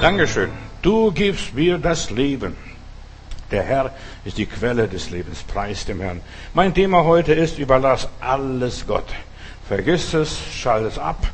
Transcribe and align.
Dankeschön. 0.00 0.50
Du 0.80 1.10
gibst 1.10 1.54
mir 1.54 1.76
das 1.76 2.10
Leben. 2.10 2.56
Der 3.50 3.64
Herr 3.64 3.94
ist 4.24 4.38
die 4.38 4.46
Quelle 4.46 4.86
des 4.86 5.10
Lebens. 5.10 5.42
Preis 5.42 5.86
dem 5.86 6.00
Herrn. 6.00 6.20
Mein 6.54 6.72
Thema 6.72 7.02
heute 7.02 7.32
ist, 7.34 7.58
überlass 7.58 8.08
alles 8.20 8.86
Gott. 8.86 9.08
Vergiss 9.66 10.14
es, 10.14 10.38
schalt 10.54 10.86
es 10.86 10.98
ab, 10.98 11.26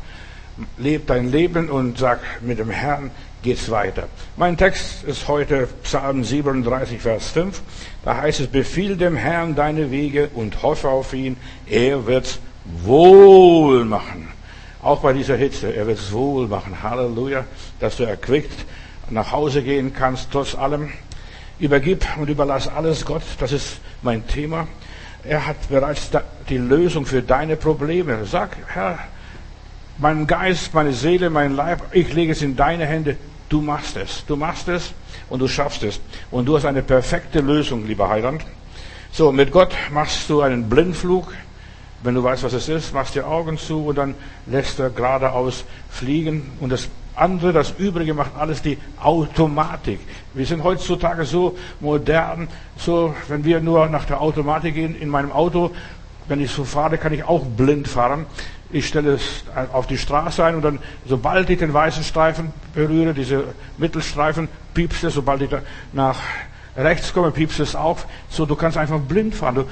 leb 0.79 1.07
dein 1.09 1.30
Leben 1.30 1.69
und 1.69 1.98
sag, 1.98 2.21
mit 2.41 2.59
dem 2.59 2.71
Herrn 2.71 3.11
geht's 3.43 3.71
weiter. 3.71 4.09
Mein 4.37 4.57
Text 4.57 5.05
ist 5.05 5.29
heute 5.29 5.69
Psalm 5.83 6.25
37, 6.25 7.01
Vers 7.01 7.29
5. 7.29 7.61
Da 8.03 8.17
heißt 8.17 8.41
es, 8.41 8.46
befiehl 8.46 8.96
dem 8.96 9.17
Herrn 9.17 9.55
deine 9.55 9.91
Wege 9.91 10.31
und 10.33 10.62
hoffe 10.62 10.89
auf 10.89 11.12
ihn. 11.12 11.37
Er 11.67 12.07
wird's 12.07 12.39
wohl 12.65 13.85
machen. 13.85 14.34
Auch 14.85 15.01
bei 15.01 15.14
dieser 15.14 15.37
Hitze. 15.37 15.75
Er 15.75 15.87
wird's 15.87 16.12
wohl 16.12 16.47
machen. 16.47 16.83
Halleluja. 16.83 17.47
Dass 17.80 17.97
du 17.97 18.05
erquickt 18.05 18.66
nach 19.09 19.33
Hause 19.33 19.62
gehen 19.62 19.95
kannst, 19.95 20.29
trotz 20.30 20.55
allem. 20.55 20.93
Übergib 21.59 22.05
und 22.19 22.29
überlass 22.29 22.69
alles 22.69 23.07
Gott. 23.07 23.23
Das 23.41 23.52
ist 23.52 23.79
mein 24.02 24.27
Thema. 24.27 24.69
Er 25.24 25.47
hat 25.47 25.70
bereits 25.70 26.10
die 26.51 26.59
Lösung 26.59 27.07
für 27.07 27.23
deine 27.23 27.57
Probleme. 27.57 28.27
Sag, 28.27 28.59
Herr, 28.66 28.98
mein 29.97 30.27
Geist, 30.27 30.74
meine 30.74 30.93
Seele, 30.93 31.30
mein 31.30 31.57
Leib, 31.57 31.80
ich 31.93 32.12
lege 32.12 32.32
es 32.32 32.43
in 32.43 32.55
deine 32.55 32.85
Hände. 32.85 33.16
Du 33.48 33.62
machst 33.62 33.96
es. 33.96 34.27
Du 34.27 34.37
machst 34.37 34.69
es 34.69 34.93
und 35.30 35.41
du 35.41 35.48
schaffst 35.48 35.82
es. 35.82 35.98
Und 36.30 36.45
du 36.45 36.57
hast 36.57 36.66
eine 36.66 36.82
perfekte 36.82 37.41
Lösung, 37.41 37.87
lieber 37.87 38.10
Heiland. 38.10 38.45
So, 39.12 39.32
mit 39.32 39.51
Gott 39.51 39.73
machst 39.91 40.29
du 40.29 40.43
einen 40.43 40.69
Blindflug. 40.69 41.32
Wenn 42.05 42.15
du 42.15 42.23
weißt, 42.23 42.43
was 42.43 42.53
es 42.53 42.69
ist, 42.69 42.93
machst 42.93 43.15
die 43.15 43.23
Augen 43.23 43.57
zu 43.57 43.87
und 43.87 43.97
dann 43.97 44.15
lässt 44.45 44.79
er 44.79 44.91
geradeaus 44.91 45.65
fliegen. 45.89 46.53
Und 46.61 46.71
das 46.71 46.91
andere, 47.17 47.55
das 47.55 47.73
Übrige 47.79 48.13
macht 48.13 48.33
alles 48.37 48.61
die 48.61 48.77
Automatik. 49.01 50.01
Wir 50.35 50.45
sind 50.45 50.63
heutzutage 50.63 51.24
so 51.24 51.57
modern, 51.80 52.49
so, 52.77 53.15
wenn 53.29 53.46
wir 53.46 53.61
nur 53.61 53.88
nach 53.88 54.05
der 54.05 54.21
Automatik 54.21 54.74
gehen, 54.74 54.95
in 54.95 55.09
meinem 55.09 55.33
Auto, 55.33 55.71
wenn 56.29 56.43
ich 56.43 56.51
so 56.51 56.65
fahre, 56.65 56.99
kann 56.99 57.15
ich 57.15 57.24
auch 57.24 57.43
blind 57.43 57.88
fahren. 57.88 58.27
Ich 58.71 58.87
stelle 58.87 59.13
es 59.13 59.45
auf 59.73 59.87
die 59.87 59.96
Straße 59.96 60.45
ein 60.45 60.57
und 60.57 60.63
dann, 60.63 60.80
sobald 61.07 61.49
ich 61.49 61.59
den 61.59 61.73
weißen 61.73 62.05
Streifen 62.05 62.52
berühre, 62.74 63.15
diese 63.15 63.45
Mittelstreifen, 63.79 64.49
piepst 64.75 65.05
es, 65.05 65.15
sobald 65.15 65.41
ich 65.41 65.49
nach 65.94 66.19
rechts 66.77 67.15
komme, 67.15 67.31
piepst 67.31 67.61
es 67.61 67.75
auf. 67.75 68.06
So, 68.28 68.44
du 68.44 68.56
kannst 68.56 68.77
einfach 68.77 69.00
blind 69.00 69.34
fahren. 69.34 69.55
Du 69.55 69.65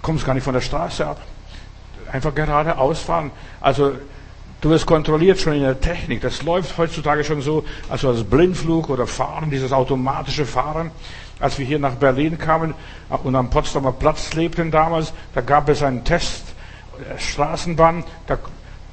kommst 0.00 0.24
gar 0.24 0.32
nicht 0.32 0.44
von 0.44 0.54
der 0.54 0.62
Straße 0.62 1.06
ab. 1.06 1.20
Einfach 2.12 2.34
geradeaus 2.34 3.00
fahren. 3.00 3.30
Also, 3.60 3.92
Du 4.62 4.70
wirst 4.70 4.86
kontrolliert 4.86 5.38
schon 5.38 5.52
in 5.52 5.60
der 5.60 5.78
Technik. 5.78 6.22
Das 6.22 6.42
läuft 6.42 6.78
heutzutage 6.78 7.22
schon 7.24 7.42
so, 7.42 7.64
also 7.90 8.08
als 8.08 8.24
Blindflug 8.24 8.88
oder 8.88 9.06
Fahren, 9.06 9.50
dieses 9.50 9.70
automatische 9.70 10.46
Fahren. 10.46 10.90
Als 11.38 11.58
wir 11.58 11.66
hier 11.66 11.78
nach 11.78 11.96
Berlin 11.96 12.38
kamen 12.38 12.74
und 13.22 13.36
am 13.36 13.50
Potsdamer 13.50 13.92
Platz 13.92 14.32
lebten 14.32 14.70
damals, 14.70 15.12
da 15.34 15.42
gab 15.42 15.68
es 15.68 15.82
einen 15.82 16.02
Test, 16.04 16.42
äh, 16.98 17.18
Straßenbahn, 17.18 18.02
da, 18.26 18.38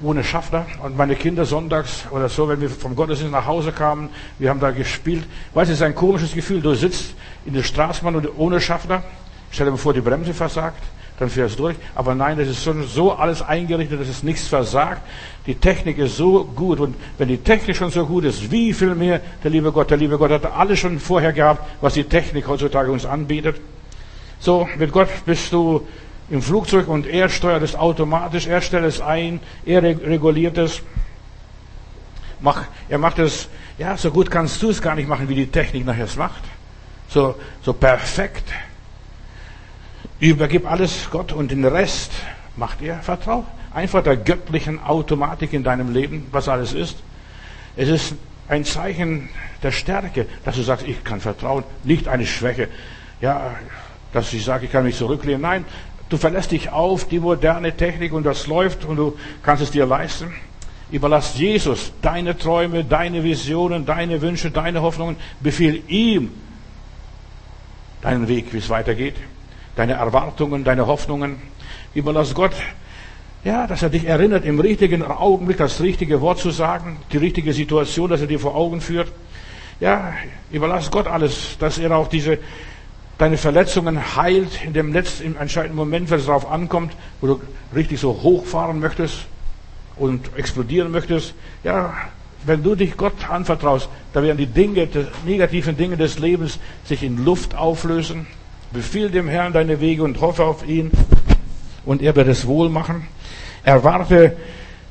ohne 0.01 0.25
Schaffner. 0.25 0.65
Und 0.83 0.97
meine 0.97 1.15
Kinder 1.15 1.45
sonntags 1.45 2.03
oder 2.11 2.27
so, 2.27 2.49
wenn 2.49 2.59
wir 2.59 2.69
vom 2.69 2.93
Gottesdienst 2.93 3.31
nach 3.31 3.45
Hause 3.47 3.71
kamen, 3.71 4.09
wir 4.39 4.49
haben 4.49 4.59
da 4.59 4.71
gespielt. 4.71 5.23
Weißt 5.53 5.69
du, 5.69 5.73
es 5.73 5.79
ist 5.79 5.85
ein 5.85 5.95
komisches 5.95 6.33
Gefühl. 6.33 6.61
Du 6.61 6.73
sitzt 6.75 7.15
in 7.45 7.53
der 7.53 7.63
Straßenbahn 7.63 8.27
ohne 8.35 8.59
Schaffner. 8.59 9.01
Stell 9.49 9.71
dir 9.71 9.77
vor, 9.77 9.93
die 9.93 10.01
Bremse 10.01 10.33
versagt 10.33 10.83
dann 11.19 11.29
fährst 11.29 11.59
du 11.59 11.63
durch. 11.63 11.75
Aber 11.95 12.15
nein, 12.15 12.37
das 12.37 12.47
ist 12.47 12.63
schon 12.63 12.87
so 12.87 13.13
alles 13.13 13.41
eingerichtet, 13.41 13.99
dass 13.99 14.07
es 14.07 14.23
nichts 14.23 14.47
versagt. 14.47 15.01
Die 15.45 15.55
Technik 15.55 15.97
ist 15.97 16.17
so 16.17 16.43
gut. 16.43 16.79
Und 16.79 16.95
wenn 17.17 17.27
die 17.27 17.37
Technik 17.37 17.75
schon 17.75 17.91
so 17.91 18.05
gut 18.05 18.25
ist, 18.25 18.51
wie 18.51 18.73
viel 18.73 18.95
mehr 18.95 19.21
der 19.43 19.51
liebe 19.51 19.71
Gott? 19.71 19.89
Der 19.89 19.97
liebe 19.97 20.17
Gott 20.17 20.31
hat 20.31 20.45
alles 20.45 20.79
schon 20.79 20.99
vorher 20.99 21.33
gehabt, 21.33 21.61
was 21.81 21.93
die 21.93 22.03
Technik 22.03 22.47
heutzutage 22.47 22.91
uns 22.91 23.05
anbietet. 23.05 23.61
So, 24.39 24.67
mit 24.77 24.91
Gott 24.91 25.09
bist 25.25 25.53
du 25.53 25.87
im 26.29 26.41
Flugzeug 26.41 26.87
und 26.87 27.05
er 27.05 27.29
steuert 27.29 27.63
es 27.63 27.75
automatisch, 27.75 28.47
er 28.47 28.61
stellt 28.61 28.85
es 28.85 28.99
ein, 28.99 29.39
er 29.65 29.83
reguliert 29.83 30.57
es. 30.57 30.81
Mach, 32.39 32.63
er 32.89 32.97
macht 32.97 33.19
es, 33.19 33.47
ja, 33.77 33.95
so 33.95 34.11
gut 34.11 34.29
kannst 34.29 34.61
du 34.61 34.69
es 34.69 34.81
gar 34.81 34.95
nicht 34.95 35.07
machen, 35.07 35.29
wie 35.29 35.35
die 35.35 35.47
Technik 35.47 35.85
nachher 35.85 36.05
es 36.05 36.15
macht. 36.15 36.43
So, 37.07 37.35
so 37.61 37.71
perfekt. 37.73 38.43
Übergib 40.23 40.65
alles 40.71 41.09
Gott 41.11 41.33
und 41.33 41.51
den 41.51 41.65
Rest 41.65 42.13
macht 42.55 42.79
ihr 42.79 42.95
Vertrauen. 42.95 43.43
Einfach 43.73 44.01
der 44.01 44.15
göttlichen 44.15 44.81
Automatik 44.81 45.51
in 45.51 45.65
deinem 45.65 45.91
Leben, 45.91 46.27
was 46.31 46.47
alles 46.47 46.71
ist. 46.71 46.95
Es 47.75 47.89
ist 47.89 48.15
ein 48.47 48.63
Zeichen 48.63 49.27
der 49.63 49.73
Stärke, 49.73 50.27
dass 50.45 50.55
du 50.55 50.61
sagst, 50.61 50.87
ich 50.87 51.03
kann 51.03 51.19
vertrauen, 51.19 51.65
nicht 51.83 52.07
eine 52.07 52.25
Schwäche. 52.25 52.69
Ja, 53.19 53.53
dass 54.13 54.31
ich 54.31 54.45
sage, 54.45 54.67
ich 54.67 54.71
kann 54.71 54.85
mich 54.85 54.95
zurücklehnen. 54.95 55.41
Nein, 55.41 55.65
du 56.07 56.15
verlässt 56.15 56.51
dich 56.51 56.71
auf 56.71 57.05
die 57.09 57.19
moderne 57.19 57.75
Technik 57.75 58.13
und 58.13 58.23
das 58.23 58.47
läuft 58.47 58.85
und 58.85 58.95
du 58.95 59.17
kannst 59.41 59.61
es 59.61 59.71
dir 59.71 59.85
leisten. 59.85 60.33
Überlass 60.89 61.37
Jesus 61.37 61.91
deine 62.01 62.37
Träume, 62.37 62.85
deine 62.85 63.25
Visionen, 63.25 63.85
deine 63.85 64.21
Wünsche, 64.21 64.51
deine 64.51 64.83
Hoffnungen. 64.83 65.17
Befehl 65.41 65.83
ihm 65.89 66.31
deinen 68.01 68.29
Weg, 68.29 68.53
wie 68.53 68.59
es 68.59 68.69
weitergeht 68.69 69.15
deine 69.75 69.93
Erwartungen, 69.93 70.63
deine 70.63 70.87
Hoffnungen. 70.87 71.37
Überlass 71.93 72.33
Gott, 72.33 72.53
ja, 73.43 73.67
dass 73.67 73.83
er 73.83 73.89
dich 73.89 74.05
erinnert, 74.05 74.45
im 74.45 74.59
richtigen 74.59 75.03
Augenblick 75.03 75.57
das 75.57 75.81
richtige 75.81 76.21
Wort 76.21 76.39
zu 76.39 76.51
sagen, 76.51 76.97
die 77.11 77.17
richtige 77.17 77.53
Situation, 77.53 78.09
dass 78.09 78.21
er 78.21 78.27
dir 78.27 78.39
vor 78.39 78.55
Augen 78.55 78.79
führt. 78.79 79.11
Ja, 79.79 80.13
überlass 80.51 80.91
Gott 80.91 81.07
alles, 81.07 81.57
dass 81.59 81.77
er 81.77 81.95
auch 81.95 82.07
diese, 82.07 82.37
deine 83.17 83.37
Verletzungen 83.37 84.15
heilt 84.15 84.63
in 84.63 84.73
dem 84.73 84.93
letzten, 84.93 85.35
entscheidenden 85.35 85.75
Moment, 85.75 86.09
wenn 86.09 86.19
es 86.19 86.25
darauf 86.25 86.49
ankommt, 86.49 86.93
wo 87.19 87.27
du 87.27 87.41
richtig 87.75 87.99
so 87.99 88.21
hochfahren 88.23 88.79
möchtest 88.79 89.25
und 89.97 90.29
explodieren 90.37 90.91
möchtest. 90.91 91.33
Ja, 91.63 91.93
wenn 92.45 92.63
du 92.63 92.75
dich 92.75 92.95
Gott 92.97 93.29
anvertraust, 93.29 93.89
da 94.13 94.23
werden 94.23 94.37
die 94.37 94.45
Dinge, 94.45 94.87
die 94.87 95.05
negativen 95.25 95.75
Dinge 95.75 95.97
des 95.97 96.19
Lebens 96.19 96.59
sich 96.85 97.03
in 97.03 97.23
Luft 97.23 97.55
auflösen. 97.55 98.27
Befiehl 98.73 99.11
dem 99.11 99.27
Herrn 99.27 99.53
deine 99.53 99.79
Wege 99.79 100.01
und 100.01 100.19
hoffe 100.19 100.43
auf 100.43 100.67
ihn 100.67 100.89
und 101.85 102.01
er 102.01 102.15
wird 102.15 102.27
es 102.27 102.47
wohl 102.47 102.69
machen. 102.69 103.07
Erwarte 103.63 104.35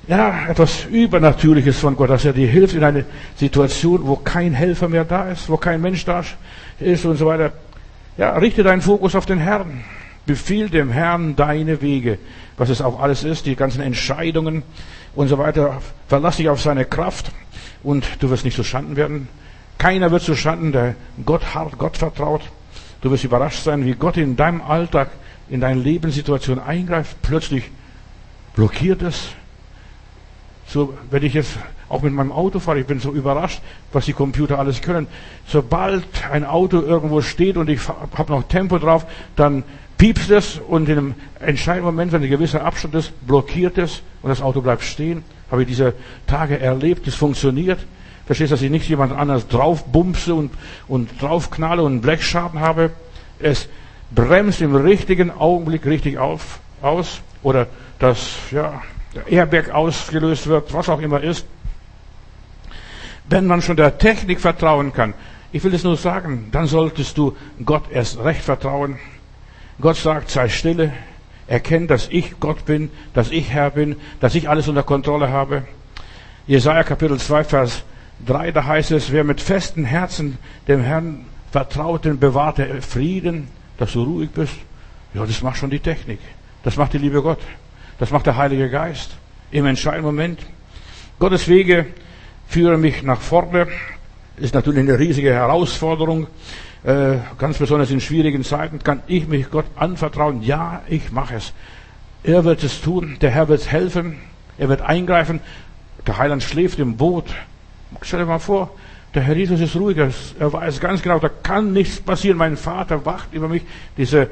ja, 0.07 0.47
etwas 0.49 0.85
Übernatürliches 0.85 1.79
von 1.79 1.97
Gott, 1.97 2.11
dass 2.11 2.25
er 2.25 2.33
dir 2.33 2.49
hilft 2.49 2.75
in 2.75 2.85
eine 2.85 3.05
Situation, 3.37 4.07
wo 4.07 4.17
kein 4.17 4.53
Helfer 4.53 4.89
mehr 4.89 5.05
da 5.05 5.29
ist, 5.29 5.49
wo 5.49 5.57
kein 5.57 5.81
Mensch 5.81 6.05
da 6.05 6.23
ist 6.79 7.05
und 7.05 7.17
so 7.17 7.27
weiter. 7.27 7.53
Ja, 8.17 8.37
richte 8.37 8.63
deinen 8.63 8.83
Fokus 8.83 9.17
auf 9.17 9.27
den 9.27 9.39
Herrn. 9.39 9.85
Befiehl 10.27 10.69
dem 10.69 10.91
Herrn 10.91 11.35
deine 11.35 11.83
Wege, 11.83 12.19
was 12.57 12.69
es 12.69 12.81
auch 12.81 13.01
alles 13.01 13.25
ist, 13.25 13.47
die 13.47 13.57
ganzen 13.57 13.81
Entscheidungen 13.81 14.63
und 15.17 15.27
so 15.27 15.39
weiter. 15.39 15.83
Verlass 16.07 16.37
dich 16.37 16.49
auf 16.49 16.61
seine 16.61 16.85
Kraft 16.85 17.33
und 17.83 18.05
du 18.21 18.31
wirst 18.31 18.45
nicht 18.45 18.55
zu 18.55 18.63
Schanden 18.63 18.95
werden. 18.95 19.29
Keiner 19.79 20.13
wird 20.13 20.23
zu 20.23 20.37
Schanden, 20.37 20.71
der 20.71 20.95
Gott 21.27 21.55
hart, 21.55 21.79
Gott 21.79 21.97
vertraut. 21.97 22.43
Du 23.03 23.11
wirst 23.11 23.25
überrascht 23.25 23.65
sein, 23.65 23.85
wie 23.85 23.95
Gott 23.95 24.17
in 24.17 24.37
deinem 24.37 24.63
Alltag, 24.63 25.11
in 25.51 25.61
deine 25.61 25.81
Lebenssituation 25.81 26.59
eingreift. 26.59 27.17
Plötzlich 27.21 27.71
blockiert 28.55 29.03
es. 29.03 29.31
So, 30.69 30.95
wenn 31.11 31.25
ich 31.25 31.35
jetzt 31.35 31.59
auch 31.89 32.01
mit 32.03 32.13
meinem 32.15 32.33
Auto 32.33 32.61
fahre, 32.61 32.81
ich 32.81 32.87
bin 32.87 33.01
so 33.01 33.11
überrascht, 33.11 33.61
was 33.93 34.07
die 34.07 34.13
Computer 34.13 34.59
alles 34.59 34.81
können. 34.81 35.09
Sobald 35.47 36.05
ein 36.31 36.47
Auto 36.47 36.81
irgendwo 36.81 37.21
steht 37.21 37.57
und 37.57 37.69
ich 37.69 37.87
habe 37.89 38.33
noch 38.33 38.45
Tempo 38.45 38.79
drauf, 38.79 39.05
dann 39.37 39.65
piepst 39.99 40.31
es 40.31 40.59
und 40.59 40.89
in 40.89 40.97
einem 40.97 41.15
entscheidenden 41.41 41.87
Moment, 41.87 42.13
wenn 42.13 42.23
ein 42.23 42.31
gewisser 42.31 42.65
Abstand 42.65 42.95
ist, 42.95 43.13
blockiert 43.27 43.79
es 43.79 44.03
und 44.23 44.31
das 44.31 44.41
Auto 44.41 44.63
bleibt 44.63 44.83
stehen. 44.83 45.25
Habe 45.51 45.63
ich 45.63 45.69
diese 45.69 45.93
Tage 46.27 46.59
erlebt, 46.59 47.07
es 47.09 47.17
funktioniert. 47.17 47.81
Verstehst, 48.27 48.53
dass 48.53 48.63
ich 48.63 48.71
nicht 48.71 48.89
jemand 48.89 49.13
anders 49.13 49.49
draufbumse 49.49 50.35
und, 50.35 50.53
und 50.89 51.21
draufknalle 51.21 51.83
und 51.83 52.01
Blechschaden 52.01 52.61
habe. 52.61 52.91
Es 53.39 53.69
bremst 54.15 54.61
im 54.61 54.75
richtigen 54.75 55.31
Augenblick 55.31 55.85
richtig 55.87 56.19
auf, 56.19 56.61
aus. 56.81 57.21
Oder 57.43 57.67
dass, 57.99 58.37
ja, 58.51 58.83
der 59.15 59.27
Airbag 59.27 59.71
ausgelöst 59.71 60.47
wird, 60.47 60.73
was 60.73 60.89
auch 60.89 61.01
immer 61.01 61.23
ist. 61.23 61.47
Wenn 63.29 63.47
man 63.47 63.63
schon 63.63 63.77
der 63.77 63.99
Technik 63.99 64.41
vertrauen 64.41 64.93
kann, 64.93 65.15
ich 65.53 65.63
will 65.65 65.75
es 65.75 65.85
nur 65.85 65.97
sagen, 65.97 66.49
dann 66.51 66.67
solltest 66.67 67.19
du 67.19 67.37
Gott 67.65 67.91
erst 67.91 68.19
recht 68.19 68.43
vertrauen. 68.43 68.99
Gott 69.81 69.97
sagt, 69.97 70.31
sei 70.31 70.49
stille, 70.49 70.93
erkenn, 71.47 71.87
dass 71.89 72.09
ich 72.09 72.41
Gott 72.41 72.65
bin, 72.65 72.91
dass 73.15 73.31
ich 73.31 73.51
Herr 73.51 73.71
bin, 73.71 73.97
dass 74.21 74.35
ich 74.35 74.49
alles 74.49 74.69
unter 74.69 74.83
Kontrolle 74.83 75.31
habe. 75.31 75.65
Jesaja 76.47 76.83
Kapitel 76.85 77.19
2, 77.19 77.45
Vers 77.45 77.85
3, 78.27 78.53
da 78.53 78.65
heißt 78.65 78.93
es, 78.93 79.13
wer 79.13 79.25
mit 79.25 79.41
festem 79.41 79.85
Herzen 79.85 80.39
dem 80.69 80.83
Herrn 80.83 81.25
vertraut, 81.51 82.05
den 82.05 82.19
bewahrt 82.19 82.59
er 82.59 82.81
Frieden, 82.83 83.49
dass 83.79 83.93
du 83.93 84.03
ruhig 84.03 84.31
bist. 84.31 84.55
Ja, 85.15 85.27
das 85.27 85.43
macht 85.43 85.59
schon 85.59 85.71
die 85.71 85.81
Technik. 85.81 86.19
Das 86.63 86.77
macht 86.77 86.93
die 86.93 86.99
liebe 86.99 87.23
Gott. 87.23 87.41
Das 87.99 88.11
macht 88.11 88.27
der 88.27 88.37
Heilige 88.37 88.71
Geist. 88.71 89.17
Im 89.51 89.67
entscheidenden 89.67 90.07
Moment. 90.07 90.41
Gottes 91.19 91.49
Wege 91.49 91.87
führen 92.49 92.81
mich 92.81 93.03
nach 93.03 93.21
vorne. 93.21 93.69
ist 94.37 94.55
natürlich 94.55 94.81
eine 94.81 94.99
riesige 94.99 95.33
Herausforderung. 95.33 96.27
Äh, 96.85 97.19
ganz 97.39 97.59
besonders 97.59 97.91
in 97.91 98.01
schwierigen 98.01 98.43
Zeiten 98.45 98.79
kann 98.79 99.03
ich 99.07 99.29
mich 99.29 99.51
Gott 99.51 99.67
anvertrauen. 99.77 100.43
Ja, 100.43 100.83
ich 100.89 101.13
mache 101.13 101.37
es. 101.37 101.53
Er 102.25 102.45
wird 102.45 102.65
es 102.65 102.81
tun. 102.81 103.19
Der 103.21 103.31
Herr 103.31 103.49
wird 103.49 103.71
helfen. 103.71 104.19
Er 104.59 104.69
wird 104.69 104.81
eingreifen. 104.81 105.41
Der 106.07 106.19
Heiland 106.19 106.43
schläft 106.43 106.79
im 106.79 106.97
Boot. 106.97 107.27
Stell 108.01 108.21
dir 108.21 108.27
mal 108.27 108.39
vor, 108.39 108.71
der 109.15 109.23
Herr 109.23 109.37
Jesus 109.37 109.61
ist 109.61 109.77
ruhiger. 109.77 110.11
Er 110.39 110.53
weiß 110.53 110.81
ganz 110.81 111.03
genau, 111.03 111.19
da 111.19 111.29
kann 111.29 111.73
nichts 111.73 112.01
passieren. 112.01 112.39
Mein 112.39 112.57
Vater 112.57 113.05
wacht 113.05 113.35
über 113.35 113.49
mich. 113.49 113.63
Diese 113.97 114.31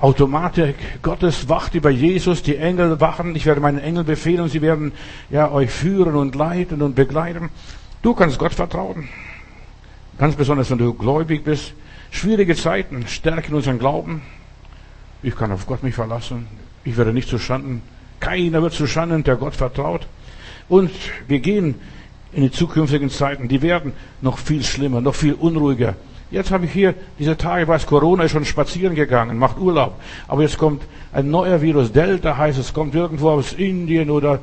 Automatik 0.00 0.74
Gottes 1.02 1.48
wacht 1.48 1.74
über 1.74 1.90
Jesus. 1.90 2.42
Die 2.42 2.56
Engel 2.56 3.00
wachen. 3.00 3.36
Ich 3.36 3.46
werde 3.46 3.60
meinen 3.60 3.78
Engel 3.78 4.04
befehlen 4.04 4.40
und 4.40 4.48
sie 4.48 4.62
werden 4.62 4.92
ja 5.30 5.50
euch 5.50 5.70
führen 5.70 6.16
und 6.16 6.34
leiten 6.34 6.82
und 6.82 6.96
begleiten. 6.96 7.50
Du 8.02 8.14
kannst 8.14 8.38
Gott 8.38 8.54
vertrauen. 8.54 9.08
Ganz 10.18 10.34
besonders, 10.34 10.70
wenn 10.70 10.78
du 10.78 10.94
gläubig 10.94 11.44
bist. 11.44 11.74
Schwierige 12.10 12.56
Zeiten 12.56 13.06
stärken 13.06 13.54
unseren 13.54 13.78
Glauben. 13.78 14.22
Ich 15.22 15.36
kann 15.36 15.52
auf 15.52 15.66
Gott 15.66 15.82
mich 15.82 15.94
verlassen. 15.94 16.46
Ich 16.84 16.96
werde 16.96 17.12
nicht 17.12 17.28
zu 17.28 17.38
Schanden. 17.38 17.82
Keiner 18.18 18.62
wird 18.62 18.72
zu 18.72 18.86
Schanden, 18.86 19.22
der 19.22 19.36
Gott 19.36 19.54
vertraut. 19.54 20.06
Und 20.68 20.90
wir 21.28 21.38
gehen 21.38 21.76
in 22.32 22.42
die 22.42 22.50
zukünftigen 22.50 23.10
Zeiten. 23.10 23.48
Die 23.48 23.62
werden 23.62 23.92
noch 24.20 24.38
viel 24.38 24.62
schlimmer, 24.62 25.00
noch 25.00 25.14
viel 25.14 25.34
unruhiger. 25.34 25.94
Jetzt 26.30 26.50
habe 26.50 26.66
ich 26.66 26.72
hier 26.72 26.94
diese 27.18 27.38
Tage, 27.38 27.66
weiß, 27.66 27.86
Corona 27.86 28.24
ist 28.24 28.32
schon 28.32 28.44
spazieren 28.44 28.94
gegangen, 28.94 29.38
macht 29.38 29.58
Urlaub. 29.58 29.94
Aber 30.26 30.42
jetzt 30.42 30.58
kommt 30.58 30.82
ein 31.12 31.30
neuer 31.30 31.62
Virus, 31.62 31.90
Delta 31.90 32.36
heißt 32.36 32.58
es, 32.58 32.74
kommt 32.74 32.94
irgendwo 32.94 33.30
aus 33.30 33.54
Indien 33.54 34.10
oder 34.10 34.40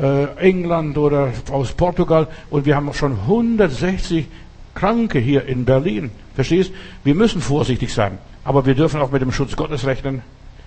äh, 0.00 0.24
England 0.36 0.98
oder 0.98 1.32
aus 1.52 1.72
Portugal. 1.72 2.26
Und 2.50 2.66
wir 2.66 2.74
haben 2.74 2.92
schon 2.92 3.12
160 3.12 4.26
Kranke 4.74 5.20
hier 5.20 5.46
in 5.46 5.64
Berlin. 5.64 6.10
Verstehst? 6.34 6.72
Wir 7.04 7.14
müssen 7.14 7.40
vorsichtig 7.40 7.92
sein. 7.94 8.18
Aber 8.44 8.66
wir 8.66 8.74
dürfen 8.74 9.00
auch 9.00 9.12
mit 9.12 9.22
dem 9.22 9.30
Schutz 9.30 9.54
Gottes 9.54 9.86
rechnen. 9.86 10.22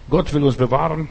Gott 0.10 0.34
will 0.34 0.44
uns 0.44 0.56
bewahren, 0.56 1.10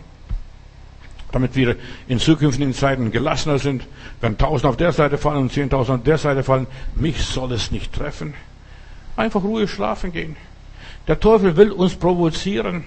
damit 1.32 1.56
wir 1.56 1.77
in 2.09 2.19
zukünftigen 2.19 2.75
Zeiten 2.75 3.11
gelassener 3.11 3.59
sind. 3.59 3.87
Wenn 4.21 4.38
tausend 4.38 4.67
auf 4.67 4.77
der 4.77 4.93
Seite 4.93 5.19
fallen 5.19 5.43
und 5.43 5.53
zehntausend 5.53 5.99
auf 5.99 6.05
der 6.05 6.19
Seite 6.19 6.43
fallen, 6.43 6.67
mich 6.94 7.23
soll 7.23 7.53
es 7.53 7.71
nicht 7.71 7.93
treffen. 7.93 8.35
Einfach 9.17 9.43
ruhig 9.43 9.71
schlafen 9.71 10.12
gehen. 10.12 10.37
Der 11.09 11.19
Teufel 11.19 11.56
will 11.56 11.73
uns 11.73 11.94
provozieren. 11.94 12.85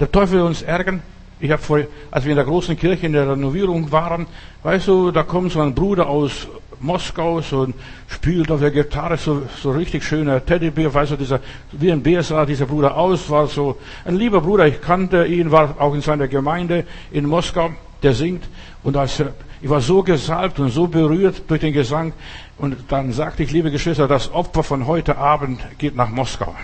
Der 0.00 0.10
Teufel 0.10 0.38
will 0.38 0.46
uns 0.46 0.62
ärgern. 0.62 1.02
Ich 1.40 1.50
habe 1.50 1.62
vor, 1.62 1.80
als 2.10 2.24
wir 2.24 2.30
in 2.30 2.36
der 2.36 2.44
großen 2.44 2.76
Kirche 2.78 3.06
in 3.06 3.12
der 3.12 3.30
Renovierung 3.30 3.90
waren, 3.90 4.26
weißt 4.62 4.88
du, 4.88 5.10
da 5.10 5.24
kommt 5.24 5.52
so 5.52 5.60
ein 5.60 5.74
Bruder 5.74 6.08
aus 6.08 6.48
Moskau, 6.80 7.40
so 7.40 7.62
ein, 7.62 7.74
spielt 8.08 8.50
auf 8.50 8.60
der 8.60 8.70
Gitarre, 8.70 9.16
so, 9.16 9.42
so 9.62 9.70
richtig 9.72 10.04
schöner 10.04 10.44
Teddybär, 10.44 10.92
weißt 10.92 11.12
du, 11.12 11.16
dieser, 11.16 11.40
wie 11.72 11.90
ein 11.90 12.02
Bär 12.02 12.22
sah 12.22 12.44
dieser 12.44 12.66
Bruder 12.66 12.96
aus, 12.96 13.28
war 13.30 13.46
so 13.46 13.78
ein 14.04 14.16
lieber 14.16 14.40
Bruder, 14.40 14.66
ich 14.66 14.80
kannte 14.80 15.26
ihn, 15.26 15.50
war 15.50 15.80
auch 15.80 15.94
in 15.94 16.00
seiner 16.00 16.28
Gemeinde 16.28 16.84
in 17.10 17.26
Moskau, 17.26 17.70
der 18.02 18.14
singt, 18.14 18.44
und 18.82 18.96
als, 18.96 19.22
ich 19.60 19.70
war 19.70 19.80
so 19.80 20.02
gesalbt 20.02 20.58
und 20.58 20.70
so 20.70 20.86
berührt 20.86 21.42
durch 21.48 21.60
den 21.60 21.72
Gesang, 21.72 22.12
und 22.58 22.76
dann 22.88 23.12
sagte 23.12 23.42
ich, 23.42 23.50
liebe 23.50 23.70
Geschwister, 23.70 24.06
das 24.06 24.32
Opfer 24.32 24.62
von 24.62 24.86
heute 24.86 25.18
Abend 25.18 25.60
geht 25.78 25.96
nach 25.96 26.10
Moskau. 26.10 26.54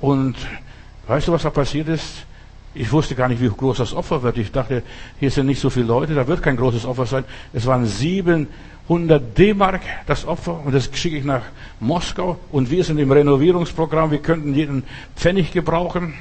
Und 0.00 0.36
weißt 1.06 1.28
du, 1.28 1.32
was 1.32 1.42
da 1.42 1.50
passiert 1.50 1.88
ist? 1.88 2.26
Ich 2.80 2.92
wusste 2.92 3.16
gar 3.16 3.26
nicht, 3.26 3.42
wie 3.42 3.48
groß 3.48 3.78
das 3.78 3.92
Opfer 3.92 4.22
wird. 4.22 4.38
Ich 4.38 4.52
dachte, 4.52 4.84
hier 5.18 5.32
sind 5.32 5.46
nicht 5.46 5.60
so 5.60 5.68
viele 5.68 5.86
Leute, 5.86 6.14
da 6.14 6.28
wird 6.28 6.44
kein 6.44 6.56
großes 6.56 6.86
Opfer 6.86 7.06
sein. 7.06 7.24
Es 7.52 7.66
waren 7.66 7.84
700 7.84 9.36
D-Mark 9.36 9.80
das 10.06 10.24
Opfer 10.24 10.60
und 10.64 10.72
das 10.72 10.88
schicke 10.94 11.16
ich 11.16 11.24
nach 11.24 11.42
Moskau 11.80 12.38
und 12.52 12.70
wir 12.70 12.84
sind 12.84 12.98
im 12.98 13.10
Renovierungsprogramm, 13.10 14.12
wir 14.12 14.20
könnten 14.20 14.54
jeden 14.54 14.84
Pfennig 15.16 15.50
gebrauchen. 15.50 16.14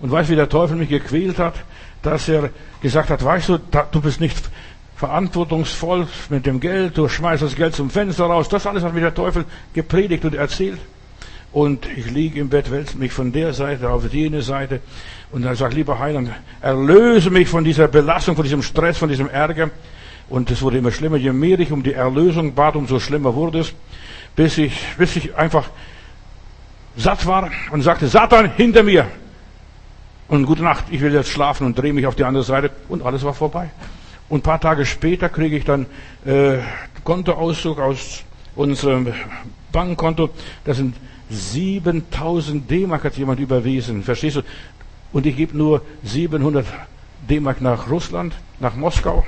Und 0.00 0.10
weißt 0.10 0.28
wie 0.28 0.34
der 0.34 0.48
Teufel 0.48 0.76
mich 0.76 0.88
gequält 0.88 1.38
hat? 1.38 1.54
Dass 2.02 2.28
er 2.28 2.50
gesagt 2.82 3.10
hat, 3.10 3.24
weißt 3.24 3.48
du, 3.48 3.58
du 3.92 4.00
bist 4.00 4.20
nicht 4.20 4.50
verantwortungsvoll 4.96 6.08
mit 6.30 6.46
dem 6.46 6.58
Geld, 6.58 6.98
du 6.98 7.08
schmeißt 7.08 7.44
das 7.44 7.54
Geld 7.54 7.76
zum 7.76 7.90
Fenster 7.90 8.24
raus. 8.24 8.48
Das 8.48 8.66
alles 8.66 8.82
hat 8.82 8.92
mir 8.92 9.02
der 9.02 9.14
Teufel 9.14 9.44
gepredigt 9.72 10.24
und 10.24 10.34
erzählt. 10.34 10.80
Und 11.52 11.86
ich 11.96 12.10
liege 12.10 12.40
im 12.40 12.48
Bett, 12.48 12.70
wälze 12.70 12.98
mich 12.98 13.12
von 13.12 13.32
der 13.32 13.54
Seite 13.54 13.88
auf 13.88 14.12
jene 14.12 14.42
Seite. 14.42 14.80
Und 15.32 15.42
dann 15.42 15.56
sagt, 15.56 15.74
lieber 15.74 15.98
Heiland, 15.98 16.30
erlöse 16.60 17.30
mich 17.30 17.48
von 17.48 17.64
dieser 17.64 17.88
Belastung, 17.88 18.36
von 18.36 18.44
diesem 18.44 18.62
Stress, 18.62 18.98
von 18.98 19.08
diesem 19.08 19.28
Ärger. 19.28 19.70
Und 20.28 20.50
es 20.50 20.62
wurde 20.62 20.78
immer 20.78 20.92
schlimmer. 20.92 21.16
Je 21.16 21.32
mehr 21.32 21.58
ich 21.58 21.72
um 21.72 21.82
die 21.82 21.92
Erlösung 21.92 22.54
bat, 22.54 22.76
umso 22.76 22.98
schlimmer 22.98 23.34
wurde 23.34 23.60
es. 23.60 23.72
Bis 24.34 24.58
ich, 24.58 24.78
bis 24.98 25.16
ich 25.16 25.34
einfach 25.36 25.68
satt 26.96 27.26
war 27.26 27.50
und 27.70 27.82
sagte, 27.82 28.06
Satan, 28.06 28.50
hinter 28.50 28.82
mir. 28.82 29.06
Und 30.28 30.46
gute 30.46 30.62
Nacht, 30.62 30.86
ich 30.90 31.00
will 31.00 31.12
jetzt 31.12 31.30
schlafen 31.30 31.66
und 31.66 31.78
drehe 31.78 31.92
mich 31.92 32.06
auf 32.06 32.16
die 32.16 32.24
andere 32.24 32.44
Seite. 32.44 32.70
Und 32.88 33.04
alles 33.04 33.24
war 33.24 33.34
vorbei. 33.34 33.70
Und 34.28 34.40
ein 34.40 34.42
paar 34.42 34.60
Tage 34.60 34.84
später 34.84 35.28
kriege 35.28 35.56
ich 35.56 35.64
dann 35.64 35.86
äh, 36.24 36.58
Kontoauszug 37.04 37.78
aus 37.78 38.24
unserem 38.56 39.12
Bankkonto. 39.70 40.30
Das 40.64 40.78
sind 40.78 40.96
7000 41.30 42.68
D-Mark 42.68 43.04
hat 43.04 43.16
jemand 43.16 43.40
überwiesen. 43.40 44.02
Verstehst 44.02 44.36
du? 44.36 44.42
Und 45.16 45.24
ich 45.24 45.34
gebe 45.34 45.56
nur 45.56 45.80
700 46.02 46.66
D-Mark 47.30 47.62
nach 47.62 47.88
Russland, 47.88 48.34
nach 48.60 48.76
Moskau. 48.76 49.24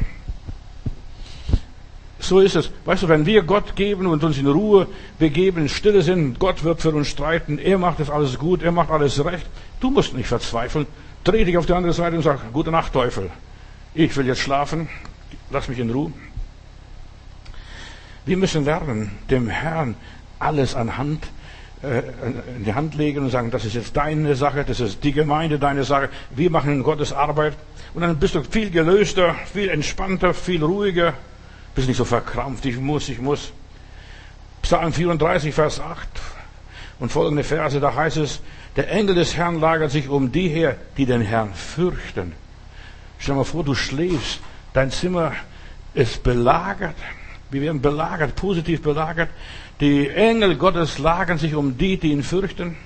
So 2.19 2.41
ist 2.41 2.57
es. 2.57 2.71
Weißt 2.85 3.05
du, 3.05 3.09
wenn 3.09 3.25
wir 3.25 3.43
Gott 3.43 3.75
geben 3.75 4.07
und 4.07 4.23
uns 4.23 4.37
in 4.37 4.47
Ruhe 4.47 4.87
begeben, 5.19 5.63
in 5.63 5.71
Stille 5.71 6.03
sind, 6.03 6.39
Gott 6.39 6.63
wird 6.63 6.83
für 6.83 6.91
uns 6.91 7.09
streiten, 7.09 7.59
er 7.59 7.79
macht 7.79 8.01
das 8.01 8.11
alles 8.11 8.39
gut, 8.39 8.63
er 8.63 8.71
macht 8.71 8.91
alles 8.91 9.25
recht. 9.25 9.47
Du 9.81 9.89
musst 9.89 10.13
nicht 10.13 10.27
verzweifeln. 10.27 10.87
Dreh 11.25 11.47
dich 11.47 11.57
auf 11.57 11.65
die 11.65 11.73
andere 11.73 11.95
Seite 11.95 12.17
und 12.17 12.23
sag, 12.23 12.53
gute 12.53 12.71
Nacht, 12.71 12.93
Teufel. 12.93 13.31
Ich 13.95 14.15
will 14.15 14.27
jetzt 14.27 14.41
schlafen. 14.41 14.91
Lass 15.51 15.69
mich 15.69 15.79
in 15.79 15.89
Ruhe. 15.89 16.13
Wir 18.27 18.37
müssen 18.37 18.67
lernen, 18.67 19.13
dem 19.31 19.49
Herrn 19.49 19.95
alles 20.39 20.75
anhand 20.75 21.27
in 21.83 22.65
die 22.65 22.75
Hand 22.75 22.97
legen 22.97 23.21
und 23.21 23.31
sagen, 23.31 23.51
das 23.51 23.65
ist 23.65 23.75
jetzt 23.75 23.97
deine 23.97 24.35
Sache, 24.35 24.65
das 24.65 24.81
ist 24.81 25.05
die 25.05 25.13
Gemeinde 25.13 25.59
deine 25.59 25.85
Sache. 25.85 26.09
Wir 26.31 26.51
machen 26.51 26.83
Gottes 26.83 27.13
Arbeit. 27.13 27.55
Und 27.95 28.03
dann 28.03 28.19
bist 28.19 28.35
du 28.35 28.43
viel 28.43 28.71
gelöster, 28.71 29.35
viel 29.53 29.69
entspannter, 29.69 30.35
viel 30.35 30.63
ruhiger. 30.63 31.15
Bist 31.75 31.89
nicht 31.89 31.97
so 31.97 32.05
verkrampft, 32.05 32.67
ich 32.67 32.79
muss, 32.79 33.09
ich 33.09 33.21
muss. 33.21 33.53
Psalm 34.63 34.93
34, 34.93 35.55
Vers 35.55 35.81
8 35.81 36.09
und 36.99 37.13
folgende 37.13 37.45
Verse, 37.45 37.79
da 37.79 37.95
heißt 37.95 38.17
es, 38.17 38.41
der 38.77 38.91
Engel 38.91 39.15
des 39.15 39.37
Herrn 39.37 39.61
lagert 39.61 39.91
sich 39.91 40.09
um 40.09 40.33
die 40.33 40.49
her, 40.49 40.77
die 40.97 41.07
den 41.07 41.21
Herrn 41.21 41.55
fürchten. 41.55 42.33
Stell 43.19 43.35
dir 43.35 43.39
mal 43.39 43.45
vor, 43.45 43.65
du 43.65 43.75
schläfst, 43.75 44.41
dein 44.73 44.91
Zimmer 44.91 45.33
ist 45.95 46.23
belagert. 46.23 46.97
Wir 47.51 47.63
werden 47.63 47.81
belagert, 47.81 48.37
positiv 48.37 48.83
belagert. 48.83 49.31
Die 49.81 50.09
Engel 50.09 50.57
Gottes 50.57 50.99
lagern 50.99 51.39
sich 51.39 51.55
um 51.55 51.79
die, 51.79 51.99
die 51.99 52.11
ihn 52.11 52.23
fürchten. 52.23 52.77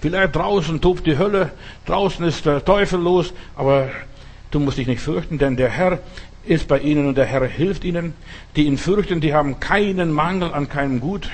Vielleicht 0.00 0.36
draußen 0.36 0.80
tobt 0.80 1.06
die 1.06 1.18
Hölle, 1.18 1.50
draußen 1.86 2.24
ist 2.24 2.46
der 2.46 2.64
Teufel 2.64 3.00
los, 3.00 3.32
aber 3.56 3.88
du 4.52 4.60
musst 4.60 4.78
dich 4.78 4.86
nicht 4.86 5.00
fürchten, 5.00 5.38
denn 5.38 5.56
der 5.56 5.70
Herr 5.70 5.98
ist 6.44 6.68
bei 6.68 6.78
ihnen 6.78 7.08
und 7.08 7.16
der 7.16 7.26
Herr 7.26 7.44
hilft 7.46 7.84
ihnen. 7.84 8.14
Die 8.54 8.66
ihn 8.66 8.78
fürchten, 8.78 9.20
die 9.20 9.34
haben 9.34 9.58
keinen 9.58 10.12
Mangel 10.12 10.54
an 10.54 10.68
keinem 10.68 11.00
Gut. 11.00 11.28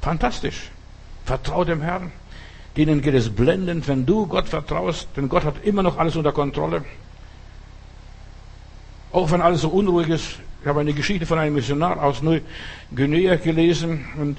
Fantastisch. 0.00 0.70
Vertrau 1.24 1.64
dem 1.64 1.82
Herrn. 1.82 2.12
Denen 2.76 3.02
geht 3.02 3.14
es 3.14 3.30
blendend, 3.30 3.88
wenn 3.88 4.06
du 4.06 4.28
Gott 4.28 4.48
vertraust, 4.48 5.08
denn 5.16 5.28
Gott 5.28 5.44
hat 5.44 5.64
immer 5.64 5.82
noch 5.82 5.98
alles 5.98 6.14
unter 6.14 6.30
Kontrolle. 6.30 6.84
Auch 9.10 9.30
wenn 9.32 9.40
alles 9.40 9.62
so 9.62 9.68
unruhig 9.70 10.08
ist, 10.08 10.38
ich 10.60 10.66
habe 10.66 10.80
eine 10.80 10.92
Geschichte 10.92 11.26
von 11.26 11.38
einem 11.38 11.54
Missionar 11.54 12.02
aus 12.02 12.22
Neuguinea 12.22 13.36
gelesen 13.36 14.06
und 14.20 14.38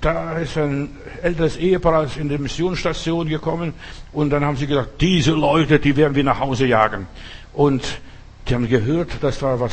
da 0.00 0.38
ist 0.38 0.58
ein 0.58 0.90
älteres 1.22 1.56
Ehepaar 1.56 2.06
in 2.18 2.28
die 2.28 2.38
Missionsstation 2.38 3.28
gekommen 3.28 3.72
und 4.12 4.30
dann 4.30 4.44
haben 4.44 4.56
sie 4.56 4.66
gesagt, 4.66 5.00
diese 5.00 5.32
Leute, 5.32 5.78
die 5.78 5.96
werden 5.96 6.14
wir 6.14 6.24
nach 6.24 6.40
Hause 6.40 6.66
jagen. 6.66 7.06
Und 7.54 7.82
die 8.48 8.54
haben 8.54 8.68
gehört, 8.68 9.22
dass 9.22 9.38
da 9.38 9.58
was 9.58 9.72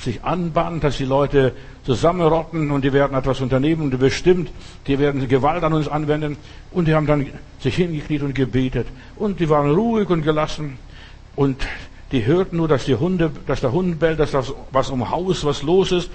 sich 0.00 0.24
anbahnt, 0.24 0.82
dass 0.82 0.96
die 0.96 1.04
Leute 1.04 1.52
zusammenrotten 1.84 2.70
und 2.70 2.84
die 2.84 2.92
werden 2.92 3.16
etwas 3.16 3.40
unternehmen 3.40 3.82
und 3.82 3.98
bestimmt, 3.98 4.50
die 4.86 4.98
werden 4.98 5.28
Gewalt 5.28 5.62
an 5.62 5.74
uns 5.74 5.88
anwenden. 5.88 6.36
Und 6.70 6.88
die 6.88 6.94
haben 6.94 7.06
dann 7.06 7.26
sich 7.60 7.76
hingekniet 7.76 8.22
und 8.22 8.34
gebetet. 8.34 8.86
Und 9.16 9.40
die 9.40 9.48
waren 9.48 9.70
ruhig 9.70 10.08
und 10.10 10.22
gelassen. 10.22 10.78
Und 11.36 11.64
die 12.14 12.24
hörten 12.26 12.58
nur, 12.58 12.68
dass 12.68 12.84
die 12.84 12.94
Hunde, 12.94 13.32
dass 13.48 13.60
der 13.60 13.72
Hund 13.72 13.98
bellt, 13.98 14.20
dass 14.20 14.30
das 14.30 14.54
was 14.70 14.88
um 14.88 15.10
Haus, 15.10 15.44
was 15.44 15.62
los 15.62 15.90
ist. 15.90 16.10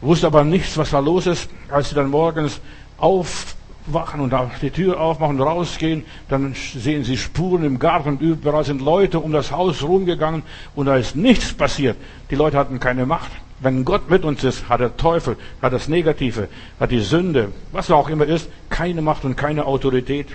Wusste 0.00 0.28
aber 0.28 0.44
nichts, 0.44 0.78
was 0.78 0.90
da 0.90 1.00
los 1.00 1.26
ist. 1.26 1.50
Als 1.68 1.88
sie 1.88 1.96
dann 1.96 2.10
morgens 2.10 2.60
aufwachen 2.96 4.20
und 4.20 4.32
die 4.62 4.70
Tür 4.70 5.00
aufmachen 5.00 5.40
und 5.40 5.46
rausgehen, 5.46 6.04
dann 6.28 6.54
sehen 6.54 7.02
sie 7.02 7.16
Spuren 7.16 7.64
im 7.64 7.80
Garten 7.80 8.18
überall 8.18 8.64
sind 8.64 8.80
Leute 8.80 9.18
um 9.18 9.32
das 9.32 9.50
Haus 9.50 9.82
rumgegangen 9.82 10.44
und 10.76 10.86
da 10.86 10.96
ist 10.96 11.16
nichts 11.16 11.52
passiert. 11.52 11.96
Die 12.30 12.36
Leute 12.36 12.56
hatten 12.56 12.78
keine 12.78 13.04
Macht. 13.04 13.32
Wenn 13.58 13.84
Gott 13.84 14.08
mit 14.08 14.24
uns 14.24 14.44
ist, 14.44 14.68
hat 14.68 14.80
der 14.80 14.96
Teufel, 14.96 15.36
hat 15.60 15.72
das 15.72 15.88
Negative, 15.88 16.48
hat 16.78 16.92
die 16.92 17.00
Sünde, 17.00 17.50
was 17.72 17.90
auch 17.90 18.08
immer 18.08 18.26
ist, 18.26 18.48
keine 18.70 19.02
Macht 19.02 19.24
und 19.24 19.36
keine 19.36 19.66
Autorität. 19.66 20.28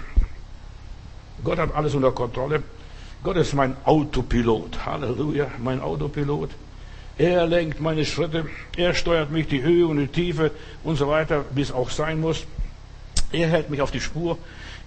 Gott 1.46 1.60
hat 1.60 1.74
alles 1.74 1.96
unter 1.96 2.12
Kontrolle. 2.12 2.62
Gott 3.25 3.38
ist 3.38 3.55
mein 3.55 3.75
Autopilot. 3.86 4.86
Halleluja, 4.86 5.48
mein 5.58 5.82
Autopilot. 5.82 6.51
Er 7.17 7.48
lenkt 7.48 7.82
meine 7.82 8.05
Schritte. 8.05 8.46
Er 8.77 8.94
steuert 8.94 9.32
mich 9.32 9.48
die 9.48 9.63
Höhe 9.63 9.88
und 9.88 9.98
die 9.98 10.08
Tiefe 10.08 10.51
und 10.84 10.98
so 10.98 11.08
weiter, 11.08 11.44
wie 11.55 11.62
es 11.62 11.72
auch 11.72 11.89
sein 11.89 12.22
muss. 12.22 12.46
Er 13.32 13.48
hält 13.48 13.72
mich 13.72 13.82
auf 13.82 13.89
die 13.89 14.00
Spur. 14.00 14.38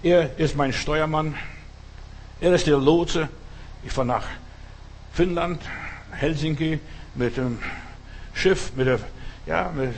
Er 0.03 0.39
ist 0.39 0.55
mein 0.55 0.71
Steuermann. 0.71 1.35
Er 2.39 2.53
ist 2.53 2.65
der 2.65 2.77
Lotse. 2.77 3.27
Ich 3.83 3.91
fahre 3.91 4.07
nach 4.07 4.25
Finnland, 5.11 5.61
Helsinki 6.11 6.79
mit 7.15 7.35
dem 7.35 7.59
Schiff, 8.33 8.71
mit, 8.77 8.87
der, 8.87 8.99
ja, 9.47 9.69
mit 9.75 9.89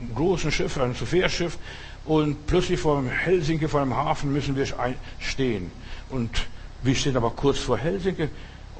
einem 0.00 0.14
großen 0.14 0.52
Schiff, 0.52 0.76
einem 0.76 0.94
Fährschiff. 0.94 1.56
Und 2.04 2.46
plötzlich 2.46 2.78
vor 2.78 3.02
Helsinki, 3.04 3.68
vor 3.68 3.80
dem 3.80 3.96
Hafen 3.96 4.34
müssen 4.34 4.54
wir 4.54 4.66
stehen. 5.18 5.72
Und 6.10 6.46
wir 6.82 6.94
stehen 6.94 7.16
aber 7.16 7.30
kurz 7.30 7.58
vor 7.58 7.78
Helsinki, 7.78 8.28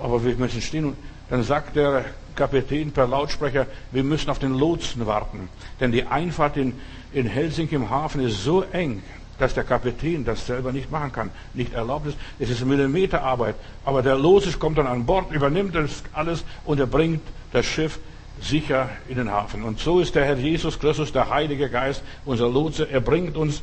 aber 0.02 0.24
wir 0.24 0.34
müssen 0.36 0.60
stehen. 0.60 0.84
Und 0.86 0.96
dann 1.28 1.42
sagt 1.42 1.76
der 1.76 2.04
Kapitän 2.34 2.92
per 2.92 3.06
Lautsprecher, 3.06 3.66
wir 3.92 4.02
müssen 4.02 4.30
auf 4.30 4.38
den 4.38 4.54
Lotsen 4.54 5.06
warten. 5.06 5.48
Denn 5.78 5.92
die 5.92 6.04
Einfahrt 6.04 6.56
in, 6.56 6.74
in 7.12 7.26
Helsinki 7.26 7.74
im 7.74 7.90
Hafen 7.90 8.20
ist 8.22 8.42
so 8.42 8.62
eng, 8.72 9.02
dass 9.38 9.54
der 9.54 9.64
Kapitän 9.64 10.24
das 10.24 10.46
selber 10.46 10.72
nicht 10.72 10.90
machen 10.90 11.12
kann, 11.12 11.30
nicht 11.54 11.72
erlaubt 11.72 12.06
ist. 12.06 12.16
Es 12.38 12.50
ist 12.50 12.64
Millimeterarbeit. 12.64 13.54
Aber 13.84 14.02
der 14.02 14.16
Lotse 14.16 14.52
kommt 14.58 14.78
dann 14.78 14.86
an 14.86 15.06
Bord, 15.06 15.32
übernimmt 15.32 15.74
das 15.74 16.02
alles 16.12 16.44
und 16.64 16.78
er 16.78 16.86
bringt 16.86 17.22
das 17.52 17.64
Schiff 17.66 17.98
sicher 18.40 18.88
in 19.08 19.16
den 19.16 19.30
Hafen. 19.30 19.62
Und 19.62 19.78
so 19.78 20.00
ist 20.00 20.14
der 20.14 20.24
Herr 20.24 20.36
Jesus 20.36 20.78
Christus, 20.78 21.12
der 21.12 21.30
Heilige 21.30 21.68
Geist, 21.68 22.02
unser 22.24 22.48
Lotse. 22.48 22.88
Er 22.90 23.00
bringt 23.00 23.36
uns 23.36 23.62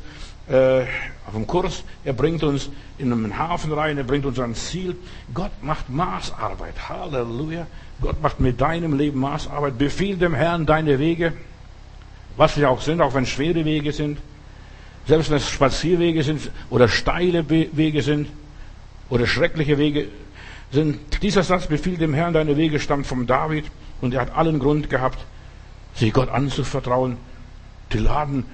äh, 0.50 0.82
auf 1.26 1.34
dem 1.34 1.46
Kurs, 1.46 1.84
er 2.06 2.14
bringt 2.14 2.44
uns 2.44 2.70
in 2.98 3.12
einen 3.12 3.38
Hafen 3.38 3.74
rein, 3.74 3.98
er 3.98 4.04
bringt 4.04 4.26
uns 4.26 4.40
ans 4.40 4.70
Ziel. 4.70 4.96
Gott 5.34 5.52
macht 5.62 5.90
Maßarbeit. 5.90 6.90
Halleluja. 6.90 7.68
Gott 8.02 8.22
macht 8.22 8.40
mit 8.40 8.62
deinem 8.62 8.98
Leben 8.98 9.20
Maßarbeit. 9.20 9.78
Befiehl 9.78 10.18
dem 10.18 10.34
Herrn 10.34 10.66
deine 10.66 11.00
Wege, 11.00 11.34
was 12.38 12.56
sie 12.56 12.66
auch 12.66 12.82
sind, 12.82 13.02
auch 13.02 13.14
wenn 13.14 13.26
schwere 13.26 13.66
Wege 13.66 13.92
sind. 13.92 14.20
Selbst 15.06 15.30
wenn 15.30 15.38
es 15.38 15.50
Spazierwege 15.50 16.24
sind 16.24 16.52
oder 16.70 16.88
steile 16.88 17.50
Wege 17.50 18.02
sind 18.02 18.28
oder 19.10 19.26
schreckliche 19.26 19.78
Wege 19.78 20.08
sind. 20.72 21.00
Dieser 21.22 21.44
Satz 21.44 21.68
befiehlt 21.68 22.02
dem 22.02 22.14
Herrn 22.14 22.34
deine 22.34 22.58
Wege 22.58 22.80
stammt 22.80 23.08
vom 23.08 23.26
David 23.26 23.66
und 24.02 24.14
er 24.14 24.22
hat 24.22 24.36
allen 24.36 24.60
Grund 24.60 24.90
gehabt, 24.90 25.20
sich 25.96 26.14
Gott 26.14 26.30
anzuvertrauen. 26.30 27.18
Die 27.94 28.00
laden 28.00 28.46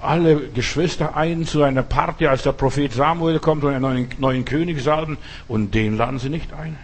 alle 0.00 0.48
Geschwister 0.48 1.16
ein 1.16 1.46
zu 1.46 1.62
einer 1.62 1.82
Party, 1.82 2.26
als 2.26 2.42
der 2.42 2.52
Prophet 2.52 2.92
Samuel 2.92 3.38
kommt 3.38 3.64
und 3.64 3.70
einen 3.70 3.82
neuen, 3.82 4.08
neuen 4.18 4.44
König 4.44 4.82
salben 4.82 5.18
und 5.48 5.74
den 5.74 5.96
laden 5.96 6.18
sie 6.18 6.28
nicht 6.28 6.52
ein. 6.52 6.76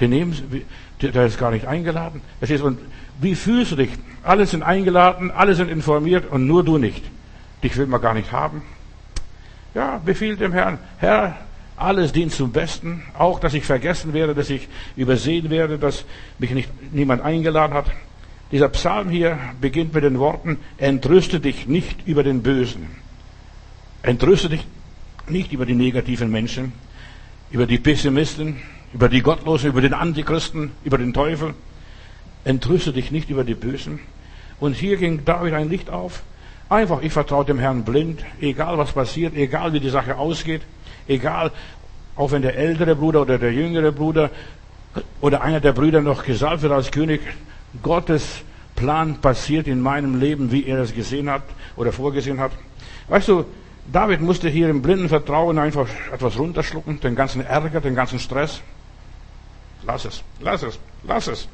Den 0.00 0.10
nehmen 0.10 0.32
sie, 0.32 0.64
der 1.00 1.26
ist 1.26 1.38
gar 1.38 1.50
nicht 1.50 1.66
eingeladen. 1.66 2.20
Und 2.62 2.78
wie 3.20 3.34
fühlst 3.34 3.72
du 3.72 3.76
dich? 3.76 3.90
Alle 4.22 4.46
sind 4.46 4.62
eingeladen, 4.62 5.30
alle 5.30 5.54
sind 5.54 5.70
informiert 5.70 6.30
und 6.30 6.46
nur 6.46 6.64
du 6.64 6.78
nicht. 6.78 7.04
Dich 7.62 7.76
will 7.76 7.86
man 7.86 8.00
gar 8.00 8.14
nicht 8.14 8.32
haben. 8.32 8.62
Ja, 9.74 10.00
befiehlt 10.04 10.40
dem 10.40 10.52
Herrn, 10.52 10.78
Herr, 10.98 11.36
alles 11.76 12.12
dient 12.12 12.32
zum 12.32 12.52
Besten, 12.52 13.02
auch 13.18 13.40
dass 13.40 13.54
ich 13.54 13.64
vergessen 13.64 14.12
werde, 14.12 14.34
dass 14.34 14.50
ich 14.50 14.68
übersehen 14.96 15.50
werde, 15.50 15.78
dass 15.78 16.04
mich 16.38 16.50
nicht, 16.52 16.70
niemand 16.92 17.22
eingeladen 17.22 17.74
hat. 17.74 17.86
Dieser 18.52 18.68
Psalm 18.68 19.08
hier 19.08 19.38
beginnt 19.60 19.94
mit 19.94 20.04
den 20.04 20.18
Worten, 20.18 20.58
entrüste 20.78 21.40
dich 21.40 21.66
nicht 21.66 22.06
über 22.06 22.22
den 22.22 22.42
Bösen. 22.42 22.86
Entrüste 24.02 24.48
dich 24.48 24.66
nicht 25.28 25.52
über 25.52 25.66
die 25.66 25.74
negativen 25.74 26.30
Menschen, 26.30 26.72
über 27.50 27.66
die 27.66 27.78
Pessimisten, 27.78 28.56
über 28.92 29.08
die 29.08 29.22
Gottlosen, 29.22 29.70
über 29.70 29.80
den 29.80 29.94
Antichristen, 29.94 30.72
über 30.84 30.98
den 30.98 31.12
Teufel. 31.12 31.54
Entrüste 32.44 32.92
dich 32.92 33.10
nicht 33.10 33.30
über 33.30 33.44
die 33.44 33.54
Bösen. 33.54 33.98
Und 34.60 34.76
hier 34.76 34.98
ging 34.98 35.24
David 35.24 35.54
ein 35.54 35.70
Licht 35.70 35.90
auf. 35.90 36.22
Einfach, 36.68 37.02
ich 37.02 37.12
vertraue 37.12 37.44
dem 37.44 37.58
Herrn 37.58 37.84
blind, 37.84 38.24
egal 38.40 38.78
was 38.78 38.92
passiert, 38.92 39.34
egal 39.34 39.72
wie 39.72 39.80
die 39.80 39.90
Sache 39.90 40.16
ausgeht. 40.16 40.62
Egal, 41.08 41.50
auch 42.16 42.30
wenn 42.30 42.42
der 42.42 42.56
ältere 42.56 42.94
Bruder 42.94 43.22
oder 43.22 43.38
der 43.38 43.52
jüngere 43.52 43.92
Bruder 43.92 44.30
oder 45.20 45.42
einer 45.42 45.60
der 45.60 45.72
Brüder 45.72 46.00
noch 46.00 46.24
gesalbt 46.24 46.62
wird 46.62 46.72
als 46.72 46.90
König, 46.90 47.20
Gottes 47.82 48.42
Plan 48.76 49.20
passiert 49.20 49.66
in 49.66 49.80
meinem 49.80 50.18
Leben, 50.18 50.50
wie 50.50 50.64
er 50.64 50.80
es 50.80 50.94
gesehen 50.94 51.30
hat 51.30 51.42
oder 51.76 51.92
vorgesehen 51.92 52.40
hat. 52.40 52.52
Weißt 53.08 53.28
du, 53.28 53.44
David 53.92 54.20
musste 54.20 54.48
hier 54.48 54.68
im 54.68 54.82
blinden 54.82 55.08
Vertrauen 55.08 55.58
einfach 55.58 55.88
etwas 56.12 56.38
runterschlucken, 56.38 57.00
den 57.00 57.14
ganzen 57.14 57.44
Ärger, 57.44 57.80
den 57.80 57.94
ganzen 57.94 58.18
Stress. 58.18 58.60
Lass 59.86 60.04
es, 60.04 60.22
lass 60.40 60.62
es, 60.62 60.78
lass 61.02 61.26
es. 61.26 61.48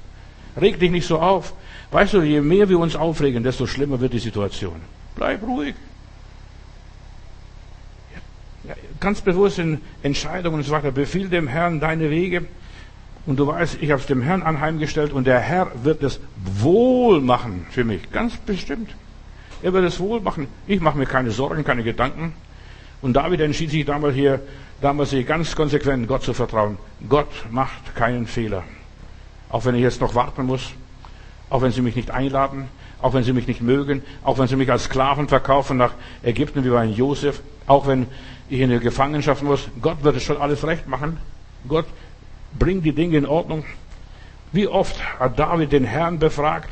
Reg 0.60 0.78
dich 0.78 0.90
nicht 0.90 1.06
so 1.06 1.18
auf. 1.18 1.52
Weißt 1.90 2.14
du, 2.14 2.22
je 2.22 2.40
mehr 2.40 2.68
wir 2.68 2.78
uns 2.78 2.94
aufregen, 2.94 3.42
desto 3.42 3.66
schlimmer 3.66 4.00
wird 4.00 4.12
die 4.12 4.18
Situation. 4.18 4.80
Bleib 5.16 5.42
ruhig 5.42 5.74
ganz 9.00 9.20
bewusst 9.22 9.58
in 9.58 9.80
Entscheidungen 10.02 10.56
und 10.56 10.62
so 10.62 10.72
weiter. 10.72 10.92
Befiehl 10.92 11.28
dem 11.28 11.48
Herrn 11.48 11.80
deine 11.80 12.10
Wege. 12.10 12.44
Und 13.26 13.38
du 13.38 13.46
weißt, 13.46 13.78
ich 13.80 13.90
habe 13.90 14.00
es 14.00 14.06
dem 14.06 14.22
Herrn 14.22 14.42
anheimgestellt 14.42 15.12
und 15.12 15.26
der 15.26 15.40
Herr 15.40 15.70
wird 15.82 16.02
es 16.02 16.20
wohl 16.36 17.20
machen 17.20 17.66
für 17.70 17.84
mich. 17.84 18.10
Ganz 18.10 18.36
bestimmt. 18.38 18.90
Er 19.62 19.72
wird 19.72 19.84
es 19.84 20.00
wohl 20.00 20.20
machen. 20.20 20.48
Ich 20.66 20.80
mache 20.80 20.96
mir 20.96 21.06
keine 21.06 21.30
Sorgen, 21.30 21.64
keine 21.64 21.82
Gedanken. 21.82 22.32
Und 23.02 23.14
David 23.14 23.40
entschied 23.40 23.70
sich 23.70 23.84
damals 23.84 24.14
hier, 24.14 24.40
damals 24.80 25.10
hier 25.10 25.24
ganz 25.24 25.54
konsequent 25.54 26.08
Gott 26.08 26.22
zu 26.22 26.32
vertrauen. 26.32 26.78
Gott 27.08 27.30
macht 27.50 27.94
keinen 27.94 28.26
Fehler. 28.26 28.62
Auch 29.50 29.64
wenn 29.64 29.74
ich 29.74 29.82
jetzt 29.82 30.00
noch 30.00 30.14
warten 30.14 30.46
muss. 30.46 30.72
Auch 31.50 31.62
wenn 31.62 31.72
sie 31.72 31.82
mich 31.82 31.96
nicht 31.96 32.10
einladen. 32.10 32.68
Auch 33.02 33.12
wenn 33.12 33.24
sie 33.24 33.32
mich 33.32 33.46
nicht 33.46 33.60
mögen. 33.60 34.02
Auch 34.22 34.38
wenn 34.38 34.48
sie 34.48 34.56
mich 34.56 34.70
als 34.70 34.84
Sklaven 34.84 35.28
verkaufen 35.28 35.76
nach 35.76 35.92
Ägypten 36.22 36.64
wie 36.64 36.70
bei 36.70 36.84
Josef. 36.84 37.42
Auch 37.66 37.86
wenn 37.86 38.06
ich 38.48 38.60
in 38.60 38.70
die 38.70 38.80
Gefangenschaft 38.80 39.42
muss. 39.42 39.68
Gott 39.82 40.02
wird 40.04 40.16
es 40.16 40.22
schon 40.22 40.38
alles 40.38 40.66
recht 40.66 40.88
machen. 40.88 41.18
Gott 41.68 41.86
bringt 42.58 42.84
die 42.84 42.92
Dinge 42.92 43.18
in 43.18 43.26
Ordnung. 43.26 43.64
Wie 44.52 44.66
oft 44.66 45.00
hat 45.18 45.38
David 45.38 45.72
den 45.72 45.84
Herrn 45.84 46.18
befragt, 46.18 46.70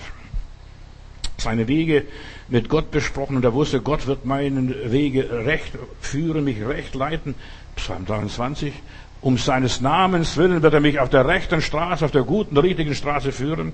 seine 1.37 1.68
Wege 1.68 2.04
mit 2.49 2.68
Gott 2.68 2.90
besprochen 2.90 3.37
und 3.37 3.44
er 3.44 3.54
wusste, 3.54 3.80
Gott 3.80 4.06
wird 4.06 4.25
meinen 4.25 4.75
Wege 4.90 5.44
recht 5.47 5.73
führen, 6.00 6.44
mich 6.44 6.64
recht 6.66 6.94
leiten. 6.94 7.35
Psalm 7.76 8.06
23. 8.06 8.73
Um 9.20 9.37
seines 9.38 9.80
Namens 9.80 10.37
willen 10.37 10.62
wird 10.62 10.75
er 10.75 10.80
mich 10.80 10.99
auf 10.99 11.11
der 11.11 11.26
rechten 11.26 11.61
Straße, 11.61 12.04
auf 12.04 12.11
der 12.11 12.23
guten, 12.23 12.56
richtigen 12.56 12.94
Straße 12.94 13.32
führen. 13.32 13.73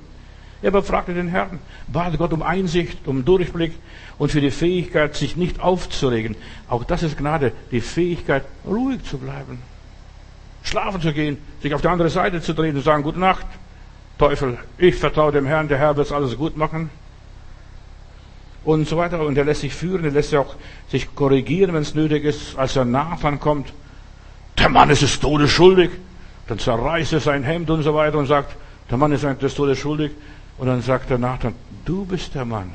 Er 0.62 0.70
befragte 0.70 1.12
den 1.12 1.28
Herrn, 1.28 1.58
bat 1.88 2.16
Gott 2.16 2.32
um 2.32 2.42
Einsicht, 2.42 3.06
um 3.06 3.24
Durchblick 3.24 3.72
und 4.16 4.30
für 4.30 4.40
die 4.40 4.50
Fähigkeit, 4.50 5.14
sich 5.14 5.36
nicht 5.36 5.60
aufzuregen. 5.60 6.36
Auch 6.68 6.84
das 6.84 7.02
ist 7.02 7.18
Gnade, 7.18 7.52
die 7.70 7.82
Fähigkeit, 7.82 8.44
ruhig 8.66 9.02
zu 9.04 9.18
bleiben. 9.18 9.58
Schlafen 10.64 11.00
zu 11.00 11.12
gehen, 11.12 11.38
sich 11.62 11.72
auf 11.74 11.82
die 11.82 11.88
andere 11.88 12.08
Seite 12.08 12.40
zu 12.40 12.54
drehen 12.54 12.74
und 12.74 12.82
sagen, 12.82 13.02
gute 13.02 13.20
Nacht, 13.20 13.46
Teufel, 14.18 14.58
ich 14.78 14.96
vertraue 14.96 15.30
dem 15.30 15.46
Herrn, 15.46 15.68
der 15.68 15.78
Herr 15.78 15.96
wird 15.96 16.10
alles 16.10 16.36
gut 16.36 16.56
machen. 16.56 16.90
Und 18.64 18.88
so 18.88 18.96
weiter. 18.96 19.20
Und 19.20 19.36
er 19.36 19.44
lässt 19.44 19.60
sich 19.60 19.74
führen, 19.74 20.04
er 20.04 20.10
lässt 20.10 20.30
sich 20.30 20.38
auch 20.38 20.54
sich 20.88 21.14
korrigieren, 21.14 21.74
wenn 21.74 21.82
es 21.82 21.94
nötig 21.94 22.24
ist. 22.24 22.56
Als 22.56 22.76
er 22.76 22.86
Nathan 22.86 23.38
kommt, 23.38 23.72
der 24.58 24.70
Mann 24.70 24.88
ist 24.88 25.02
des 25.02 25.20
Todes 25.20 25.50
schuldig. 25.50 25.90
Dann 26.46 26.58
zerreißt 26.58 27.12
er 27.12 27.20
sein 27.20 27.42
Hemd 27.42 27.68
und 27.70 27.82
so 27.82 27.94
weiter 27.94 28.16
und 28.16 28.26
sagt, 28.26 28.56
der 28.90 28.96
Mann 28.96 29.12
ist 29.12 29.24
des 29.24 29.54
Todes 29.54 29.78
schuldig. 29.78 30.12
Und 30.56 30.68
dann 30.68 30.80
sagt 30.80 31.10
er 31.10 31.18
Nathan, 31.18 31.54
du 31.84 32.06
bist 32.06 32.34
der 32.34 32.46
Mann. 32.46 32.72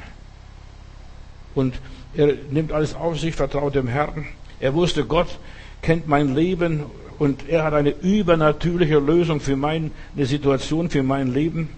Und 1.56 1.76
er 2.14 2.34
nimmt 2.52 2.72
alles 2.72 2.94
auf 2.94 3.20
sich, 3.20 3.36
vertraut 3.36 3.74
dem 3.74 3.88
Herrn. 3.88 4.28
Er 4.60 4.76
wusste, 4.76 5.06
Gott 5.06 5.40
kennt 5.82 6.08
mein 6.08 6.36
Leben 6.36 6.84
und 7.20 7.50
er 7.50 7.66
hat 7.66 7.74
eine 7.74 7.90
übernatürliche 7.90 8.98
Lösung 8.98 9.42
für 9.42 9.58
meine 9.58 9.92
Situation, 10.18 10.90
für 10.90 11.04
mein 11.04 11.34
Leben. 11.34 11.70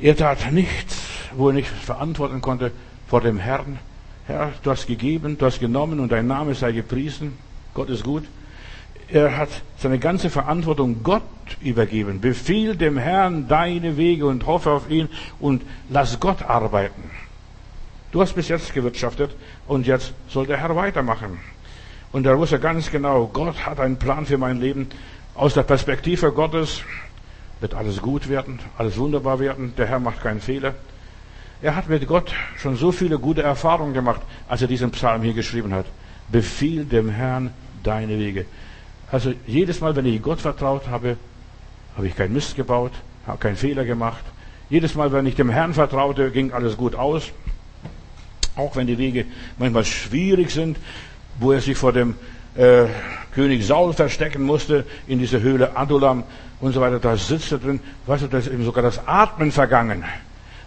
Er 0.00 0.16
tat 0.16 0.52
nichts, 0.52 1.02
wo 1.34 1.48
er 1.48 1.54
nicht 1.54 1.68
verantworten 1.68 2.40
konnte 2.40 2.70
vor 3.08 3.22
dem 3.22 3.38
Herrn. 3.38 3.78
Herr, 4.26 4.52
du 4.62 4.70
hast 4.70 4.86
gegeben, 4.86 5.38
du 5.38 5.46
hast 5.46 5.58
genommen 5.58 5.98
und 5.98 6.12
dein 6.12 6.26
Name 6.26 6.54
sei 6.54 6.72
gepriesen. 6.72 7.32
Gott 7.72 7.88
ist 7.88 8.04
gut. 8.04 8.24
Er 9.10 9.38
hat 9.38 9.48
seine 9.78 9.98
ganze 9.98 10.28
Verantwortung 10.28 11.02
Gott 11.02 11.22
übergeben. 11.62 12.20
Befiehl 12.20 12.76
dem 12.76 12.98
Herrn 12.98 13.48
deine 13.48 13.96
Wege 13.96 14.26
und 14.26 14.44
hoffe 14.44 14.70
auf 14.70 14.90
ihn 14.90 15.08
und 15.40 15.62
lass 15.88 16.20
Gott 16.20 16.42
arbeiten. 16.42 17.10
Du 18.12 18.20
hast 18.20 18.34
bis 18.34 18.48
jetzt 18.48 18.74
gewirtschaftet 18.74 19.30
und 19.66 19.86
jetzt 19.86 20.12
soll 20.28 20.46
der 20.46 20.58
Herr 20.58 20.76
weitermachen. 20.76 21.38
Und 22.12 22.24
da 22.24 22.38
wusste 22.38 22.58
ganz 22.58 22.90
genau, 22.90 23.26
Gott 23.32 23.66
hat 23.66 23.80
einen 23.80 23.98
Plan 23.98 24.24
für 24.24 24.38
mein 24.38 24.60
Leben 24.60 24.88
aus 25.34 25.54
der 25.54 25.62
Perspektive 25.62 26.32
Gottes. 26.32 26.82
wird 27.60 27.74
alles 27.74 28.00
gut 28.00 28.28
werden, 28.28 28.60
alles 28.76 28.96
wunderbar 28.98 29.40
werden. 29.40 29.74
Der 29.76 29.86
Herr 29.86 29.98
macht 29.98 30.22
keinen 30.22 30.40
Fehler. 30.40 30.74
Er 31.60 31.74
hat 31.74 31.88
mit 31.88 32.06
Gott 32.06 32.32
schon 32.56 32.76
so 32.76 32.92
viele 32.92 33.18
gute 33.18 33.42
Erfahrungen 33.42 33.92
gemacht, 33.92 34.20
als 34.48 34.62
er 34.62 34.68
diesen 34.68 34.92
Psalm 34.92 35.22
hier 35.22 35.34
geschrieben 35.34 35.74
hat. 35.74 35.86
Befiehl 36.28 36.84
dem 36.84 37.08
Herrn 37.08 37.52
deine 37.82 38.18
Wege. 38.18 38.46
Also 39.10 39.32
jedes 39.46 39.80
Mal, 39.80 39.96
wenn 39.96 40.06
ich 40.06 40.22
Gott 40.22 40.40
vertraut 40.40 40.86
habe, 40.88 41.16
habe 41.96 42.06
ich 42.06 42.14
keinen 42.14 42.34
Mist 42.34 42.54
gebaut, 42.54 42.92
habe 43.26 43.38
keinen 43.38 43.56
Fehler 43.56 43.84
gemacht. 43.84 44.24
Jedes 44.70 44.94
Mal, 44.94 45.10
wenn 45.12 45.26
ich 45.26 45.34
dem 45.34 45.50
Herrn 45.50 45.74
vertraute, 45.74 46.30
ging 46.30 46.52
alles 46.52 46.76
gut 46.76 46.94
aus. 46.94 47.32
Auch 48.54 48.76
wenn 48.76 48.86
die 48.86 48.98
Wege 48.98 49.24
manchmal 49.56 49.84
schwierig 49.84 50.50
sind, 50.50 50.76
wo 51.38 51.52
er 51.52 51.60
sich 51.60 51.76
vor 51.76 51.92
dem 51.92 52.14
äh, 52.56 52.84
König 53.34 53.66
Saul 53.66 53.92
verstecken 53.92 54.42
musste, 54.42 54.84
in 55.06 55.18
dieser 55.18 55.40
Höhle 55.40 55.76
Adulam 55.76 56.24
und 56.60 56.72
so 56.72 56.80
weiter, 56.80 56.98
da 56.98 57.16
sitzt 57.16 57.52
er 57.52 57.58
drin, 57.58 57.80
weißt 58.06 58.24
du, 58.24 58.26
da 58.28 58.38
ist 58.38 58.48
ihm 58.48 58.64
sogar 58.64 58.82
das 58.82 59.06
Atmen 59.06 59.52
vergangen. 59.52 60.04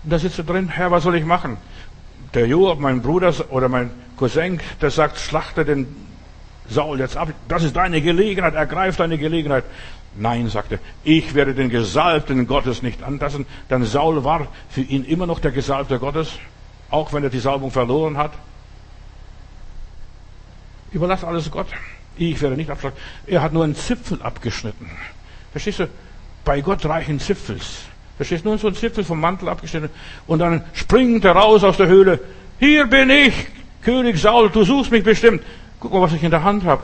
Und 0.04 0.10
da 0.10 0.18
sitzt 0.18 0.38
er 0.38 0.46
drin, 0.46 0.70
Herr, 0.70 0.92
was 0.92 1.04
soll 1.04 1.16
ich 1.16 1.26
machen? 1.26 1.58
Der 2.34 2.48
Joab, 2.48 2.80
mein 2.80 3.02
Bruder 3.02 3.34
oder 3.50 3.68
mein 3.68 3.92
Cousin, 4.16 4.60
der 4.82 4.90
sagt, 4.90 5.20
schlachte 5.20 5.66
den 5.66 5.88
Saul 6.70 7.00
jetzt 7.00 7.18
ab. 7.18 7.30
Das 7.48 7.64
ist 7.64 7.76
deine 7.76 8.02
Gelegenheit, 8.02 8.56
ergreif 8.56 8.96
deine 8.96 9.18
Gelegenheit. 9.18 9.66
Nein, 10.16 10.48
sagte, 10.50 10.80
ich 11.04 11.34
werde 11.34 11.54
den 11.54 11.70
Gesalbten 11.70 12.48
Gottes 12.48 12.82
nicht 12.82 13.04
antasten. 13.04 13.46
Denn 13.70 13.84
Saul 13.84 14.24
war 14.24 14.48
für 14.70 14.82
ihn 14.82 15.04
immer 15.04 15.26
noch 15.26 15.40
der 15.40 15.52
Gesalbte 15.52 16.00
Gottes, 16.00 16.34
auch 16.90 17.14
wenn 17.14 17.24
er 17.24 17.30
die 17.30 17.40
Salbung 17.40 17.72
verloren 17.72 18.18
hat. 18.18 18.32
Überlass 20.92 21.24
alles 21.24 21.50
Gott. 21.50 21.68
Ich 22.18 22.42
werde 22.42 22.56
nicht 22.56 22.70
abschlagen. 22.70 22.98
Er 23.26 23.42
hat 23.42 23.54
nur 23.54 23.64
einen 23.64 23.76
Zipfel 23.76 24.22
abgeschnitten. 24.22 24.90
Verstehst 25.52 25.80
du? 25.80 25.88
Bei 26.44 26.62
Gott 26.62 26.86
reichen 26.86 27.20
Zipfels. 27.20 27.84
Verstehst 28.18 28.44
du? 28.44 28.50
Nur 28.50 28.58
so 28.58 28.68
ein 28.68 28.76
Zipfel 28.76 29.04
vom 29.04 29.20
Mantel 29.20 29.50
abgeschnitten. 29.50 29.90
Und 30.28 30.40
dann 30.40 30.64
springt 30.74 31.24
er 31.26 31.34
raus 31.34 31.64
aus 31.64 31.78
der 31.78 31.88
Höhle. 31.88 32.20
Hier 32.60 32.86
bin 32.86 33.10
ich, 33.10 33.34
König 33.82 34.20
Saul, 34.20 34.50
du 34.50 34.64
suchst 34.64 34.92
mich 34.92 35.04
bestimmt. 35.04 35.42
Guck 35.80 35.94
mal, 35.94 36.02
was 36.02 36.14
ich 36.14 36.24
in 36.24 36.32
der 36.32 36.44
Hand 36.44 36.64
habe. 36.66 36.84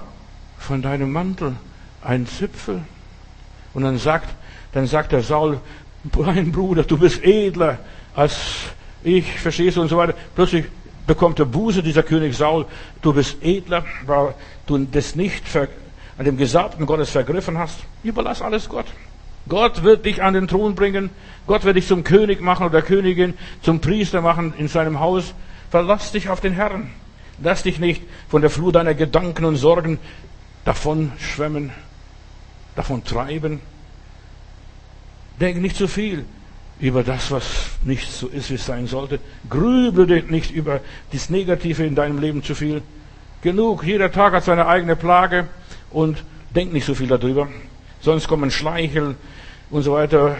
Von 0.57 0.81
deinem 0.81 1.11
Mantel. 1.11 1.55
Ein 2.01 2.25
Zipfel. 2.25 2.81
Und 3.73 3.83
dann 3.83 3.97
sagt, 3.97 4.29
dann 4.71 4.87
sagt 4.87 5.11
der 5.11 5.21
Saul, 5.21 5.59
mein 6.15 6.51
Bruder, 6.51 6.83
du 6.83 6.97
bist 6.97 7.23
edler 7.23 7.79
als 8.15 8.37
ich, 9.03 9.39
verstehst 9.39 9.77
du, 9.77 9.81
und 9.81 9.89
so 9.89 9.97
weiter. 9.97 10.15
Plötzlich 10.35 10.65
bekommt 11.07 11.39
der 11.39 11.45
Buße, 11.45 11.81
dieser 11.81 12.03
König 12.03 12.35
Saul, 12.37 12.65
du 13.01 13.13
bist 13.13 13.37
edler, 13.41 13.85
weil 14.05 14.35
du 14.67 14.77
das 14.79 15.15
nicht 15.15 15.43
an 15.55 16.25
dem 16.25 16.37
Gesalbten 16.37 16.85
Gottes 16.85 17.09
vergriffen 17.09 17.57
hast. 17.57 17.79
Überlass 18.03 18.41
alles 18.41 18.69
Gott. 18.69 18.85
Gott 19.47 19.83
wird 19.83 20.05
dich 20.05 20.21
an 20.21 20.33
den 20.33 20.47
Thron 20.47 20.75
bringen. 20.75 21.09
Gott 21.47 21.63
wird 21.63 21.77
dich 21.77 21.87
zum 21.87 22.03
König 22.03 22.41
machen 22.41 22.65
oder 22.65 22.81
Königin, 22.81 23.33
zum 23.61 23.79
Priester 23.79 24.21
machen 24.21 24.53
in 24.57 24.67
seinem 24.67 24.99
Haus. 24.99 25.33
Verlass 25.71 26.11
dich 26.11 26.29
auf 26.29 26.41
den 26.41 26.53
Herrn. 26.53 26.91
Lass 27.41 27.63
dich 27.63 27.79
nicht 27.79 28.03
von 28.27 28.41
der 28.41 28.49
Flut 28.49 28.75
deiner 28.75 28.93
Gedanken 28.93 29.45
und 29.45 29.55
Sorgen 29.55 29.99
davon 30.65 31.13
schwemmen 31.17 31.71
davon 32.77 33.03
treiben. 33.03 33.59
Denk 35.41 35.61
nicht 35.61 35.75
zu 35.75 35.87
viel 35.87 36.25
über 36.79 37.03
das, 37.03 37.31
was 37.31 37.43
nicht 37.83 38.11
so 38.11 38.27
ist, 38.27 38.49
wie 38.49 38.55
es 38.55 38.65
sein 38.65 38.87
sollte. 38.87 39.19
Grübel 39.49 40.23
nicht 40.29 40.51
über 40.51 40.81
das 41.11 41.29
Negative 41.29 41.85
in 41.85 41.95
deinem 41.95 42.19
Leben 42.19 42.43
zu 42.43 42.55
viel. 42.55 42.81
Genug, 43.41 43.83
jeder 43.83 44.11
Tag 44.11 44.33
hat 44.33 44.43
seine 44.43 44.67
eigene 44.67 44.95
Plage 44.95 45.47
und 45.91 46.23
denk 46.55 46.73
nicht 46.73 46.85
so 46.85 46.93
viel 46.93 47.07
darüber. 47.07 47.47
Sonst 48.01 48.27
kommen 48.27 48.51
Schleichel 48.51 49.15
und 49.69 49.83
so 49.83 49.93
weiter 49.93 50.35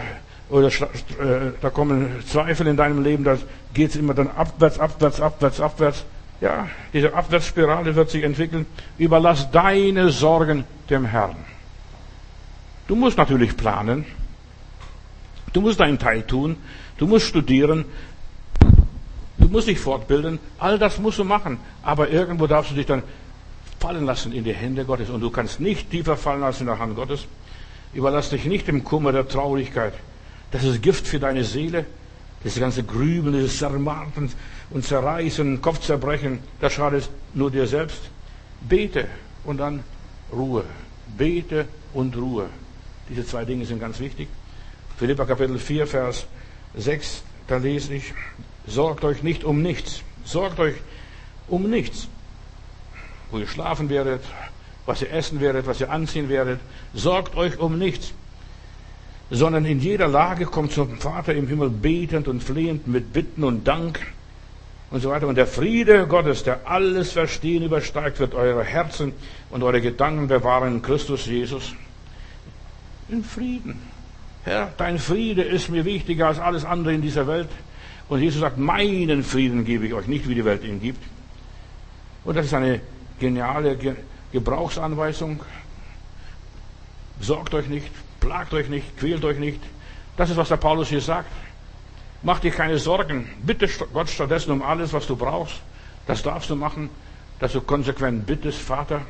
oder 0.48 0.68
äh, 0.68 1.52
da 1.60 1.70
kommen 1.70 2.22
Zweifel 2.26 2.66
in 2.68 2.76
deinem 2.76 3.02
Leben, 3.02 3.24
da 3.24 3.36
geht 3.74 3.90
es 3.90 3.96
immer 3.96 4.14
dann 4.14 4.30
abwärts, 4.30 4.78
abwärts, 4.78 5.20
abwärts, 5.20 5.60
abwärts. 5.60 6.04
Ja, 6.40 6.68
diese 6.92 7.14
Abwärtsspirale 7.14 7.96
wird 7.96 8.10
sich 8.10 8.22
entwickeln. 8.22 8.64
Überlass 8.96 9.50
deine 9.50 10.10
Sorgen 10.10 10.64
dem 10.88 11.04
Herrn. 11.04 11.36
Du 12.86 12.94
musst 12.94 13.18
natürlich 13.18 13.56
planen. 13.56 14.06
Du 15.58 15.62
musst 15.62 15.80
deinen 15.80 15.98
Teil 15.98 16.22
tun. 16.22 16.54
Du 16.98 17.08
musst 17.08 17.26
studieren. 17.26 17.84
Du 19.38 19.48
musst 19.48 19.66
dich 19.66 19.80
fortbilden. 19.80 20.38
All 20.60 20.78
das 20.78 21.00
musst 21.00 21.18
du 21.18 21.24
machen. 21.24 21.58
Aber 21.82 22.10
irgendwo 22.10 22.46
darfst 22.46 22.70
du 22.70 22.76
dich 22.76 22.86
dann 22.86 23.02
fallen 23.80 24.06
lassen 24.06 24.32
in 24.32 24.44
die 24.44 24.54
Hände 24.54 24.84
Gottes. 24.84 25.10
Und 25.10 25.20
du 25.20 25.30
kannst 25.30 25.58
nicht 25.58 25.90
tiefer 25.90 26.16
fallen 26.16 26.44
als 26.44 26.60
in 26.60 26.66
der 26.66 26.78
Hand 26.78 26.94
Gottes. 26.94 27.26
Überlass 27.92 28.30
dich 28.30 28.44
nicht 28.44 28.68
dem 28.68 28.84
Kummer 28.84 29.10
der 29.10 29.26
Traurigkeit. 29.26 29.94
Das 30.52 30.62
ist 30.62 30.80
Gift 30.80 31.08
für 31.08 31.18
deine 31.18 31.42
Seele. 31.42 31.86
Das 32.44 32.56
ganze 32.56 32.84
Grübeln, 32.84 33.34
dieses 33.34 33.58
Zermarten 33.58 34.30
und 34.70 34.84
Zerreißen, 34.84 35.60
Kopfzerbrechen, 35.60 36.38
das 36.60 36.72
schadet 36.74 37.10
nur 37.34 37.50
dir 37.50 37.66
selbst. 37.66 38.02
Bete 38.60 39.08
und 39.42 39.56
dann 39.56 39.82
Ruhe. 40.32 40.62
Bete 41.16 41.66
und 41.94 42.16
Ruhe. 42.16 42.46
Diese 43.08 43.26
zwei 43.26 43.44
Dinge 43.44 43.64
sind 43.64 43.80
ganz 43.80 43.98
wichtig. 43.98 44.28
Philippa 44.98 45.26
Kapitel 45.26 45.58
4, 45.58 45.86
Vers 45.86 46.26
6, 46.76 47.22
da 47.46 47.58
lese 47.58 47.94
ich, 47.94 48.14
sorgt 48.66 49.04
euch 49.04 49.22
nicht 49.22 49.44
um 49.44 49.62
nichts. 49.62 50.02
Sorgt 50.24 50.58
euch 50.58 50.74
um 51.46 51.70
nichts. 51.70 52.08
Wo 53.30 53.38
ihr 53.38 53.46
schlafen 53.46 53.90
werdet, 53.90 54.24
was 54.86 55.00
ihr 55.00 55.12
essen 55.12 55.40
werdet, 55.40 55.66
was 55.66 55.80
ihr 55.80 55.90
anziehen 55.90 56.28
werdet. 56.28 56.58
Sorgt 56.94 57.36
euch 57.36 57.58
um 57.58 57.78
nichts. 57.78 58.12
Sondern 59.30 59.64
in 59.66 59.78
jeder 59.78 60.08
Lage 60.08 60.46
kommt 60.46 60.72
zum 60.72 60.98
Vater 60.98 61.34
im 61.34 61.46
Himmel 61.46 61.70
betend 61.70 62.26
und 62.26 62.42
flehend 62.42 62.88
mit 62.88 63.12
Bitten 63.12 63.44
und 63.44 63.68
Dank 63.68 64.00
und 64.90 65.00
so 65.00 65.10
weiter. 65.10 65.28
Und 65.28 65.36
der 65.36 65.46
Friede 65.46 66.08
Gottes, 66.08 66.42
der 66.42 66.66
alles 66.66 67.12
Verstehen 67.12 67.62
übersteigt, 67.62 68.18
wird 68.18 68.34
eure 68.34 68.64
Herzen 68.64 69.12
und 69.50 69.62
eure 69.62 69.80
Gedanken 69.80 70.26
bewahren 70.26 70.74
in 70.74 70.82
Christus 70.82 71.26
Jesus 71.26 71.72
in 73.08 73.22
Frieden. 73.22 73.97
Herr, 74.48 74.72
dein 74.78 74.98
Friede 74.98 75.42
ist 75.42 75.68
mir 75.68 75.84
wichtiger 75.84 76.28
als 76.28 76.38
alles 76.38 76.64
andere 76.64 76.94
in 76.94 77.02
dieser 77.02 77.26
Welt. 77.26 77.50
Und 78.08 78.22
Jesus 78.22 78.40
sagt, 78.40 78.56
meinen 78.56 79.22
Frieden 79.22 79.66
gebe 79.66 79.86
ich 79.86 79.92
euch, 79.92 80.06
nicht 80.06 80.26
wie 80.26 80.34
die 80.34 80.44
Welt 80.46 80.64
ihn 80.64 80.80
gibt. 80.80 81.04
Und 82.24 82.34
das 82.34 82.46
ist 82.46 82.54
eine 82.54 82.80
geniale 83.20 83.76
Gebrauchsanweisung. 84.32 85.40
Sorgt 87.20 87.52
euch 87.52 87.68
nicht, 87.68 87.90
plagt 88.20 88.54
euch 88.54 88.70
nicht, 88.70 88.96
quält 88.96 89.22
euch 89.26 89.38
nicht. 89.38 89.60
Das 90.16 90.30
ist, 90.30 90.38
was 90.38 90.48
der 90.48 90.56
Paulus 90.56 90.88
hier 90.88 91.02
sagt. 91.02 91.30
Mach 92.22 92.40
dir 92.40 92.50
keine 92.50 92.78
Sorgen. 92.78 93.28
Bitte 93.42 93.68
Gott 93.92 94.08
stattdessen 94.08 94.52
um 94.52 94.62
alles, 94.62 94.94
was 94.94 95.06
du 95.06 95.14
brauchst. 95.14 95.60
Das 96.06 96.22
darfst 96.22 96.48
du 96.48 96.56
machen, 96.56 96.88
dass 97.38 97.52
du 97.52 97.60
konsequent 97.60 98.26
bittest, 98.26 98.60
Vater. 98.60 99.02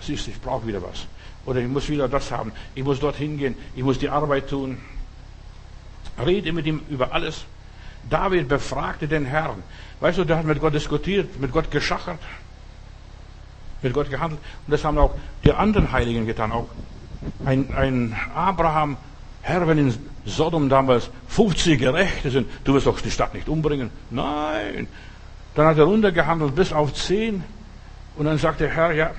Siehst, 0.00 0.28
ich 0.28 0.40
brauche 0.40 0.68
wieder 0.68 0.80
was. 0.80 1.08
Oder 1.46 1.60
ich 1.60 1.68
muss 1.68 1.88
wieder 1.88 2.08
das 2.08 2.30
haben. 2.30 2.52
Ich 2.74 2.84
muss 2.84 3.00
dorthin 3.00 3.38
gehen. 3.38 3.54
Ich 3.74 3.82
muss 3.82 3.98
die 3.98 4.08
Arbeit 4.08 4.48
tun. 4.48 4.78
Rede 6.24 6.52
mit 6.52 6.66
ihm 6.66 6.82
über 6.88 7.12
alles. 7.12 7.44
David 8.08 8.48
befragte 8.48 9.08
den 9.08 9.24
Herrn. 9.24 9.62
Weißt 10.00 10.18
du, 10.18 10.24
der 10.24 10.38
hat 10.38 10.44
mit 10.44 10.60
Gott 10.60 10.74
diskutiert, 10.74 11.40
mit 11.40 11.52
Gott 11.52 11.70
geschachert, 11.70 12.18
mit 13.82 13.92
Gott 13.92 14.10
gehandelt. 14.10 14.40
Und 14.66 14.72
das 14.72 14.84
haben 14.84 14.98
auch 14.98 15.14
die 15.44 15.52
anderen 15.52 15.92
Heiligen 15.92 16.26
getan. 16.26 16.52
Auch 16.52 16.68
ein, 17.44 17.74
ein 17.74 18.16
Abraham, 18.34 18.96
Herr, 19.42 19.66
wenn 19.68 19.78
in 19.78 19.94
Sodom 20.24 20.68
damals 20.68 21.10
50 21.28 21.78
Gerechte 21.78 22.30
sind, 22.30 22.48
du 22.64 22.74
wirst 22.74 22.86
doch 22.86 23.00
die 23.00 23.10
Stadt 23.10 23.34
nicht 23.34 23.48
umbringen. 23.48 23.90
Nein. 24.10 24.86
Dann 25.54 25.66
hat 25.66 25.78
er 25.78 25.84
runtergehandelt 25.84 26.54
bis 26.54 26.72
auf 26.72 26.94
10. 26.94 27.42
Und 28.16 28.24
dann 28.24 28.38
sagte 28.38 28.64
der 28.64 28.74
Herr, 28.74 28.92
ja, 28.92 29.10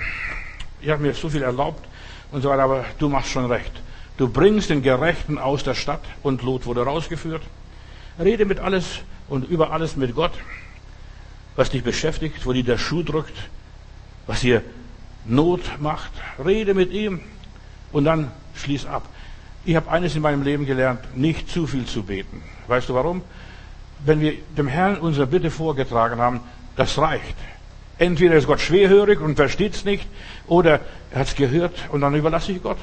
ihr 0.82 0.94
habt 0.94 1.02
mir 1.02 1.14
so 1.14 1.30
viel 1.30 1.42
erlaubt 1.42 1.88
und 2.32 2.42
so 2.42 2.50
weiter, 2.50 2.64
aber 2.64 2.86
du 3.00 3.10
machst 3.10 3.30
schon 3.30 3.46
recht. 3.46 3.72
Du 4.18 4.28
bringst 4.30 4.70
den 4.70 4.82
Gerechten 4.82 5.38
aus 5.38 5.64
der 5.64 5.74
Stadt 5.74 6.04
und 6.24 6.44
Lot 6.44 6.66
wurde 6.66 6.84
rausgeführt. 6.84 7.42
Rede 8.20 8.46
mit 8.46 8.60
alles 8.60 9.00
und 9.30 9.50
über 9.50 9.72
alles 9.72 9.96
mit 9.96 10.16
Gott, 10.16 10.34
was 11.56 11.70
dich 11.70 11.84
beschäftigt, 11.84 12.46
wo 12.46 12.54
dir 12.54 12.64
der 12.64 12.78
Schuh 12.78 13.04
drückt, 13.04 13.36
was 14.28 14.42
dir 14.42 14.62
Not 15.26 15.62
macht. 15.80 16.12
Rede 16.44 16.74
mit 16.74 16.92
ihm 16.92 17.22
und 17.92 18.06
dann 18.06 18.32
schließ 18.56 18.86
ab. 18.86 19.08
Ich 19.64 19.76
habe 19.76 19.92
eines 19.92 20.16
in 20.16 20.22
meinem 20.22 20.44
Leben 20.44 20.66
gelernt, 20.66 21.16
nicht 21.16 21.50
zu 21.50 21.68
viel 21.68 21.86
zu 21.86 22.04
beten. 22.04 22.42
Weißt 22.68 22.90
du 22.90 22.96
warum? 22.96 23.22
Wenn 24.04 24.20
wir 24.20 24.34
dem 24.58 24.68
Herrn 24.68 24.98
unsere 24.98 25.28
Bitte 25.28 25.52
vorgetragen 25.52 26.20
haben, 26.20 26.42
das 26.76 26.98
reicht. 26.98 27.36
Entweder 28.02 28.34
ist 28.34 28.48
Gott 28.48 28.60
schwerhörig 28.60 29.22
und 29.22 29.36
versteht 29.36 29.76
es 29.76 29.86
nicht, 29.86 30.08
oder 30.48 30.80
er 31.12 31.20
hat 31.20 31.28
es 31.28 31.36
gehört 31.36 31.76
und 31.92 32.02
dann 32.02 32.16
überlasse 32.16 32.52
ich 32.52 32.64
Gott. 32.64 32.80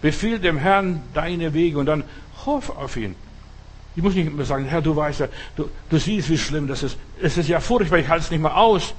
Befiehl 0.00 0.38
dem 0.38 0.56
Herrn 0.56 1.02
deine 1.12 1.52
Wege 1.52 1.78
und 1.78 1.84
dann 1.84 2.04
hoff 2.46 2.70
auf 2.70 2.96
ihn. 2.96 3.16
Ich 3.96 4.02
muss 4.02 4.14
nicht 4.14 4.34
mehr 4.34 4.46
sagen, 4.46 4.64
Herr, 4.64 4.80
du 4.80 4.96
weißt 4.96 5.20
ja, 5.20 5.28
du, 5.56 5.68
du 5.90 5.98
siehst, 5.98 6.30
wie 6.30 6.38
schlimm 6.38 6.68
das 6.68 6.82
ist. 6.82 6.96
Es 7.20 7.36
ist 7.36 7.50
ja 7.50 7.60
furchtbar, 7.60 7.98
ich 7.98 8.08
halte 8.08 8.24
es 8.24 8.30
nicht 8.30 8.40
mehr 8.40 8.56
aus. 8.56 8.94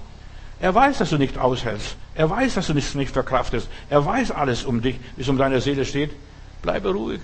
Er 0.60 0.76
weiß, 0.76 1.00
dass 1.00 1.10
du 1.10 1.18
nicht 1.18 1.40
aushältst. 1.40 1.96
Er 2.14 2.30
weiß, 2.30 2.54
dass 2.54 2.68
du 2.68 2.74
es 2.74 2.94
nicht 2.94 3.12
verkraftest. 3.12 3.68
Er 3.90 4.06
weiß 4.06 4.30
alles 4.30 4.64
um 4.64 4.84
dich, 4.84 5.00
wie 5.16 5.24
es 5.24 5.28
um 5.28 5.40
deine 5.40 5.60
Seele 5.60 5.86
steht. 5.86 6.12
Bleibe 6.62 6.94
ruhig. 6.94 7.22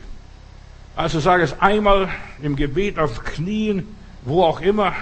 Also 0.95 1.19
sage 1.19 1.43
es 1.43 1.61
einmal 1.61 2.09
im 2.41 2.55
Gebet 2.55 2.97
auf 2.97 3.23
Knien, 3.23 3.95
wo 4.23 4.43
auch 4.43 4.59
immer. 4.59 4.95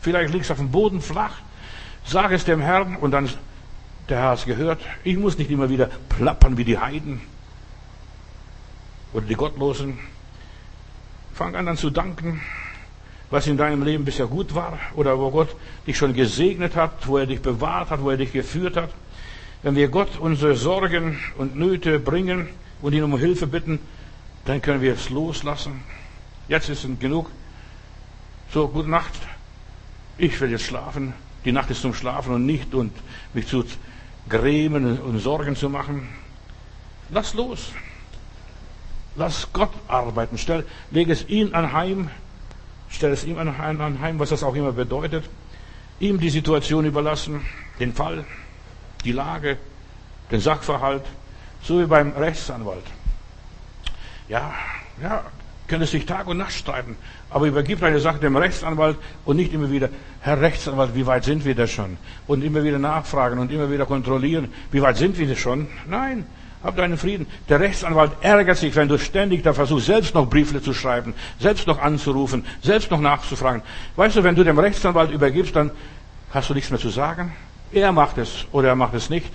Vielleicht 0.00 0.32
liegst 0.32 0.48
du 0.48 0.54
auf 0.54 0.58
dem 0.58 0.70
Boden 0.70 1.02
flach. 1.02 1.34
Sag 2.08 2.32
es 2.32 2.46
dem 2.46 2.62
Herrn 2.62 2.96
und 2.96 3.10
dann, 3.10 3.28
der 4.08 4.18
Herr 4.18 4.30
hat 4.30 4.38
es 4.38 4.46
gehört. 4.46 4.80
Ich 5.04 5.18
muss 5.18 5.36
nicht 5.36 5.50
immer 5.50 5.68
wieder 5.68 5.90
plappern 6.08 6.56
wie 6.56 6.64
die 6.64 6.78
Heiden 6.78 7.20
oder 9.12 9.26
die 9.26 9.34
Gottlosen. 9.34 9.98
Fang 11.34 11.54
an 11.54 11.66
dann 11.66 11.76
zu 11.76 11.90
danken, 11.90 12.40
was 13.28 13.46
in 13.46 13.58
deinem 13.58 13.82
Leben 13.82 14.06
bisher 14.06 14.26
gut 14.26 14.54
war 14.54 14.78
oder 14.94 15.18
wo 15.18 15.30
Gott 15.30 15.54
dich 15.86 15.98
schon 15.98 16.14
gesegnet 16.14 16.76
hat, 16.76 17.06
wo 17.06 17.18
er 17.18 17.26
dich 17.26 17.42
bewahrt 17.42 17.90
hat, 17.90 18.02
wo 18.02 18.08
er 18.08 18.16
dich 18.16 18.32
geführt 18.32 18.78
hat. 18.78 18.88
Wenn 19.62 19.76
wir 19.76 19.88
Gott 19.88 20.18
unsere 20.18 20.56
Sorgen 20.56 21.18
und 21.36 21.56
Nöte 21.56 21.98
bringen 21.98 22.48
und 22.80 22.94
ihn 22.94 23.02
um 23.02 23.18
Hilfe 23.18 23.46
bitten, 23.46 23.80
dann 24.46 24.62
können 24.62 24.80
wir 24.80 24.94
es 24.94 25.10
loslassen. 25.10 25.82
Jetzt 26.48 26.70
ist 26.70 26.84
es 26.84 26.98
genug. 27.00 27.30
So, 28.54 28.66
gute 28.66 28.88
Nacht. 28.88 29.12
Ich 30.16 30.40
will 30.40 30.50
jetzt 30.50 30.64
schlafen. 30.64 31.12
Die 31.44 31.52
Nacht 31.52 31.70
ist 31.70 31.82
zum 31.82 31.94
Schlafen 31.94 32.34
und 32.34 32.46
nicht 32.46 32.74
und 32.74 32.92
mich 33.32 33.46
zu 33.46 33.64
grämen 34.28 34.98
und 34.98 35.18
Sorgen 35.18 35.56
zu 35.56 35.68
machen. 35.68 36.08
Lass 37.10 37.34
los. 37.34 37.72
Lass 39.16 39.48
Gott 39.52 39.72
arbeiten. 39.88 40.38
Stell, 40.38 40.64
leg 40.90 41.08
es 41.08 41.28
ihm 41.28 41.54
anheim. 41.54 42.10
Stell 42.90 43.12
es 43.12 43.24
ihm 43.24 43.38
anheim, 43.38 44.18
was 44.18 44.30
das 44.30 44.42
auch 44.42 44.54
immer 44.54 44.72
bedeutet. 44.72 45.28
Ihm 46.00 46.20
die 46.20 46.30
Situation 46.30 46.84
überlassen, 46.84 47.40
den 47.80 47.92
Fall, 47.92 48.24
die 49.04 49.12
Lage, 49.12 49.58
den 50.30 50.40
Sachverhalt, 50.40 51.04
so 51.62 51.80
wie 51.80 51.86
beim 51.86 52.12
Rechtsanwalt. 52.12 52.84
Ja, 54.28 54.54
ja, 55.02 55.24
könntest 55.68 55.92
dich 55.92 56.06
Tag 56.06 56.26
und 56.26 56.38
Nacht 56.38 56.52
streiten, 56.52 56.96
aber 57.30 57.46
übergib 57.46 57.80
deine 57.80 58.00
Sache 58.00 58.18
dem 58.18 58.36
Rechtsanwalt 58.36 58.96
und 59.24 59.36
nicht 59.36 59.52
immer 59.52 59.70
wieder, 59.70 59.90
Herr 60.20 60.40
Rechtsanwalt, 60.40 60.94
wie 60.94 61.06
weit 61.06 61.24
sind 61.24 61.44
wir 61.44 61.54
da 61.54 61.66
schon? 61.66 61.98
Und 62.26 62.42
immer 62.42 62.64
wieder 62.64 62.78
nachfragen 62.78 63.38
und 63.38 63.52
immer 63.52 63.70
wieder 63.70 63.86
kontrollieren, 63.86 64.48
wie 64.72 64.82
weit 64.82 64.96
sind 64.96 65.18
wir 65.18 65.28
da 65.28 65.36
schon? 65.36 65.68
Nein, 65.86 66.26
hab 66.62 66.76
deinen 66.76 66.98
Frieden. 66.98 67.26
Der 67.48 67.60
Rechtsanwalt 67.60 68.12
ärgert 68.20 68.56
sich, 68.56 68.74
wenn 68.74 68.88
du 68.88 68.98
ständig 68.98 69.42
da 69.42 69.52
versuchst, 69.52 69.86
selbst 69.86 70.14
noch 70.14 70.28
Briefe 70.28 70.60
zu 70.60 70.72
schreiben, 70.72 71.14
selbst 71.38 71.66
noch 71.66 71.80
anzurufen, 71.80 72.44
selbst 72.62 72.90
noch 72.90 73.00
nachzufragen. 73.00 73.62
Weißt 73.96 74.16
du, 74.16 74.24
wenn 74.24 74.34
du 74.34 74.44
dem 74.44 74.58
Rechtsanwalt 74.58 75.10
übergibst, 75.10 75.54
dann 75.54 75.70
hast 76.30 76.50
du 76.50 76.54
nichts 76.54 76.70
mehr 76.70 76.80
zu 76.80 76.88
sagen. 76.88 77.32
Er 77.70 77.92
macht 77.92 78.18
es 78.18 78.46
oder 78.50 78.68
er 78.68 78.76
macht 78.76 78.94
es 78.94 79.10
nicht. 79.10 79.30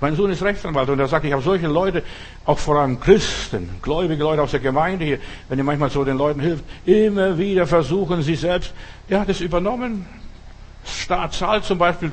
Mein 0.00 0.14
Sohn 0.14 0.30
ist 0.30 0.42
Rechtsanwalt 0.42 0.90
und 0.90 0.98
er 0.98 1.08
sagt, 1.08 1.24
ich 1.24 1.32
habe 1.32 1.42
solche 1.42 1.68
Leute, 1.68 2.02
auch 2.44 2.58
vor 2.58 2.76
allem 2.76 3.00
Christen, 3.00 3.70
gläubige 3.80 4.22
Leute 4.22 4.42
aus 4.42 4.50
der 4.50 4.60
Gemeinde 4.60 5.04
hier, 5.06 5.18
wenn 5.48 5.56
ihr 5.56 5.64
manchmal 5.64 5.88
so 5.88 6.04
den 6.04 6.18
Leuten 6.18 6.40
hilft, 6.40 6.64
immer 6.84 7.38
wieder 7.38 7.66
versuchen 7.66 8.20
sie 8.20 8.34
selbst, 8.34 8.74
er 9.08 9.20
hat 9.20 9.30
es 9.30 9.40
übernommen. 9.40 10.06
Staat 10.84 11.32
zahlt 11.32 11.64
zum 11.64 11.78
Beispiel 11.78 12.10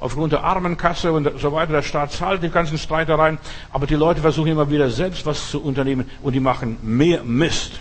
aufgrund 0.00 0.32
der 0.32 0.42
Armenkasse 0.42 1.12
und 1.12 1.28
so 1.38 1.52
weiter, 1.52 1.72
der 1.72 1.82
Staat 1.82 2.12
zahlt 2.12 2.42
die 2.42 2.48
ganzen 2.48 2.78
Streitereien, 2.78 3.38
aber 3.70 3.86
die 3.86 3.94
Leute 3.94 4.22
versuchen 4.22 4.48
immer 4.48 4.70
wieder 4.70 4.88
selbst 4.88 5.26
was 5.26 5.50
zu 5.50 5.62
unternehmen 5.62 6.08
und 6.22 6.32
die 6.32 6.40
machen 6.40 6.78
mehr 6.82 7.22
Mist 7.22 7.80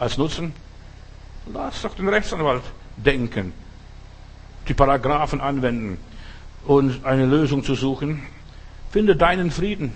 als 0.00 0.18
Nutzen. 0.18 0.52
Lass 1.52 1.82
doch 1.82 1.94
den 1.94 2.08
Rechtsanwalt 2.08 2.62
denken, 2.96 3.52
die 4.66 4.74
Paragraphen 4.74 5.40
anwenden 5.40 5.98
und 6.66 7.04
eine 7.04 7.24
Lösung 7.24 7.62
zu 7.62 7.76
suchen. 7.76 8.26
Finde 8.90 9.16
deinen 9.16 9.50
Frieden. 9.50 9.92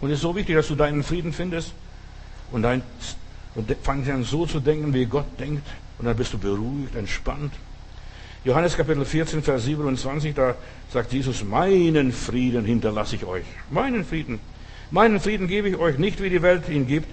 Und 0.00 0.10
es 0.10 0.16
ist 0.16 0.22
so 0.22 0.34
wichtig, 0.36 0.56
dass 0.56 0.68
du 0.68 0.74
deinen 0.74 1.02
Frieden 1.02 1.32
findest. 1.32 1.72
Und, 2.52 2.62
dein, 2.62 2.82
und 3.54 3.74
fangst 3.82 4.10
an 4.10 4.24
so 4.24 4.46
zu 4.46 4.60
denken, 4.60 4.92
wie 4.92 5.06
Gott 5.06 5.26
denkt. 5.38 5.66
Und 5.98 6.06
dann 6.06 6.16
bist 6.16 6.32
du 6.32 6.38
beruhigt, 6.38 6.94
entspannt. 6.94 7.52
Johannes 8.44 8.76
Kapitel 8.76 9.04
14, 9.04 9.42
Vers 9.42 9.64
27, 9.64 10.34
da 10.34 10.54
sagt 10.92 11.12
Jesus, 11.12 11.42
meinen 11.42 12.12
Frieden 12.12 12.64
hinterlasse 12.64 13.16
ich 13.16 13.24
euch. 13.24 13.44
Meinen 13.70 14.04
Frieden. 14.04 14.38
Meinen 14.90 15.18
Frieden 15.18 15.48
gebe 15.48 15.68
ich 15.68 15.76
euch, 15.76 15.98
nicht 15.98 16.22
wie 16.22 16.30
die 16.30 16.42
Welt 16.42 16.68
ihn 16.68 16.86
gibt. 16.86 17.08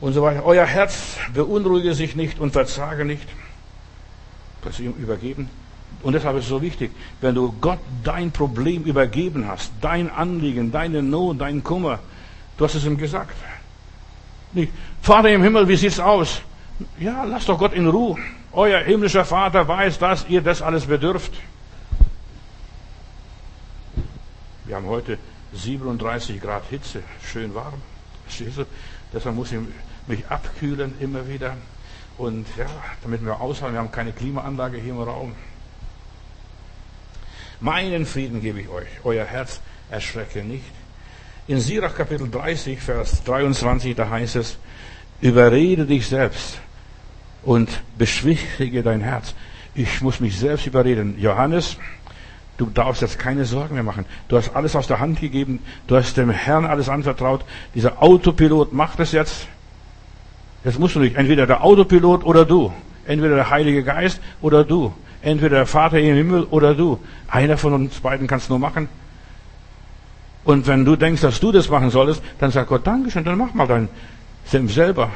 Und 0.00 0.12
so 0.12 0.22
weiter. 0.22 0.44
Euer 0.44 0.66
Herz 0.66 1.16
beunruhige 1.32 1.94
sich 1.94 2.16
nicht 2.16 2.38
und 2.38 2.52
verzage 2.52 3.04
nicht. 3.04 3.26
Das 4.62 4.78
ihm 4.80 4.92
übergeben. 4.92 5.48
Und 6.02 6.14
deshalb 6.14 6.36
ist 6.36 6.44
es 6.44 6.48
so 6.48 6.60
wichtig, 6.60 6.90
wenn 7.20 7.34
du 7.34 7.54
Gott 7.60 7.78
dein 8.02 8.32
Problem 8.32 8.82
übergeben 8.84 9.46
hast, 9.46 9.72
dein 9.80 10.10
Anliegen, 10.10 10.72
deine 10.72 11.02
Not, 11.02 11.40
dein 11.40 11.62
Kummer, 11.62 12.00
du 12.56 12.64
hast 12.64 12.74
es 12.74 12.84
ihm 12.84 12.96
gesagt. 12.96 13.36
Nicht, 14.52 14.72
Vater 15.00 15.30
im 15.30 15.42
Himmel, 15.42 15.68
wie 15.68 15.76
sieht's 15.76 16.00
aus? 16.00 16.42
Ja, 16.98 17.24
lass 17.24 17.46
doch 17.46 17.58
Gott 17.58 17.72
in 17.72 17.86
Ruhe. 17.86 18.18
Euer 18.52 18.80
himmlischer 18.80 19.24
Vater 19.24 19.66
weiß, 19.66 19.98
dass 19.98 20.26
ihr 20.28 20.42
das 20.42 20.60
alles 20.60 20.86
bedürft. 20.86 21.32
Wir 24.64 24.76
haben 24.76 24.86
heute 24.86 25.18
37 25.54 26.40
Grad 26.40 26.64
Hitze, 26.68 27.02
schön 27.32 27.54
warm. 27.54 27.74
Deshalb 29.12 29.34
muss 29.34 29.52
ich 29.52 29.60
mich 30.06 30.26
abkühlen 30.28 30.94
immer 31.00 31.28
wieder. 31.28 31.56
Und 32.18 32.46
ja, 32.56 32.66
damit 33.02 33.24
wir 33.24 33.40
aushalten, 33.40 33.74
wir 33.74 33.80
haben 33.80 33.92
keine 33.92 34.12
Klimaanlage 34.12 34.78
hier 34.78 34.92
im 34.92 35.00
Raum. 35.00 35.34
Meinen 37.62 38.06
Frieden 38.06 38.40
gebe 38.40 38.60
ich 38.60 38.68
euch, 38.68 38.88
euer 39.04 39.24
Herz 39.24 39.60
erschrecke 39.88 40.42
nicht. 40.42 40.64
In 41.46 41.60
Sirach 41.60 41.94
Kapitel 41.94 42.28
30, 42.28 42.80
Vers 42.80 43.22
23, 43.22 43.94
da 43.94 44.10
heißt 44.10 44.34
es, 44.34 44.58
überrede 45.20 45.86
dich 45.86 46.08
selbst 46.08 46.58
und 47.44 47.68
beschwichtige 47.96 48.82
dein 48.82 49.00
Herz. 49.00 49.36
Ich 49.76 50.00
muss 50.00 50.18
mich 50.18 50.36
selbst 50.36 50.66
überreden. 50.66 51.14
Johannes, 51.20 51.76
du 52.56 52.66
darfst 52.66 53.00
jetzt 53.00 53.20
keine 53.20 53.44
Sorgen 53.44 53.74
mehr 53.74 53.84
machen. 53.84 54.06
Du 54.26 54.36
hast 54.36 54.56
alles 54.56 54.74
aus 54.74 54.88
der 54.88 54.98
Hand 54.98 55.20
gegeben. 55.20 55.60
Du 55.86 55.94
hast 55.94 56.16
dem 56.16 56.30
Herrn 56.30 56.64
alles 56.64 56.88
anvertraut. 56.88 57.44
Dieser 57.76 58.02
Autopilot 58.02 58.72
macht 58.72 58.98
es 58.98 59.12
jetzt. 59.12 59.46
Jetzt 60.64 60.80
musst 60.80 60.96
du 60.96 61.00
nicht. 61.00 61.14
Entweder 61.14 61.46
der 61.46 61.62
Autopilot 61.62 62.24
oder 62.24 62.44
du. 62.44 62.72
Entweder 63.06 63.36
der 63.36 63.50
Heilige 63.50 63.84
Geist 63.84 64.20
oder 64.40 64.64
du. 64.64 64.92
Entweder 65.22 65.56
der 65.56 65.66
Vater 65.66 65.98
im 65.98 66.14
Himmel 66.16 66.44
oder 66.44 66.74
du. 66.74 66.98
Einer 67.28 67.56
von 67.56 67.72
uns 67.72 68.00
beiden 68.00 68.26
kann 68.26 68.40
nur 68.48 68.58
machen. 68.58 68.88
Und 70.44 70.66
wenn 70.66 70.84
du 70.84 70.96
denkst, 70.96 71.22
dass 71.22 71.38
du 71.38 71.52
das 71.52 71.68
machen 71.68 71.90
solltest, 71.90 72.22
dann 72.38 72.50
sag 72.50 72.66
Gott, 72.68 72.86
Dankeschön, 72.86 73.24
dann 73.24 73.38
mach 73.38 73.54
mal 73.54 73.68
dein 73.68 73.88
selber. 74.44 75.10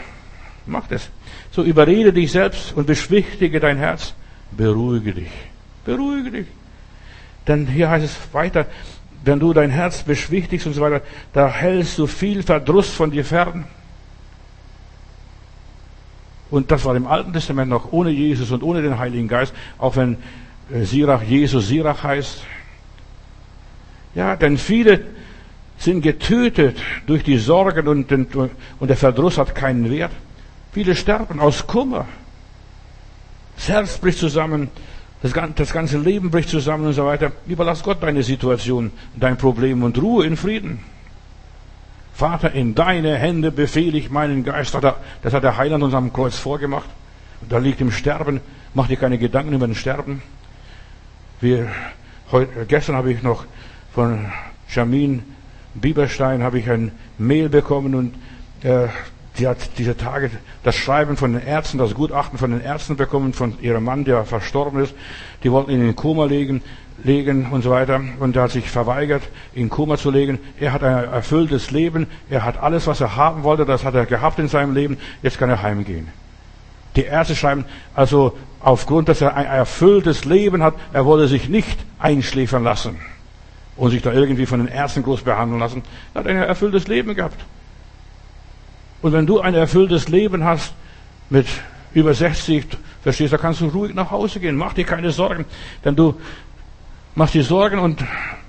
Mach 0.67 0.87
das. 0.87 1.11
So 1.51 1.63
überrede 1.63 2.13
dich 2.13 2.33
selbst 2.33 2.77
und 2.77 2.87
beschwichtige 2.87 3.61
dein 3.61 3.77
Herz. 3.77 4.15
Beruhige 4.53 5.13
dich. 5.13 5.31
Beruhige 5.85 6.31
dich. 6.31 6.47
Denn 7.47 7.67
hier 7.67 7.91
heißt 7.91 8.05
es 8.05 8.17
weiter, 8.33 8.67
wenn 9.25 9.41
du 9.41 9.53
dein 9.53 9.71
Herz 9.71 10.03
beschwichtigst 10.03 10.67
und 10.67 10.75
so 10.75 10.81
weiter, 10.81 11.03
da 11.33 11.49
hältst 11.49 11.99
du 11.99 12.07
viel 12.07 12.43
Verdruss 12.43 12.91
von 12.91 13.11
dir 13.11 13.25
fern. 13.25 13.65
Und 16.51 16.71
das 16.71 16.85
war 16.85 16.95
im 16.95 17.07
Alten 17.07 17.33
Testament 17.33 17.71
noch 17.71 17.93
ohne 17.93 18.11
Jesus 18.11 18.51
und 18.53 18.63
ohne 18.63 18.83
den 18.83 18.99
Heiligen 18.99 19.29
Geist, 19.29 19.53
auch 19.79 19.97
wenn 19.97 20.17
äh, 20.73 20.85
Sirach 20.85 21.23
Jesus 21.23 21.69
Sirach 21.69 22.03
heißt. 22.03 22.43
Ja, 24.15 24.37
denn 24.37 24.57
viele 24.57 25.05
sind 25.79 26.01
getötet 26.03 26.79
durch 27.07 27.23
die 27.23 27.37
Sorgen 27.37 27.87
und, 27.89 28.11
den, 28.11 28.27
und 28.79 28.89
der 28.89 28.97
Verdruss 28.97 29.39
hat 29.39 29.55
keinen 29.55 29.91
Wert. 29.91 30.13
Viele 30.73 30.95
sterben 30.95 31.41
aus 31.41 31.67
Kummer. 31.67 32.07
Das 33.57 33.69
Herz 33.69 33.99
bricht 33.99 34.19
zusammen, 34.19 34.71
das, 35.23 35.33
das 35.55 35.73
ganze 35.73 35.99
Leben 35.99 36.31
bricht 36.31 36.49
zusammen 36.49 36.87
und 36.87 36.93
so 36.93 37.07
weiter. 37.07 37.33
Überlass 37.47 37.83
Gott 37.83 38.03
deine 38.03 38.23
Situation, 38.23 38.91
dein 39.17 39.37
Problem 39.37 39.83
und 39.83 40.01
Ruhe 40.01 40.27
in 40.27 40.37
Frieden. 40.37 40.81
Vater, 42.17 42.53
in 42.53 42.75
deine 42.75 43.17
Hände 43.17 43.51
befehle 43.51 43.99
ich 43.99 44.11
meinen 44.11 44.43
Geist. 44.43 44.75
Das 45.23 45.35
hat 45.35 45.43
der 45.43 45.57
Heiland 45.59 45.85
uns 45.85 45.93
am 45.93 46.13
Kreuz 46.13 46.39
vorgemacht. 46.39 46.89
Da 47.47 47.59
liegt 47.59 47.81
im 47.83 47.93
Sterben. 47.93 48.41
Mach 48.73 48.89
dir 48.89 48.97
keine 48.97 49.19
Gedanken 49.19 49.53
über 49.53 49.67
den 49.67 49.75
Sterben. 49.75 50.23
Wir, 51.41 51.69
heute, 52.33 52.65
gestern 52.67 52.97
habe 52.97 53.13
ich 53.13 53.23
noch 53.23 53.45
von 53.93 54.33
Jamin 54.69 55.23
Bieberstein 55.75 56.43
habe 56.43 56.59
ich 56.59 56.71
ein 56.71 56.93
Mail 57.19 57.51
bekommen 57.51 57.95
und 57.95 58.15
äh, 58.63 58.89
die 59.39 59.47
hat 59.47 59.59
diese 59.79 59.97
Tage 59.97 60.31
das 60.63 60.77
Schreiben 60.77 61.17
von 61.17 61.33
den 61.33 61.43
Ärzten, 61.43 61.79
das 61.79 61.95
Gutachten 61.95 62.39
von 62.39 62.51
den 62.51 62.61
Ärzten 62.61 62.97
bekommen, 62.97 63.33
von 63.33 63.61
ihrem 63.61 63.85
Mann, 63.85 64.05
der 64.05 64.25
verstorben 64.25 64.83
ist. 64.83 64.95
Die 65.43 65.53
wollten 65.53 65.71
ihn 65.71 65.87
in 65.87 65.97
Koma 65.97 66.25
legen 66.25 66.63
legen 67.05 67.49
und 67.51 67.63
so 67.63 67.71
weiter. 67.71 68.01
Und 68.21 68.37
er 68.37 68.45
hat 68.45 68.51
sich 68.51 68.71
verweigert, 68.71 69.23
in 69.55 69.69
Koma 69.69 69.97
zu 69.97 70.11
legen. 70.11 70.39
Er 70.59 70.73
hat 70.73 70.83
ein 70.83 71.05
erfülltes 71.05 71.71
Leben. 71.71 72.07
Er 72.31 72.45
hat 72.45 72.63
alles, 72.63 72.87
was 72.87 73.01
er 73.01 73.17
haben 73.17 73.43
wollte, 73.43 73.65
das 73.65 73.85
hat 73.85 73.95
er 73.95 74.07
gehabt 74.07 74.39
in 74.39 74.49
seinem 74.49 74.75
Leben. 74.75 74.99
Jetzt 75.23 75.39
kann 75.39 75.51
er 75.51 75.63
heimgehen. 75.63 76.09
Die 76.97 77.05
Ärzte 77.05 77.37
schreiben, 77.37 77.67
also 77.95 78.37
aufgrund, 78.61 79.09
dass 79.09 79.21
er 79.21 79.37
ein 79.37 79.47
erfülltes 79.47 80.25
Leben 80.25 80.63
hat, 80.63 80.75
er 80.93 81.05
wollte 81.05 81.29
sich 81.29 81.49
nicht 81.49 81.79
einschläfern 81.99 82.65
lassen 82.65 82.97
und 83.77 83.91
sich 83.91 84.01
da 84.01 84.13
irgendwie 84.13 84.47
von 84.47 84.61
den 84.61 84.69
Ärzten 84.69 85.03
groß 85.03 85.21
behandeln 85.23 85.61
lassen. 85.61 85.83
Er 86.15 86.21
hat 86.21 86.27
ein 86.27 86.37
erfülltes 86.37 86.89
Leben 86.89 87.15
gehabt. 87.15 87.39
Und 89.03 89.13
wenn 89.13 89.27
du 89.27 89.41
ein 89.41 89.55
erfülltes 89.55 90.09
Leben 90.09 90.45
hast 90.45 90.75
mit 91.31 91.47
über 91.95 92.15
60, 92.15 92.67
verstehst 93.03 93.33
du, 93.33 93.39
kannst 93.39 93.61
du 93.61 93.67
ruhig 93.69 93.95
nach 93.95 94.11
Hause 94.11 94.41
gehen. 94.41 94.57
Mach 94.57 94.73
dir 94.73 94.85
keine 94.85 95.11
Sorgen, 95.11 95.45
denn 95.85 95.97
du 95.97 96.15
machst 97.15 97.35
dir 97.35 97.45
Sorgen 97.45 97.79
und 97.79 98.05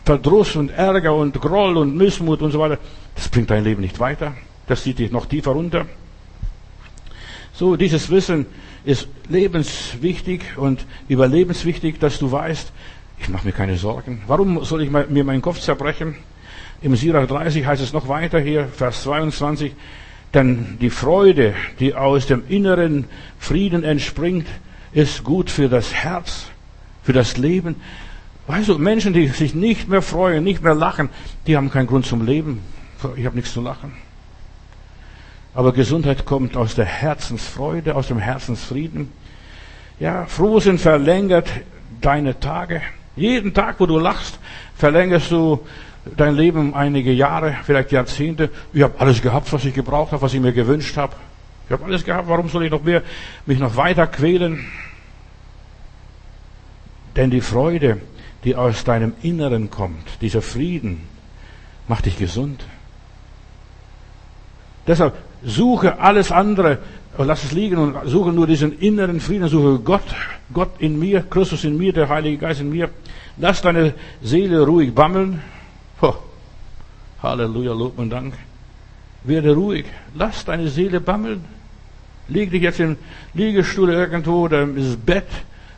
Verdruss 0.06 0.56
und 0.56 0.70
Ärger 0.70 1.14
und 1.14 1.40
Groll 1.40 1.78
und 1.78 1.96
Missmut 1.96 2.42
und 2.42 2.52
so 2.52 2.60
weiter. 2.60 2.78
Das 3.16 3.28
bringt 3.30 3.50
dein 3.50 3.64
Leben 3.64 3.82
nicht 3.82 4.00
weiter. 4.00 4.34
Das 4.68 4.84
zieht 4.84 5.00
dich 5.00 5.12
noch 5.12 5.26
tiefer 5.26 5.52
runter. 5.52 5.86
So, 7.54 7.76
dieses 7.76 8.10
Wissen 8.10 8.46
ist 8.86 9.08
lebenswichtig 9.30 10.58
und 10.58 10.86
überlebenswichtig, 11.08 12.00
dass 12.00 12.20
du 12.20 12.32
weißt, 12.32 12.72
ich 13.20 13.30
mache 13.30 13.46
mir 13.46 13.52
keine 13.52 13.78
Sorgen. 13.78 14.22
Warum 14.28 14.64
soll 14.64 14.84
ich 14.84 14.92
mir 14.92 15.24
meinen 15.24 15.42
Kopf 15.42 15.60
zerbrechen? 15.60 16.16
Im 16.82 16.96
Sirach 16.96 17.28
30 17.28 17.66
heißt 17.66 17.82
es 17.82 17.94
noch 17.94 18.08
weiter 18.08 18.40
hier, 18.40 18.68
Vers 18.68 19.04
22, 19.04 19.74
denn 20.38 20.78
die 20.80 20.92
Freude, 20.92 21.56
die 21.80 21.96
aus 21.96 22.28
dem 22.28 22.44
inneren 22.48 23.06
Frieden 23.40 23.84
entspringt, 23.84 24.48
ist 24.94 25.24
gut 25.24 25.50
für 25.50 25.68
das 25.68 25.94
Herz, 25.94 26.46
für 27.02 27.12
das 27.12 27.38
Leben. 27.38 27.76
Weißt 28.46 28.70
du, 28.70 28.78
Menschen, 28.78 29.14
die 29.14 29.28
sich 29.28 29.56
nicht 29.56 29.90
mehr 29.90 30.04
freuen, 30.04 30.44
nicht 30.44 30.64
mehr 30.64 30.76
lachen, 30.76 31.10
die 31.48 31.58
haben 31.58 31.72
keinen 31.72 31.88
Grund 31.88 32.06
zum 32.06 32.24
Leben. 32.24 32.62
Ich 33.16 33.26
habe 33.26 33.36
nichts 33.36 33.52
zu 33.52 33.62
lachen. 33.62 33.94
Aber 35.56 35.74
Gesundheit 35.74 36.26
kommt 36.26 36.56
aus 36.56 36.76
der 36.76 36.86
Herzensfreude, 36.86 37.96
aus 37.96 38.08
dem 38.08 38.20
Herzensfrieden. 38.20 39.12
Ja, 40.00 40.26
Frohsinn 40.28 40.78
verlängert 40.78 41.50
deine 42.00 42.40
Tage. 42.40 42.84
Jeden 43.16 43.56
Tag, 43.56 43.80
wo 43.80 43.88
du 43.88 43.98
lachst, 43.98 44.38
verlängerst 44.76 45.32
du 45.32 45.66
dein 46.16 46.36
Leben 46.36 46.74
einige 46.74 47.12
Jahre, 47.12 47.58
vielleicht 47.64 47.92
Jahrzehnte. 47.92 48.50
Ich 48.74 48.82
habe 48.82 49.00
alles 49.00 49.22
gehabt, 49.22 49.52
was 49.52 49.66
ich 49.66 49.74
gebraucht 49.74 50.12
habe, 50.12 50.22
was 50.22 50.34
ich 50.34 50.42
mir 50.42 50.54
gewünscht 50.54 50.98
habe. 50.98 51.16
Ich 51.66 51.72
habe 51.72 51.84
alles 51.84 52.04
gehabt. 52.04 52.28
Warum 52.28 52.50
soll 52.50 52.66
ich 52.66 52.72
noch 52.72 52.84
mehr 52.84 53.04
mich 53.46 53.60
noch 53.60 53.76
weiter 53.76 54.08
quälen? 54.08 54.66
Denn 57.16 57.32
die 57.32 57.42
Freude, 57.42 58.02
die 58.44 58.56
aus 58.56 58.84
deinem 58.84 59.14
Inneren 59.22 59.70
kommt, 59.70 60.22
dieser 60.22 60.42
Frieden, 60.42 61.04
macht 61.88 62.06
dich 62.06 62.18
gesund. 62.18 62.64
Deshalb 64.86 65.16
Suche 65.44 66.00
alles 66.00 66.32
andere, 66.32 66.80
lass 67.18 67.44
es 67.44 67.52
liegen 67.52 67.78
und 67.78 67.96
suche 68.06 68.32
nur 68.32 68.48
diesen 68.48 68.80
inneren 68.80 69.20
Frieden, 69.20 69.48
suche 69.48 69.80
Gott, 69.80 70.04
Gott 70.54 70.72
in 70.80 70.98
mir, 70.98 71.22
Christus 71.22 71.64
in 71.64 71.78
mir, 71.78 71.94
der 71.94 72.10
Heilige 72.10 72.38
Geist 72.38 72.62
in 72.62 72.70
mir. 72.70 72.90
Lass 73.38 73.62
deine 73.62 73.94
Seele 74.22 74.66
ruhig 74.66 74.94
bammeln. 74.94 75.42
Oh, 76.02 76.14
Halleluja, 77.24 77.74
Lob 77.74 77.98
und 77.98 78.10
Dank. 78.10 78.34
Werde 79.24 79.56
ruhig. 79.56 79.86
Lass 80.14 80.46
deine 80.46 80.68
Seele 80.70 81.02
bammeln. 81.02 81.44
Leg 82.28 82.52
dich 82.52 82.62
jetzt 82.62 82.80
im 82.80 82.98
Liegestuhl 83.34 83.90
irgendwo 83.90 84.44
oder 84.44 84.62
im 84.64 84.98
Bett 85.06 85.28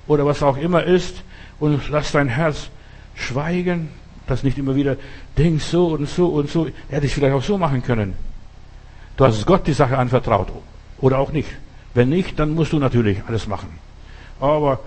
oder 0.07 0.25
was 0.25 0.43
auch 0.43 0.57
immer 0.57 0.83
ist 0.83 1.23
und 1.59 1.89
lass 1.89 2.11
dein 2.11 2.27
Herz 2.27 2.69
schweigen, 3.15 3.89
dass 4.27 4.43
nicht 4.43 4.57
immer 4.57 4.75
wieder 4.75 4.97
denkst 5.37 5.65
so 5.65 5.87
und 5.87 6.09
so 6.09 6.27
und 6.27 6.49
so. 6.49 6.65
Er 6.65 6.97
hätte 6.97 7.05
ich 7.05 7.13
vielleicht 7.13 7.35
auch 7.35 7.43
so 7.43 7.57
machen 7.57 7.83
können. 7.83 8.13
Du 9.15 9.25
hast 9.25 9.45
Gott 9.45 9.67
die 9.67 9.73
Sache 9.73 9.97
anvertraut. 9.97 10.47
Oder 10.99 11.19
auch 11.19 11.31
nicht. 11.31 11.49
Wenn 11.93 12.09
nicht, 12.09 12.39
dann 12.39 12.55
musst 12.55 12.73
du 12.73 12.79
natürlich 12.79 13.23
alles 13.27 13.47
machen. 13.47 13.69
Aber 14.39 14.79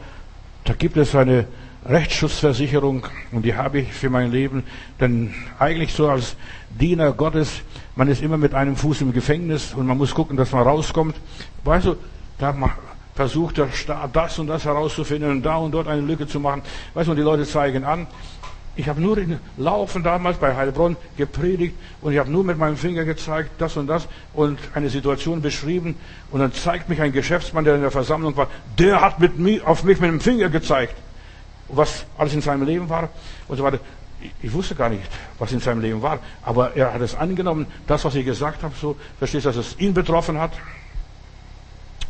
da 0.64 0.74
gibt 0.74 0.96
es 0.96 1.14
eine 1.14 1.46
Rechtsschutzversicherung 1.84 3.06
und 3.32 3.44
die 3.44 3.56
habe 3.56 3.80
ich 3.80 3.92
für 3.92 4.10
mein 4.10 4.30
Leben. 4.30 4.64
Denn 5.00 5.34
eigentlich 5.58 5.92
so 5.92 6.08
als 6.08 6.36
Diener 6.70 7.12
Gottes, 7.12 7.62
man 7.96 8.08
ist 8.08 8.22
immer 8.22 8.38
mit 8.38 8.54
einem 8.54 8.76
Fuß 8.76 9.00
im 9.00 9.12
Gefängnis 9.12 9.74
und 9.74 9.86
man 9.86 9.98
muss 9.98 10.14
gucken, 10.14 10.36
dass 10.36 10.52
man 10.52 10.62
rauskommt. 10.62 11.16
Weißt 11.64 11.86
du, 11.86 11.96
da 12.38 12.54
versucht 13.14 13.58
der 13.58 13.70
Staat 13.72 14.14
das 14.14 14.38
und 14.38 14.46
das 14.46 14.64
herauszufinden 14.64 15.30
und 15.30 15.42
da 15.42 15.56
und 15.56 15.72
dort 15.72 15.88
eine 15.88 16.00
Lücke 16.00 16.26
zu 16.26 16.40
machen. 16.40 16.62
Weißt 16.94 17.08
du, 17.08 17.12
und 17.12 17.16
die 17.16 17.22
Leute 17.22 17.44
zeigen 17.44 17.84
an, 17.84 18.06
ich 18.74 18.88
habe 18.88 19.02
nur 19.02 19.18
in 19.18 19.38
Laufen 19.58 20.02
damals 20.02 20.38
bei 20.38 20.56
Heilbronn 20.56 20.96
gepredigt 21.18 21.76
und 22.00 22.12
ich 22.14 22.18
habe 22.18 22.30
nur 22.30 22.42
mit 22.42 22.56
meinem 22.56 22.78
Finger 22.78 23.04
gezeigt, 23.04 23.50
das 23.58 23.76
und 23.76 23.86
das 23.86 24.08
und 24.32 24.58
eine 24.72 24.88
Situation 24.88 25.42
beschrieben 25.42 25.96
und 26.30 26.40
dann 26.40 26.54
zeigt 26.54 26.88
mich 26.88 27.02
ein 27.02 27.12
Geschäftsmann, 27.12 27.64
der 27.64 27.74
in 27.74 27.82
der 27.82 27.90
Versammlung 27.90 28.34
war, 28.36 28.48
der 28.78 29.02
hat 29.02 29.20
mit 29.20 29.38
mir, 29.38 29.66
auf 29.66 29.84
mich 29.84 30.00
mit 30.00 30.08
dem 30.08 30.20
Finger 30.20 30.48
gezeigt, 30.48 30.94
was 31.72 32.04
alles 32.16 32.34
in 32.34 32.40
seinem 32.40 32.64
Leben 32.64 32.88
war 32.88 33.08
und 33.48 33.56
so 33.56 33.64
weiter. 33.64 33.80
Ich 34.40 34.52
wusste 34.52 34.76
gar 34.76 34.88
nicht, 34.88 35.02
was 35.38 35.50
in 35.50 35.58
seinem 35.58 35.80
Leben 35.80 36.00
war, 36.00 36.20
aber 36.44 36.76
er 36.76 36.94
hat 36.94 37.00
es 37.00 37.14
angenommen, 37.14 37.66
das, 37.88 38.04
was 38.04 38.14
ich 38.14 38.24
gesagt 38.24 38.62
habe, 38.62 38.72
so, 38.80 38.96
verstehst 39.18 39.46
du, 39.46 39.48
dass 39.50 39.56
es 39.56 39.78
ihn 39.80 39.92
betroffen 39.92 40.38
hat. 40.38 40.52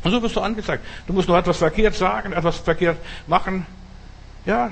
Und 0.04 0.10
so 0.10 0.22
wirst 0.22 0.36
du 0.36 0.40
angezeigt. 0.40 0.84
Du 1.06 1.12
musst 1.12 1.28
nur 1.28 1.38
etwas 1.38 1.56
verkehrt 1.56 1.94
sagen, 1.94 2.32
etwas 2.32 2.58
verkehrt 2.58 2.98
machen. 3.26 3.64
Ja, 4.44 4.70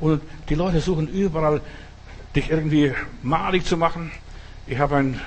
und 0.00 0.22
die 0.48 0.54
Leute 0.54 0.80
suchen 0.80 1.06
überall, 1.06 1.60
dich 2.34 2.50
irgendwie 2.50 2.92
malig 3.22 3.64
zu 3.66 3.76
machen. 3.76 4.10
Ich 4.66 4.78
habe 4.78 4.96
einen, 4.96 5.20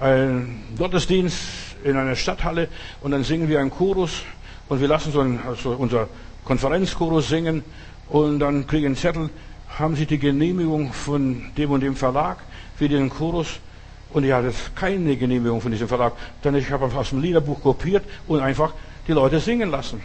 einen 0.00 0.74
Gottesdienst 0.78 1.38
in 1.84 1.96
einer 1.96 2.16
Stadthalle 2.16 2.68
und 3.02 3.10
dann 3.10 3.22
singen 3.22 3.48
wir 3.48 3.60
einen 3.60 3.70
Chorus 3.70 4.22
und 4.68 4.80
wir 4.80 4.88
lassen 4.88 5.12
so 5.12 5.20
einen, 5.20 5.40
also 5.46 5.72
unser 5.72 6.08
Konferenzchorus 6.44 7.28
singen 7.28 7.62
und 8.08 8.38
dann 8.38 8.66
kriegen 8.66 8.86
einen 8.86 8.96
Zettel, 8.96 9.30
haben 9.78 9.96
Sie 9.96 10.06
die 10.06 10.18
Genehmigung 10.18 10.92
von 10.92 11.50
dem 11.56 11.70
und 11.70 11.80
dem 11.80 11.96
Verlag 11.96 12.38
für 12.76 12.88
den 12.88 13.10
Chorus? 13.10 13.58
Und 14.12 14.24
ich 14.24 14.32
hatte 14.32 14.52
keine 14.76 15.16
Genehmigung 15.16 15.60
von 15.60 15.72
diesem 15.72 15.88
Verlag. 15.88 16.12
Denn 16.44 16.54
ich 16.54 16.70
habe 16.70 16.84
aus 16.84 17.10
dem 17.10 17.20
Liederbuch 17.20 17.60
kopiert 17.60 18.04
und 18.28 18.40
einfach 18.40 18.72
die 19.08 19.12
Leute 19.12 19.40
singen 19.40 19.70
lassen. 19.70 20.00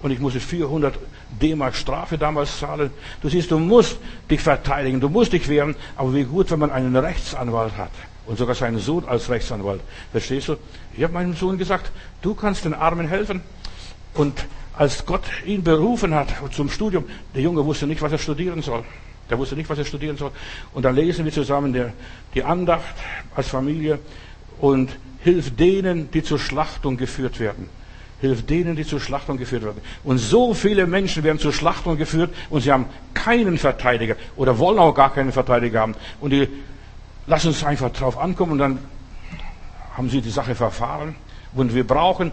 Und 0.00 0.12
ich 0.12 0.20
musste 0.20 0.38
400 0.38 0.96
D-Mark 1.42 1.74
Strafe 1.74 2.16
damals 2.16 2.60
zahlen. 2.60 2.90
Du 3.20 3.28
siehst, 3.28 3.50
du 3.50 3.58
musst 3.58 3.98
dich 4.30 4.40
verteidigen, 4.40 5.00
du 5.00 5.08
musst 5.08 5.32
dich 5.32 5.48
wehren. 5.48 5.74
Aber 5.96 6.14
wie 6.14 6.22
gut, 6.22 6.50
wenn 6.52 6.60
man 6.60 6.70
einen 6.70 6.94
Rechtsanwalt 6.94 7.76
hat. 7.76 7.90
Und 8.26 8.38
sogar 8.38 8.54
seinen 8.54 8.78
Sohn 8.78 9.04
als 9.08 9.28
Rechtsanwalt. 9.28 9.80
Verstehst 10.12 10.48
du? 10.48 10.56
Ich 10.96 11.02
habe 11.02 11.14
meinem 11.14 11.34
Sohn 11.34 11.58
gesagt, 11.58 11.90
du 12.22 12.34
kannst 12.34 12.64
den 12.64 12.74
Armen 12.74 13.08
helfen. 13.08 13.40
Und 14.14 14.44
als 14.78 15.04
Gott 15.04 15.24
ihn 15.44 15.62
berufen 15.62 16.14
hat 16.14 16.28
zum 16.52 16.70
Studium, 16.70 17.04
der 17.34 17.42
Junge 17.42 17.64
wusste 17.64 17.86
nicht, 17.86 18.00
was 18.00 18.12
er 18.12 18.18
studieren 18.18 18.62
soll. 18.62 18.84
Der 19.28 19.36
wusste 19.36 19.56
nicht, 19.56 19.68
was 19.68 19.78
er 19.78 19.84
studieren 19.84 20.16
soll. 20.16 20.30
Und 20.72 20.84
dann 20.84 20.94
lesen 20.94 21.24
wir 21.24 21.32
zusammen 21.32 21.72
der, 21.72 21.92
die 22.34 22.44
Andacht 22.44 22.94
als 23.34 23.48
Familie 23.48 23.98
und 24.60 24.90
hilft 25.20 25.58
denen, 25.58 26.10
die 26.10 26.22
zur 26.22 26.38
Schlachtung 26.38 26.96
geführt 26.96 27.40
werden 27.40 27.68
hilft 28.20 28.50
denen, 28.50 28.74
die 28.74 28.84
zur 28.84 29.00
Schlachtung 29.00 29.36
geführt 29.36 29.62
werden. 29.62 29.80
Und 30.02 30.18
so 30.18 30.54
viele 30.54 30.86
Menschen 30.86 31.22
werden 31.22 31.38
zur 31.38 31.52
Schlachtung 31.52 31.96
geführt 31.96 32.34
und 32.50 32.62
sie 32.62 32.72
haben 32.72 32.86
keinen 33.14 33.58
Verteidiger 33.58 34.16
oder 34.36 34.58
wollen 34.58 34.78
auch 34.78 34.92
gar 34.92 35.14
keinen 35.14 35.32
Verteidiger 35.32 35.80
haben. 35.80 35.94
Und 36.20 36.30
die 36.30 36.48
lassen 37.26 37.48
uns 37.48 37.62
einfach 37.62 37.92
drauf 37.92 38.18
ankommen 38.18 38.52
und 38.52 38.58
dann 38.58 38.78
haben 39.96 40.10
sie 40.10 40.20
die 40.20 40.30
Sache 40.30 40.54
verfahren. 40.54 41.14
Und 41.54 41.74
wir 41.74 41.86
brauchen, 41.86 42.32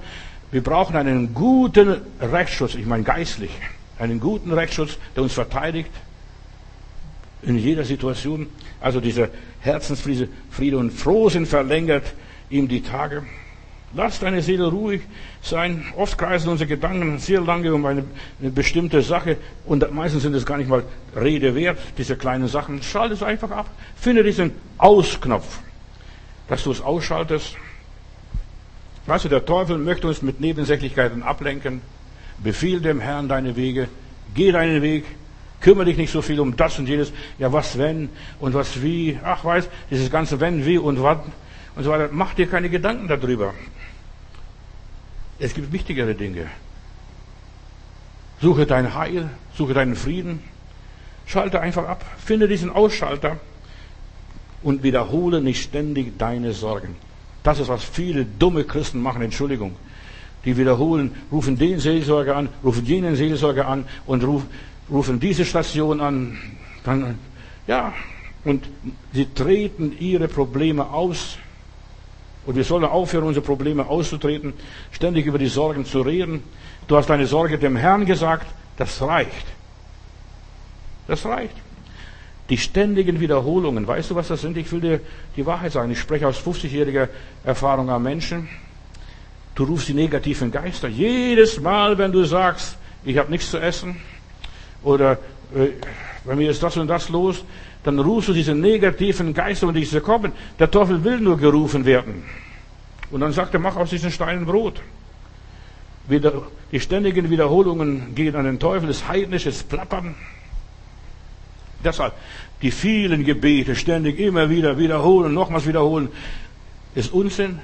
wir 0.55 0.63
brauchen 0.63 0.95
einen 0.95 1.33
guten 1.33 1.97
Rechtsschutz, 2.21 2.75
ich 2.75 2.85
meine 2.85 3.03
geistlich, 3.03 3.51
einen 3.99 4.21
guten 4.21 4.53
Rechtsschutz, 4.53 4.97
der 5.13 5.23
uns 5.23 5.33
verteidigt 5.33 5.91
in 7.41 7.57
jeder 7.57 7.83
Situation. 7.83 8.47
Also 8.79 9.01
dieser 9.01 9.27
Herzensfriede 9.59 10.29
Friede 10.49 10.77
und 10.77 10.91
Frohsinn 10.91 11.45
verlängert 11.45 12.05
ihm 12.49 12.69
die 12.69 12.79
Tage. 12.79 13.23
Lass 13.93 14.21
deine 14.21 14.41
Seele 14.41 14.67
ruhig 14.67 15.01
sein. 15.41 15.87
Oft 15.97 16.17
kreisen 16.17 16.47
unsere 16.47 16.69
Gedanken 16.69 17.19
sehr 17.19 17.41
lange 17.41 17.73
um 17.73 17.85
eine, 17.85 18.05
eine, 18.39 18.49
bestimmte 18.49 19.01
Sache 19.01 19.35
und 19.65 19.91
meistens 19.91 20.23
sind 20.23 20.35
es 20.35 20.45
gar 20.45 20.57
nicht 20.57 20.69
mal 20.69 20.83
Rede 21.17 21.53
wert, 21.53 21.79
diese 21.97 22.15
kleinen 22.15 22.47
Sachen. 22.47 22.81
Schalte 22.81 23.15
es 23.15 23.23
einfach 23.23 23.51
ab. 23.51 23.69
Finde 23.97 24.23
diesen 24.23 24.51
Ausknopf, 24.77 25.59
dass 26.47 26.63
du 26.63 26.71
es 26.71 26.79
ausschaltest. 26.79 27.57
Weißt 29.07 29.25
du, 29.25 29.29
der 29.29 29.45
Teufel 29.45 29.77
möchte 29.77 30.07
uns 30.07 30.21
mit 30.21 30.39
Nebensächlichkeiten 30.39 31.21
ablenken. 31.21 31.81
Befiehl 32.37 32.81
dem 32.81 32.99
Herrn 32.99 33.29
deine 33.29 33.55
Wege. 33.55 33.87
Geh 34.33 34.51
deinen 34.51 34.81
Weg. 34.81 35.05
Kümmere 35.61 35.85
dich 35.85 35.97
nicht 35.97 36.11
so 36.11 36.21
viel 36.21 36.39
um 36.39 36.55
das 36.55 36.77
und 36.79 36.87
jenes. 36.87 37.11
Ja, 37.37 37.53
was 37.53 37.77
wenn 37.77 38.09
und 38.39 38.53
was 38.53 38.81
wie. 38.81 39.19
Ach, 39.23 39.45
weißt, 39.45 39.69
dieses 39.91 40.11
ganze 40.11 40.39
wenn, 40.39 40.65
wie 40.65 40.77
und 40.77 41.01
wann 41.01 41.21
und 41.75 41.83
so 41.83 41.89
weiter. 41.91 42.09
Mach 42.11 42.33
dir 42.33 42.47
keine 42.47 42.69
Gedanken 42.69 43.07
darüber. 43.07 43.53
Es 45.39 45.53
gibt 45.53 45.71
wichtigere 45.71 46.15
Dinge. 46.15 46.47
Suche 48.41 48.65
dein 48.65 48.93
Heil, 48.95 49.29
suche 49.55 49.73
deinen 49.73 49.95
Frieden, 49.95 50.43
schalte 51.25 51.61
einfach 51.61 51.87
ab, 51.87 52.05
finde 52.17 52.47
diesen 52.47 52.69
Ausschalter 52.69 53.37
und 54.61 54.83
wiederhole 54.83 55.41
nicht 55.41 55.63
ständig 55.63 56.17
deine 56.17 56.53
Sorgen. 56.53 56.95
Das 57.45 57.59
ist, 57.59 57.69
was 57.69 57.83
viele 57.83 58.25
dumme 58.25 58.65
Christen 58.65 59.01
machen, 59.01 59.21
Entschuldigung. 59.21 59.77
Die 60.43 60.57
wiederholen, 60.57 61.15
rufen 61.31 61.57
den 61.57 61.79
Seelsorger 61.79 62.35
an, 62.35 62.49
rufen 62.63 62.85
jenen 62.85 63.15
Seelsorger 63.15 63.67
an 63.67 63.85
und 64.05 64.23
rufen 64.89 65.19
diese 65.19 65.45
Station 65.45 66.01
an. 66.01 66.37
Dann, 66.83 67.17
ja, 67.67 67.93
und 68.43 68.67
sie 69.13 69.27
treten 69.33 69.95
ihre 69.97 70.27
Probleme 70.27 70.89
aus 70.89 71.37
Und 72.45 72.55
wir 72.55 72.63
sollen 72.63 72.85
aufhören, 72.85 73.25
unsere 73.25 73.45
Probleme 73.45 73.87
auszutreten, 73.87 74.53
ständig 74.91 75.25
über 75.25 75.39
die 75.39 75.47
Sorgen 75.47 75.85
zu 75.85 76.01
reden. 76.01 76.43
Du 76.87 76.95
hast 76.95 77.09
deine 77.09 77.25
Sorge 77.25 77.57
dem 77.57 77.75
Herrn 77.75 78.05
gesagt, 78.05 78.45
das 78.77 79.01
reicht. 79.01 79.47
Das 81.07 81.25
reicht. 81.25 81.55
Die 82.49 82.57
ständigen 82.57 83.19
Wiederholungen, 83.19 83.87
weißt 83.87 84.11
du, 84.11 84.15
was 84.15 84.27
das 84.27 84.41
sind? 84.41 84.55
Ich 84.57 84.71
will 84.71 84.81
dir 84.81 84.99
die 85.35 85.45
Wahrheit 85.45 85.71
sagen. 85.71 85.91
Ich 85.91 85.99
spreche 85.99 86.27
aus 86.27 86.37
50-jähriger 86.37 87.09
Erfahrung 87.43 87.89
am 87.89 88.03
Menschen. 88.03 88.47
Du 89.55 89.63
rufst 89.63 89.87
die 89.87 89.93
negativen 89.93 90.51
Geister. 90.51 90.87
Jedes 90.87 91.59
Mal, 91.59 91.97
wenn 91.97 92.11
du 92.11 92.23
sagst, 92.23 92.77
ich 93.03 93.17
habe 93.17 93.31
nichts 93.31 93.49
zu 93.49 93.57
essen 93.57 93.95
oder 94.83 95.13
äh, 95.55 95.69
bei 96.23 96.35
mir 96.35 96.51
ist 96.51 96.61
das 96.61 96.77
und 96.77 96.87
das 96.87 97.09
los, 97.09 97.43
dann 97.83 97.99
rufst 97.99 98.29
du 98.29 98.33
diese 98.33 98.53
negativen 98.53 99.33
Geister 99.33 99.67
und 99.67 99.75
diese 99.75 100.01
kommen. 100.01 100.31
Der 100.59 100.69
Teufel 100.69 101.03
will 101.03 101.19
nur 101.19 101.37
gerufen 101.37 101.85
werden. 101.85 102.23
Und 103.11 103.21
dann 103.21 103.31
sagt 103.31 103.53
er, 103.53 103.59
mach 103.59 103.75
aus 103.75 103.91
diesen 103.91 104.11
Steinen 104.11 104.45
Brot. 104.45 104.81
Die 106.71 106.79
ständigen 106.79 107.29
Wiederholungen 107.29 108.13
gehen 108.13 108.35
an 108.35 108.45
den 108.45 108.59
Teufel, 108.59 108.87
das 108.87 109.07
heidnisches 109.07 109.63
Plappern. 109.63 110.15
Deshalb 111.85 112.13
die 112.61 112.71
vielen 112.71 113.23
Gebete 113.23 113.75
ständig 113.75 114.19
immer 114.19 114.49
wieder 114.49 114.77
wiederholen, 114.77 115.33
nochmals 115.33 115.67
wiederholen, 115.67 116.09
ist 116.95 117.13
Unsinn. 117.13 117.59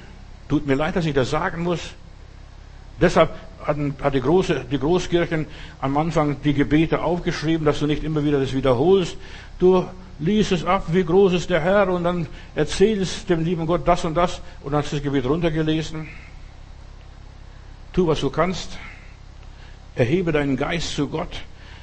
Tut 0.48 0.66
mir 0.66 0.74
leid, 0.74 0.96
dass 0.96 1.06
ich 1.06 1.14
das 1.14 1.30
sagen 1.30 1.62
muss. 1.62 1.80
Deshalb 3.00 3.30
hat 3.66 4.14
die, 4.14 4.20
große, 4.20 4.66
die 4.70 4.78
Großkirchen 4.78 5.46
am 5.80 5.96
Anfang 5.96 6.36
die 6.42 6.54
Gebete 6.54 7.02
aufgeschrieben, 7.02 7.64
dass 7.64 7.80
du 7.80 7.86
nicht 7.86 8.04
immer 8.04 8.24
wieder 8.24 8.40
das 8.40 8.52
wiederholst. 8.52 9.16
Du 9.58 9.86
liest 10.18 10.52
es 10.52 10.64
ab, 10.64 10.86
wie 10.88 11.04
groß 11.04 11.32
ist 11.32 11.50
der 11.50 11.60
Herr, 11.60 11.88
und 11.88 12.04
dann 12.04 12.26
erzählst 12.54 13.28
dem 13.28 13.44
lieben 13.44 13.66
Gott 13.66 13.86
das 13.86 14.04
und 14.04 14.14
das, 14.14 14.40
und 14.62 14.72
dann 14.72 14.82
hast 14.82 14.92
du 14.92 14.96
das 14.96 15.02
Gebet 15.02 15.24
runtergelesen. 15.24 16.08
Tu, 17.92 18.06
was 18.06 18.20
du 18.20 18.30
kannst. 18.30 18.78
Erhebe 19.94 20.32
deinen 20.32 20.56
Geist 20.56 20.94
zu 20.94 21.08
Gott. 21.08 21.42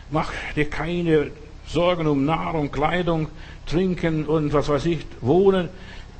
Mach 0.09 0.31
dir 0.55 0.69
keine 0.69 1.31
Sorgen 1.71 2.07
um 2.07 2.25
Nahrung, 2.25 2.71
Kleidung, 2.71 3.27
Trinken 3.65 4.25
und 4.25 4.53
was 4.53 4.69
weiß 4.69 4.85
ich, 4.85 5.05
Wohnen. 5.21 5.69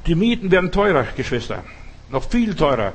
Die 0.05 0.15
Mieten 0.15 0.51
werden 0.51 0.71
teurer, 0.71 1.05
Geschwister. 1.15 1.63
Noch 2.09 2.23
viel 2.23 2.55
teurer. 2.55 2.93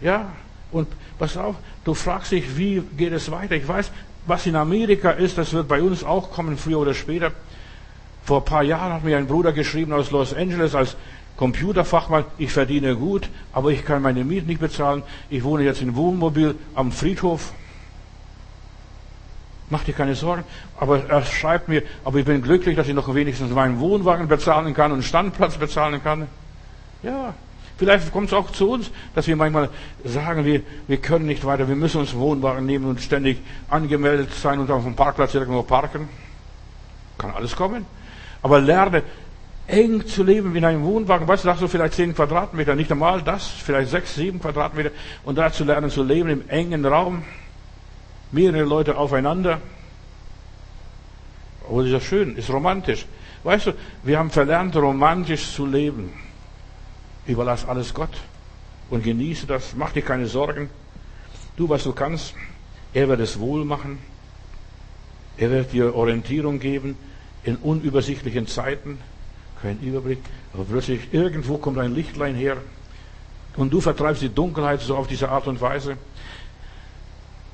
Ja, 0.00 0.32
und 0.70 0.88
pass 1.18 1.36
auf, 1.36 1.56
du 1.84 1.94
fragst 1.94 2.32
dich, 2.32 2.56
wie 2.56 2.82
geht 2.96 3.12
es 3.12 3.30
weiter? 3.30 3.56
Ich 3.56 3.66
weiß, 3.66 3.90
was 4.26 4.46
in 4.46 4.56
Amerika 4.56 5.10
ist, 5.10 5.38
das 5.38 5.52
wird 5.52 5.68
bei 5.68 5.82
uns 5.82 6.04
auch 6.04 6.30
kommen, 6.30 6.56
früher 6.56 6.78
oder 6.78 6.94
später. 6.94 7.32
Vor 8.24 8.40
ein 8.40 8.44
paar 8.44 8.62
Jahren 8.62 8.92
hat 8.92 9.04
mir 9.04 9.16
ein 9.18 9.26
Bruder 9.26 9.52
geschrieben 9.52 9.92
aus 9.92 10.12
Los 10.12 10.32
Angeles 10.32 10.74
als 10.74 10.96
Computerfachmann, 11.36 12.24
ich 12.38 12.52
verdiene 12.52 12.94
gut, 12.94 13.28
aber 13.52 13.70
ich 13.70 13.84
kann 13.84 14.02
meine 14.02 14.24
Miete 14.24 14.46
nicht 14.46 14.60
bezahlen. 14.60 15.02
Ich 15.30 15.42
wohne 15.42 15.64
jetzt 15.64 15.82
in 15.82 15.96
Wohnmobil 15.96 16.54
am 16.74 16.92
Friedhof. 16.92 17.52
Mach 19.72 19.84
dir 19.84 19.94
keine 19.94 20.14
Sorgen. 20.14 20.44
Aber 20.78 21.02
er 21.08 21.24
schreibt 21.24 21.68
mir, 21.68 21.82
aber 22.04 22.18
ich 22.18 22.26
bin 22.26 22.42
glücklich, 22.42 22.76
dass 22.76 22.88
ich 22.88 22.94
noch 22.94 23.14
wenigstens 23.14 23.50
meinen 23.52 23.80
Wohnwagen 23.80 24.28
bezahlen 24.28 24.74
kann 24.74 24.92
und 24.92 24.96
einen 24.96 25.02
Standplatz 25.02 25.56
bezahlen 25.56 26.02
kann. 26.04 26.26
Ja, 27.02 27.32
vielleicht 27.78 28.12
kommt 28.12 28.26
es 28.26 28.34
auch 28.34 28.50
zu 28.50 28.70
uns, 28.70 28.90
dass 29.14 29.26
wir 29.26 29.34
manchmal 29.34 29.70
sagen, 30.04 30.44
wir, 30.44 30.60
wir 30.88 30.98
können 30.98 31.24
nicht 31.24 31.46
weiter, 31.46 31.68
wir 31.68 31.74
müssen 31.74 32.02
uns 32.02 32.14
Wohnwagen 32.14 32.66
nehmen 32.66 32.84
und 32.84 33.00
ständig 33.00 33.38
angemeldet 33.70 34.34
sein 34.34 34.58
und 34.58 34.70
auf 34.70 34.84
dem 34.84 34.94
Parkplatz 34.94 35.32
irgendwo 35.34 35.62
parken. 35.62 36.06
Kann 37.16 37.30
alles 37.30 37.56
kommen. 37.56 37.86
Aber 38.42 38.60
lerne 38.60 39.02
eng 39.68 40.06
zu 40.06 40.22
leben 40.22 40.52
wie 40.52 40.58
in 40.58 40.66
einem 40.66 40.84
Wohnwagen. 40.84 41.26
Weißt 41.26 41.44
du, 41.44 41.48
da 41.48 41.54
hast 41.54 41.62
du 41.62 41.68
vielleicht 41.68 41.94
zehn 41.94 42.14
Quadratmeter, 42.14 42.74
nicht 42.74 42.92
einmal 42.92 43.22
das, 43.22 43.46
vielleicht 43.46 43.90
sechs, 43.90 44.16
sieben 44.16 44.38
Quadratmeter. 44.38 44.90
Und 45.24 45.38
da 45.38 45.50
zu 45.50 45.64
lernen 45.64 45.88
zu 45.88 46.02
leben 46.02 46.28
im 46.28 46.48
engen 46.50 46.84
Raum 46.84 47.22
mehrere 48.32 48.64
Leute 48.64 48.96
aufeinander. 48.96 49.60
Oh, 51.68 51.78
das 51.78 51.86
ist 51.86 51.92
ja 51.92 52.00
schön, 52.00 52.36
ist 52.36 52.50
romantisch. 52.50 53.06
Weißt 53.44 53.66
du, 53.66 53.72
wir 54.02 54.18
haben 54.18 54.30
verlernt, 54.30 54.74
romantisch 54.76 55.52
zu 55.52 55.66
leben. 55.66 56.12
Überlass 57.26 57.66
alles 57.66 57.94
Gott 57.94 58.16
und 58.90 59.04
genieße 59.04 59.46
das. 59.46 59.74
Mach 59.76 59.92
dir 59.92 60.02
keine 60.02 60.26
Sorgen. 60.26 60.70
Du, 61.56 61.68
was 61.68 61.84
du 61.84 61.92
kannst, 61.92 62.34
er 62.94 63.08
wird 63.08 63.20
es 63.20 63.38
wohl 63.38 63.64
machen. 63.64 63.98
Er 65.36 65.50
wird 65.50 65.72
dir 65.72 65.94
Orientierung 65.94 66.58
geben 66.58 66.96
in 67.44 67.56
unübersichtlichen 67.56 68.46
Zeiten. 68.46 68.98
Kein 69.60 69.78
Überblick. 69.80 70.18
Aber 70.52 70.64
plötzlich 70.64 71.12
irgendwo 71.12 71.58
kommt 71.58 71.78
ein 71.78 71.94
Lichtlein 71.94 72.34
her. 72.34 72.56
Und 73.56 73.72
du 73.72 73.80
vertreibst 73.80 74.22
die 74.22 74.28
Dunkelheit 74.28 74.80
so 74.80 74.96
auf 74.96 75.06
diese 75.06 75.28
Art 75.28 75.46
und 75.46 75.60
Weise. 75.60 75.96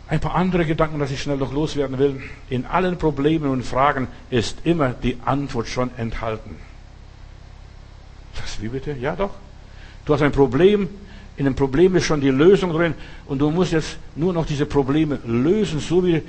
Ein 0.09 0.21
paar 0.21 0.35
andere 0.35 0.65
Gedanken, 0.65 0.99
dass 0.99 1.11
ich 1.11 1.21
schnell 1.21 1.37
noch 1.37 1.53
loswerden 1.53 1.99
will. 1.99 2.23
In 2.49 2.65
allen 2.65 2.97
Problemen 2.97 3.51
und 3.51 3.63
Fragen 3.63 4.09
ist 4.31 4.59
immer 4.65 4.91
die 4.91 5.19
Antwort 5.25 5.69
schon 5.69 5.91
enthalten. 5.99 6.57
Das 8.41 8.63
wie 8.63 8.69
bitte? 8.69 8.93
Ja 8.93 9.15
doch. 9.15 9.33
Du 10.07 10.15
hast 10.15 10.23
ein 10.23 10.33
Problem, 10.33 10.89
in 11.37 11.45
dem 11.45 11.55
Problem 11.55 11.95
ist 11.95 12.07
schon 12.07 12.23
die 12.23 12.31
Lösung 12.31 12.73
drin 12.73 12.95
und 13.27 13.39
du 13.41 13.51
musst 13.51 13.73
jetzt 13.73 13.99
nur 14.17 14.33
noch 14.33 14.47
diese 14.47 14.65
Probleme 14.65 15.19
lösen, 15.27 15.79
so 15.79 16.05
wie 16.05 16.23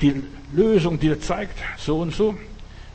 die 0.00 0.22
Lösung 0.54 0.98
dir 0.98 1.20
zeigt, 1.20 1.58
so 1.76 1.98
und 1.98 2.14
so. 2.14 2.34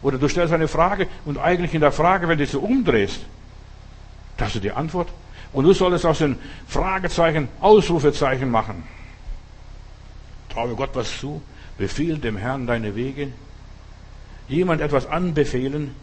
Oder 0.02 0.18
du 0.18 0.28
stellst 0.28 0.54
eine 0.54 0.68
Frage 0.68 1.08
und 1.26 1.38
eigentlich 1.38 1.76
in 1.76 1.82
der 1.82 1.92
Frage, 1.92 2.28
wenn 2.28 2.40
du 2.40 2.48
sie 2.48 2.58
umdrehst, 2.58 3.20
hast 4.40 4.56
du 4.56 4.60
die 4.60 4.72
Antwort. 4.72 5.10
Und 5.54 5.66
du 5.66 5.74
solltest 5.74 6.06
aus 6.08 6.18
den 6.18 6.38
Fragezeichen 6.68 7.48
Ausrufezeichen 7.60 8.50
machen. 8.50 8.84
Traue 10.54 10.76
Gott 10.76 10.92
was 10.94 11.20
zu, 11.20 11.42
befehl 11.78 12.18
dem 12.18 12.38
Herrn 12.38 12.68
deine 12.68 12.96
Wege. 12.96 13.30
Jemand 14.48 14.82
etwas 14.82 15.08
anbefehlen 15.08 15.96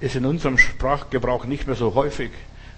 ist 0.00 0.16
in 0.16 0.26
unserem 0.26 0.58
Sprachgebrauch 0.58 1.44
nicht 1.44 1.66
mehr 1.66 1.76
so 1.76 1.94
häufig. 1.94 2.30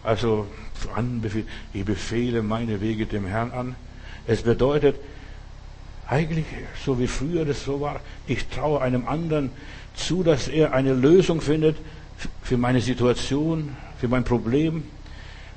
Also 0.02 0.46
anbefehlen, 0.94 1.48
ich 1.72 1.84
befehle 1.84 2.42
meine 2.42 2.80
Wege 2.80 3.06
dem 3.06 3.26
Herrn 3.26 3.50
an. 3.52 3.76
Es 4.26 4.42
bedeutet 4.42 4.96
eigentlich, 6.06 6.46
so 6.84 6.98
wie 6.98 7.06
früher 7.06 7.44
das 7.44 7.64
so 7.64 7.80
war, 7.80 8.00
ich 8.26 8.46
traue 8.48 8.80
einem 8.80 9.08
anderen 9.08 9.50
zu, 9.94 10.22
dass 10.22 10.48
er 10.48 10.72
eine 10.72 10.94
Lösung 10.94 11.40
findet 11.40 11.76
für 12.42 12.56
meine 12.56 12.80
Situation, 12.80 13.76
für 14.00 14.08
mein 14.08 14.24
Problem. 14.24 14.84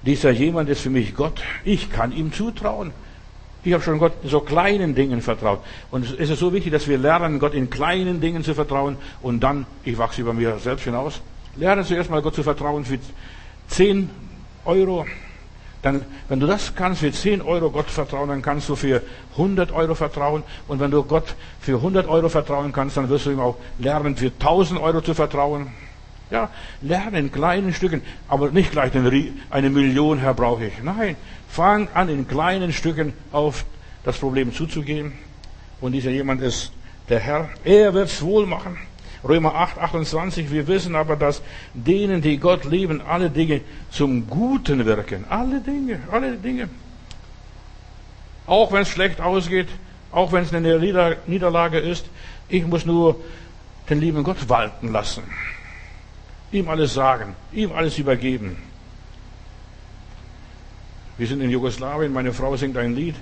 Dieser 0.03 0.31
jemand 0.31 0.69
ist 0.69 0.81
für 0.81 0.89
mich 0.89 1.15
Gott. 1.15 1.41
Ich 1.63 1.91
kann 1.91 2.11
ihm 2.11 2.33
zutrauen. 2.33 2.91
Ich 3.63 3.73
habe 3.73 3.83
schon 3.83 3.99
Gott 3.99 4.13
in 4.23 4.29
so 4.29 4.39
kleinen 4.39 4.95
Dingen 4.95 5.21
vertraut. 5.21 5.59
Und 5.91 6.05
es 6.19 6.29
ist 6.29 6.39
so 6.39 6.51
wichtig, 6.51 6.71
dass 6.71 6.87
wir 6.87 6.97
lernen, 6.97 7.39
Gott 7.39 7.53
in 7.53 7.69
kleinen 7.69 8.19
Dingen 8.19 8.43
zu 8.43 8.55
vertrauen 8.55 8.97
und 9.21 9.41
dann, 9.41 9.65
ich 9.83 9.97
wachse 9.97 10.21
über 10.21 10.33
mir 10.33 10.57
selbst 10.57 10.83
hinaus, 10.83 11.21
lerne 11.55 11.83
zuerst 11.83 12.09
mal 12.09 12.21
Gott 12.21 12.35
zu 12.35 12.43
vertrauen 12.43 12.85
für 12.85 12.97
10 13.67 14.09
Euro. 14.65 15.05
Dann, 15.83 16.05
wenn 16.29 16.39
du 16.39 16.47
das 16.47 16.75
kannst, 16.75 17.01
für 17.01 17.11
10 17.11 17.41
Euro 17.41 17.71
Gott 17.71 17.89
vertrauen, 17.89 18.29
dann 18.29 18.41
kannst 18.41 18.69
du 18.69 18.75
für 18.75 19.01
100 19.33 19.71
Euro 19.71 19.95
vertrauen. 19.95 20.43
Und 20.67 20.79
wenn 20.79 20.91
du 20.91 21.03
Gott 21.03 21.35
für 21.59 21.75
100 21.75 22.07
Euro 22.07 22.29
vertrauen 22.29 22.71
kannst, 22.71 22.97
dann 22.97 23.09
wirst 23.09 23.25
du 23.25 23.31
ihm 23.31 23.39
auch 23.39 23.57
lernen, 23.79 24.15
für 24.15 24.27
1000 24.27 24.79
Euro 24.79 25.01
zu 25.01 25.13
vertrauen. 25.13 25.67
Ja, 26.29 26.49
lerne 26.81 27.19
in 27.19 27.31
kleinen 27.31 27.73
Stücken, 27.73 28.01
aber 28.29 28.51
nicht 28.51 28.71
gleich 28.71 28.93
eine 29.49 29.69
Million 29.69 30.19
her 30.19 30.33
brauche 30.33 30.65
ich. 30.65 30.81
Nein, 30.81 31.17
fang 31.51 31.87
an 31.93 32.09
in 32.09 32.27
kleinen 32.27 32.73
Stücken 32.73 33.13
auf 33.31 33.65
das 34.03 34.17
Problem 34.17 34.53
zuzugehen. 34.53 35.13
Und 35.79 35.93
dieser 35.93 36.11
jemand 36.11 36.41
ist 36.41 36.71
der 37.09 37.19
Herr. 37.19 37.49
Er 37.63 37.93
wird 37.93 38.07
es 38.07 38.21
wohl 38.21 38.45
machen. 38.45 38.77
Römer 39.23 39.55
8, 39.55 39.77
28. 39.77 40.51
Wir 40.51 40.67
wissen 40.67 40.95
aber, 40.95 41.15
dass 41.15 41.41
denen, 41.73 42.21
die 42.21 42.37
Gott 42.37 42.65
lieben, 42.65 43.01
alle 43.01 43.29
Dinge 43.29 43.61
zum 43.91 44.27
Guten 44.27 44.85
wirken. 44.85 45.25
Alle 45.29 45.59
Dinge, 45.59 45.99
alle 46.11 46.37
Dinge. 46.37 46.69
Auch 48.47 48.71
wenn 48.71 48.81
es 48.81 48.89
schlecht 48.89 49.21
ausgeht, 49.21 49.67
auch 50.11 50.31
wenn 50.31 50.43
es 50.43 50.53
eine 50.53 50.79
Niederlage 51.27 51.79
ist, 51.79 52.05
ich 52.49 52.65
muss 52.65 52.85
nur 52.85 53.17
den 53.89 53.99
lieben 53.99 54.23
Gott 54.23 54.49
walten 54.49 54.91
lassen 54.91 55.23
ihm 56.51 56.69
alles 56.69 56.93
sagen, 56.93 57.35
ihm 57.51 57.71
alles 57.71 57.97
übergeben. 57.97 58.57
Wir 61.21 61.27
sind 61.27 61.41
in 61.41 61.51
Jugoslawien, 61.51 62.11
meine 62.11 62.33
Frau 62.33 62.57
singt 62.57 62.75
ein 62.77 62.95
Lied 62.95 63.13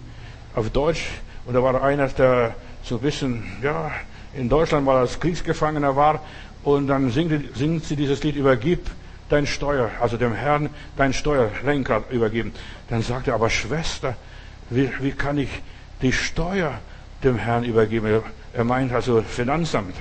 auf 0.55 0.69
Deutsch 0.69 1.09
und 1.45 1.53
da 1.53 1.61
war 1.61 1.83
einer, 1.83 2.07
der 2.07 2.55
so 2.81 2.95
ein 2.95 3.01
bisschen, 3.01 3.43
ja, 3.61 3.91
in 4.33 4.47
Deutschland 4.47 4.85
mal 4.85 4.95
als 4.95 5.19
Kriegsgefangener 5.19 5.97
war 5.97 6.23
und 6.63 6.87
dann 6.87 7.11
singt, 7.11 7.57
singt 7.57 7.83
sie 7.83 7.97
dieses 7.97 8.23
Lied, 8.23 8.37
übergib 8.37 8.89
dein 9.27 9.45
Steuer, 9.45 9.91
also 9.99 10.15
dem 10.15 10.33
Herrn 10.33 10.69
dein 10.95 11.11
Steuerlenkrad 11.11 12.09
übergeben. 12.09 12.53
Dann 12.87 13.01
sagt 13.01 13.27
er, 13.27 13.33
aber 13.33 13.49
Schwester, 13.49 14.15
wie, 14.69 14.89
wie 15.01 15.11
kann 15.11 15.37
ich 15.37 15.49
die 16.01 16.13
Steuer 16.13 16.79
dem 17.21 17.35
Herrn 17.35 17.65
übergeben? 17.65 18.23
Er 18.53 18.63
meint 18.63 18.93
also 18.93 19.21
Finanzamt 19.23 19.95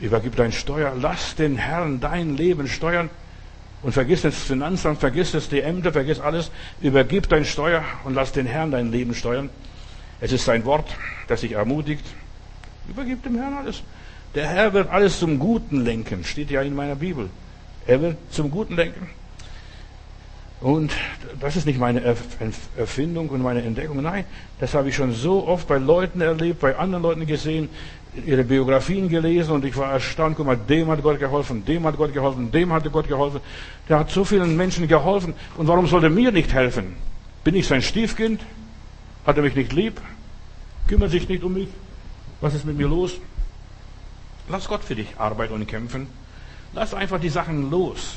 übergib 0.00 0.34
dein 0.34 0.50
Steuer, 0.50 0.94
lass 1.00 1.36
den 1.36 1.58
Herrn 1.58 2.00
dein 2.00 2.36
Leben 2.36 2.66
steuern. 2.66 3.08
Und 3.84 3.92
vergiss 3.92 4.22
das 4.22 4.34
Finanzamt, 4.34 4.98
vergiss 4.98 5.32
das 5.32 5.48
die 5.50 5.60
Ämter, 5.60 5.92
vergiss 5.92 6.18
alles. 6.18 6.50
Übergib 6.80 7.28
dein 7.28 7.44
Steuer 7.44 7.84
und 8.04 8.14
lass 8.14 8.32
den 8.32 8.46
Herrn 8.46 8.70
dein 8.70 8.90
Leben 8.90 9.14
steuern. 9.14 9.50
Es 10.20 10.32
ist 10.32 10.46
sein 10.46 10.64
Wort, 10.64 10.88
das 11.28 11.42
dich 11.42 11.52
ermutigt. 11.52 12.04
Übergib 12.88 13.22
dem 13.22 13.36
Herrn 13.36 13.52
alles. 13.54 13.82
Der 14.34 14.48
Herr 14.48 14.72
wird 14.72 14.90
alles 14.90 15.18
zum 15.18 15.38
Guten 15.38 15.84
lenken, 15.84 16.24
steht 16.24 16.50
ja 16.50 16.62
in 16.62 16.74
meiner 16.74 16.96
Bibel. 16.96 17.28
Er 17.86 18.00
wird 18.00 18.16
zum 18.30 18.50
Guten 18.50 18.74
lenken. 18.74 19.10
Und 20.62 20.92
das 21.38 21.56
ist 21.56 21.66
nicht 21.66 21.78
meine 21.78 22.00
Erfindung 22.78 23.28
und 23.28 23.42
meine 23.42 23.62
Entdeckung. 23.62 24.00
Nein, 24.00 24.24
das 24.60 24.72
habe 24.72 24.88
ich 24.88 24.94
schon 24.94 25.12
so 25.12 25.46
oft 25.46 25.68
bei 25.68 25.76
Leuten 25.76 26.22
erlebt, 26.22 26.60
bei 26.60 26.74
anderen 26.74 27.02
Leuten 27.02 27.26
gesehen, 27.26 27.68
ihre 28.26 28.44
Biografien 28.44 29.08
gelesen 29.08 29.52
und 29.52 29.64
ich 29.64 29.76
war 29.76 29.92
erstaunt, 29.92 30.36
guck 30.36 30.46
mal, 30.46 30.56
dem 30.56 30.88
hat 30.88 31.02
Gott 31.02 31.18
geholfen, 31.18 31.64
dem 31.64 31.84
hat 31.84 31.96
Gott 31.96 32.12
geholfen, 32.12 32.50
dem 32.50 32.72
hat 32.72 32.90
Gott 32.92 33.08
geholfen. 33.08 33.40
Der 33.88 33.98
hat 33.98 34.10
so 34.10 34.24
vielen 34.24 34.56
Menschen 34.56 34.86
geholfen. 34.86 35.34
Und 35.56 35.66
warum 35.66 35.86
soll 35.86 36.04
er 36.04 36.10
mir 36.10 36.30
nicht 36.30 36.52
helfen? 36.52 36.94
Bin 37.42 37.54
ich 37.54 37.66
sein 37.66 37.82
Stiefkind? 37.82 38.40
Hat 39.26 39.36
er 39.36 39.42
mich 39.42 39.54
nicht 39.54 39.72
lieb? 39.72 40.00
Kümmert 40.86 41.10
sich 41.10 41.28
nicht 41.28 41.42
um 41.42 41.54
mich? 41.54 41.68
Was 42.40 42.54
ist 42.54 42.64
mit 42.64 42.76
mir 42.76 42.88
los? 42.88 43.14
Lass 44.48 44.68
Gott 44.68 44.84
für 44.84 44.94
dich 44.94 45.08
arbeiten 45.18 45.54
und 45.54 45.66
kämpfen. 45.66 46.06
Lass 46.74 46.94
einfach 46.94 47.20
die 47.20 47.30
Sachen 47.30 47.70
los. 47.70 48.16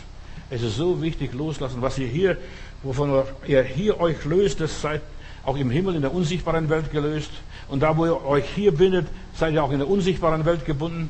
Es 0.50 0.62
ist 0.62 0.76
so 0.78 1.02
wichtig 1.02 1.34
loslassen, 1.34 1.82
was 1.82 1.98
ihr 1.98 2.08
hier, 2.08 2.38
wovon 2.84 3.24
ihr 3.48 3.64
hier 3.64 4.00
euch 4.00 4.24
löst, 4.26 4.62
das 4.62 4.82
seid 4.82 5.02
auch 5.44 5.58
im 5.58 5.70
Himmel, 5.70 5.96
in 5.96 6.02
der 6.02 6.14
unsichtbaren 6.14 6.70
Welt 6.70 6.92
gelöst. 6.92 7.32
Und 7.70 7.82
da, 7.82 7.98
wo 7.98 8.06
ihr 8.06 8.26
euch 8.26 8.46
hier 8.56 8.72
bindet, 8.74 9.08
seid 9.36 9.54
ihr 9.54 9.64
auch 9.64 9.72
in 9.72 9.80
der 9.80 9.88
unsichtbaren 9.88 10.46
Welt 10.46 10.66
gebunden. 10.66 11.10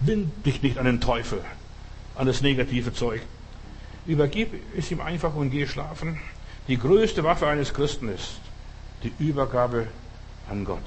Bind 0.00 0.30
dich 0.44 0.62
nicht 0.62 0.78
an 0.78 0.84
den 0.84 1.00
Teufel, 1.00 1.40
an 2.14 2.26
das 2.26 2.42
negative 2.42 2.92
Zeug. 2.92 3.22
Übergib 4.06 4.52
es 4.76 4.90
ihm 4.90 5.00
einfach 5.00 5.34
und 5.34 5.50
geh 5.50 5.66
schlafen. 5.66 6.20
Die 6.68 6.78
größte 6.78 7.24
Waffe 7.24 7.46
eines 7.46 7.72
Christen 7.72 8.08
ist 8.08 8.38
die 9.02 9.12
Übergabe 9.18 9.86
an 10.50 10.64
Gott. 10.64 10.82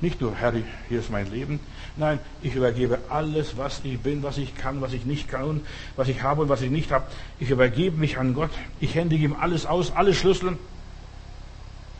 Nicht 0.00 0.20
nur, 0.20 0.34
Herr, 0.34 0.52
hier 0.88 0.98
ist 0.98 1.10
mein 1.10 1.30
Leben. 1.30 1.60
Nein, 1.96 2.18
ich 2.42 2.54
übergebe 2.54 2.98
alles, 3.08 3.56
was 3.56 3.82
ich 3.84 4.00
bin, 4.00 4.22
was 4.22 4.38
ich 4.38 4.56
kann, 4.56 4.80
was 4.80 4.92
ich 4.94 5.04
nicht 5.04 5.28
kann, 5.28 5.60
was 5.94 6.08
ich 6.08 6.22
habe 6.22 6.42
und 6.42 6.48
was 6.48 6.62
ich 6.62 6.70
nicht 6.70 6.90
habe. 6.90 7.04
Ich 7.38 7.50
übergebe 7.50 7.96
mich 7.96 8.18
an 8.18 8.34
Gott. 8.34 8.50
Ich 8.80 8.94
händige 8.94 9.24
ihm 9.24 9.36
alles 9.38 9.64
aus, 9.66 9.92
alle 9.94 10.14
Schlüssel. 10.14 10.56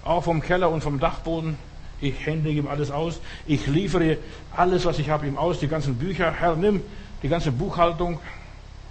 Auch 0.05 0.25
vom 0.25 0.43
Keller 0.43 0.71
und 0.71 0.83
vom 0.83 0.99
Dachboden. 0.99 1.57
Ich 2.01 2.27
händige 2.27 2.61
ihm 2.61 2.67
alles 2.67 2.91
aus. 2.91 3.21
Ich 3.47 3.67
liefere 3.67 4.19
alles, 4.57 4.85
was 4.85 4.99
ich 4.99 5.09
habe, 5.09 5.27
ihm 5.27 5.39
aus. 5.39 5.61
Die 5.61 5.69
ganzen 5.69 5.97
Bücher. 5.97 6.33
Herr, 6.33 6.57
nimm 6.57 6.83
die 7.23 7.29
ganze 7.29 7.53
Buchhaltung. 7.53 8.19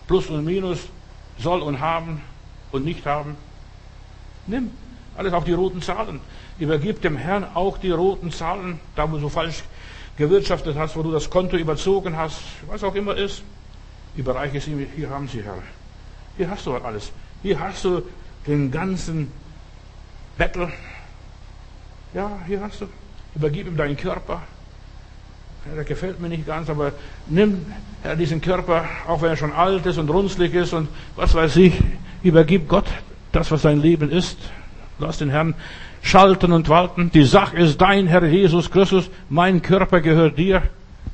Plus 0.07 0.28
und 0.30 0.45
Minus. 0.45 0.80
Soll 1.38 1.62
und 1.62 1.80
haben 1.80 2.22
und 2.72 2.86
nicht 2.86 3.05
haben. 3.05 3.36
Nimm 4.47 4.72
alles, 5.18 5.34
auch 5.34 5.43
die 5.43 5.53
roten 5.53 5.82
Zahlen. 5.82 6.20
Übergib 6.57 7.01
dem 7.01 7.18
Herrn 7.18 7.45
auch 7.53 7.78
die 7.78 7.91
roten 7.91 8.32
Zahlen, 8.32 8.80
da 8.95 9.12
wo 9.12 9.18
du 9.18 9.30
falsch 9.30 9.64
gewirtschaftet 10.18 10.78
hast, 10.78 10.95
wo 10.95 11.03
du 11.03 11.12
das 11.12 11.30
Konto 11.30 11.57
überzogen 11.57 12.16
hast, 12.16 12.39
was 12.68 12.84
auch 12.84 12.95
immer 12.95 13.16
ist. 13.16 13.43
Überreiche 14.16 14.57
es 14.57 14.68
ihm. 14.68 14.86
Hier 14.95 15.09
haben 15.09 15.28
Sie, 15.28 15.43
Herr. 15.43 15.57
Hier 16.38 16.49
hast 16.49 16.66
du 16.66 16.76
alles. 16.76 17.12
Hier 17.41 17.59
hast 17.59 17.84
du 17.84 18.03
den 18.47 18.72
ganzen 18.72 19.32
Bettel, 20.38 20.72
ja, 22.14 22.39
hier 22.47 22.62
hast 22.62 22.82
du. 22.82 22.88
Übergib 23.36 23.68
ihm 23.68 23.78
deinen 23.78 23.97
Körper. 23.97 24.41
Ja, 25.68 25.76
der 25.76 25.84
gefällt 25.84 26.20
mir 26.20 26.30
nicht 26.30 26.45
ganz, 26.45 26.70
aber 26.70 26.91
nimm 27.28 27.66
Herr, 28.03 28.16
diesen 28.16 28.41
Körper, 28.41 28.86
auch 29.07 29.22
wenn 29.22 29.30
er 29.30 29.38
schon 29.38 29.53
alt 29.53 29.86
ist 29.86 29.97
und 29.99 30.09
runzlig 30.09 30.55
ist 30.55 30.74
und 30.74 30.89
was 31.16 31.36
weiß 31.36 31.55
ich, 31.57 31.74
übergib 32.24 32.68
Gott 32.68 32.88
das, 33.32 33.51
was 33.51 33.62
sein 33.62 33.80
Leben 33.80 34.09
ist. 34.09 34.38
Lass 34.97 35.20
den 35.20 35.30
Herrn 35.30 35.53
schalten 36.01 36.51
und 36.51 36.68
walten. 36.68 37.12
Die 37.12 37.24
Sache 37.24 37.57
ist 37.57 37.80
dein, 37.80 38.07
Herr 38.07 38.24
Jesus 38.26 38.72
Christus. 38.72 39.09
Mein 39.30 39.62
Körper 39.62 40.01
gehört 40.01 40.38
dir. 40.38 40.64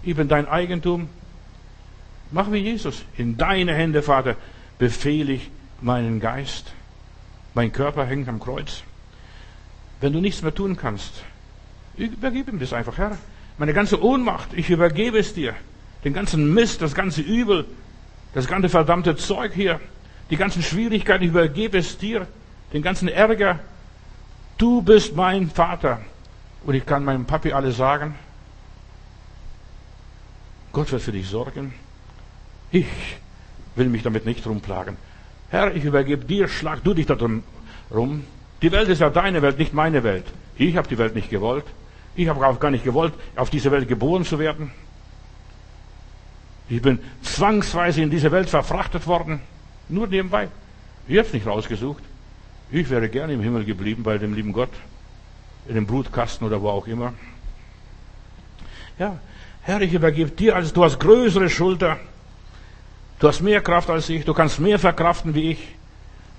Ich 0.03 0.15
bin 0.15 0.29
dein 0.29 0.47
Eigentum. 0.47 1.09
Mach 2.31 2.51
wie 2.51 2.57
Jesus. 2.57 3.03
In 3.17 3.37
deine 3.37 3.73
Hände, 3.73 4.01
Vater, 4.01 4.35
befehle 4.79 5.33
ich 5.33 5.49
meinen 5.81 6.19
Geist. 6.19 6.71
Mein 7.53 7.71
Körper 7.71 8.05
hängt 8.05 8.29
am 8.29 8.39
Kreuz. 8.39 8.83
Wenn 9.99 10.13
du 10.13 10.19
nichts 10.19 10.41
mehr 10.41 10.53
tun 10.53 10.77
kannst, 10.77 11.23
übergib 11.97 12.47
ihm 12.49 12.59
das 12.59 12.73
einfach, 12.73 12.97
Herr. 12.97 13.17
Meine 13.57 13.73
ganze 13.73 14.03
Ohnmacht, 14.03 14.53
ich 14.53 14.69
übergebe 14.69 15.17
es 15.17 15.33
dir. 15.33 15.55
Den 16.03 16.13
ganzen 16.13 16.53
Mist, 16.53 16.81
das 16.81 16.93
ganze 16.93 17.21
Übel, 17.21 17.65
das 18.33 18.47
ganze 18.47 18.69
verdammte 18.69 19.15
Zeug 19.15 19.53
hier, 19.53 19.79
die 20.29 20.37
ganzen 20.37 20.61
Schwierigkeiten, 20.61 21.23
ich 21.23 21.29
übergebe 21.29 21.77
es 21.77 21.97
dir. 21.97 22.27
Den 22.73 22.81
ganzen 22.81 23.07
Ärger. 23.07 23.59
Du 24.57 24.81
bist 24.81 25.15
mein 25.15 25.49
Vater. 25.49 26.01
Und 26.65 26.75
ich 26.75 26.85
kann 26.85 27.05
meinem 27.05 27.25
Papi 27.25 27.53
alles 27.53 27.77
sagen. 27.77 28.15
Gott 30.73 30.91
wird 30.91 31.01
für 31.01 31.11
dich 31.11 31.27
sorgen. 31.27 31.73
Ich 32.71 32.85
will 33.75 33.87
mich 33.87 34.03
damit 34.03 34.25
nicht 34.25 34.45
rumplagen. 34.45 34.97
Herr, 35.49 35.73
ich 35.73 35.85
übergebe 35.85 36.25
dir, 36.25 36.49
schlag 36.49 36.83
du 36.83 36.93
dich 36.93 37.05
darum 37.05 37.43
rum. 37.89 38.25
Die 38.61 38.71
Welt 38.71 38.89
ist 38.89 38.99
ja 38.99 39.09
deine 39.09 39.41
Welt, 39.41 39.59
nicht 39.59 39.73
meine 39.73 40.03
Welt. 40.03 40.25
Ich 40.57 40.75
habe 40.77 40.87
die 40.87 40.97
Welt 40.97 41.15
nicht 41.15 41.29
gewollt. 41.29 41.65
Ich 42.15 42.27
habe 42.27 42.45
auch 42.45 42.59
gar 42.59 42.71
nicht 42.71 42.83
gewollt, 42.83 43.13
auf 43.35 43.49
diese 43.49 43.71
Welt 43.71 43.87
geboren 43.87 44.25
zu 44.25 44.39
werden. 44.39 44.71
Ich 46.69 46.81
bin 46.81 46.99
zwangsweise 47.21 48.01
in 48.01 48.09
diese 48.09 48.31
Welt 48.31 48.49
verfrachtet 48.49 49.05
worden. 49.07 49.39
Nur 49.87 50.07
nebenbei. 50.07 50.49
Ich 51.07 51.17
habe 51.17 51.27
es 51.27 51.33
nicht 51.33 51.45
rausgesucht. 51.45 52.03
Ich 52.71 52.89
wäre 52.89 53.07
gerne 53.07 53.33
im 53.33 53.41
Himmel 53.41 53.63
geblieben 53.63 54.03
bei 54.03 54.17
dem 54.17 54.33
lieben 54.33 54.51
Gott. 54.51 54.71
In 55.67 55.75
dem 55.75 55.85
Brutkasten 55.85 56.45
oder 56.45 56.61
wo 56.61 56.69
auch 56.69 56.87
immer. 56.87 57.13
Ja, 58.99 59.19
Herr, 59.61 59.81
ich 59.81 59.93
übergebe 59.93 60.31
dir 60.31 60.55
alles. 60.55 60.73
Du 60.73 60.83
hast 60.83 60.99
größere 60.99 61.49
Schulter. 61.49 61.99
Du 63.19 63.27
hast 63.27 63.41
mehr 63.41 63.61
Kraft 63.61 63.89
als 63.89 64.09
ich. 64.09 64.25
Du 64.25 64.33
kannst 64.33 64.59
mehr 64.59 64.79
verkraften 64.79 65.35
wie 65.35 65.51
ich. 65.51 65.67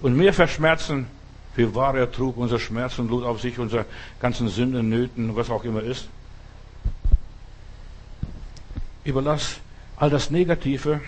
Und 0.01 0.17
mehr 0.17 0.33
verschmerzen 0.33 1.07
wie 1.57 1.75
wahr 1.75 1.97
er 1.97 2.11
trug 2.11 2.37
unser 2.37 2.59
Schmerz 2.59 2.99
und 2.99 3.09
Blut 3.09 3.25
auf 3.25 3.41
sich, 3.41 3.59
unsere 3.59 3.85
ganzen 4.21 4.49
Sünden, 4.49 4.89
Nöten, 4.89 5.35
was 5.37 5.51
auch 5.51 5.65
immer 5.65 5.83
ist. 5.83 6.09
Überlass 9.05 9.61
all 9.97 10.11
das 10.11 10.31
Negative 10.31 11.01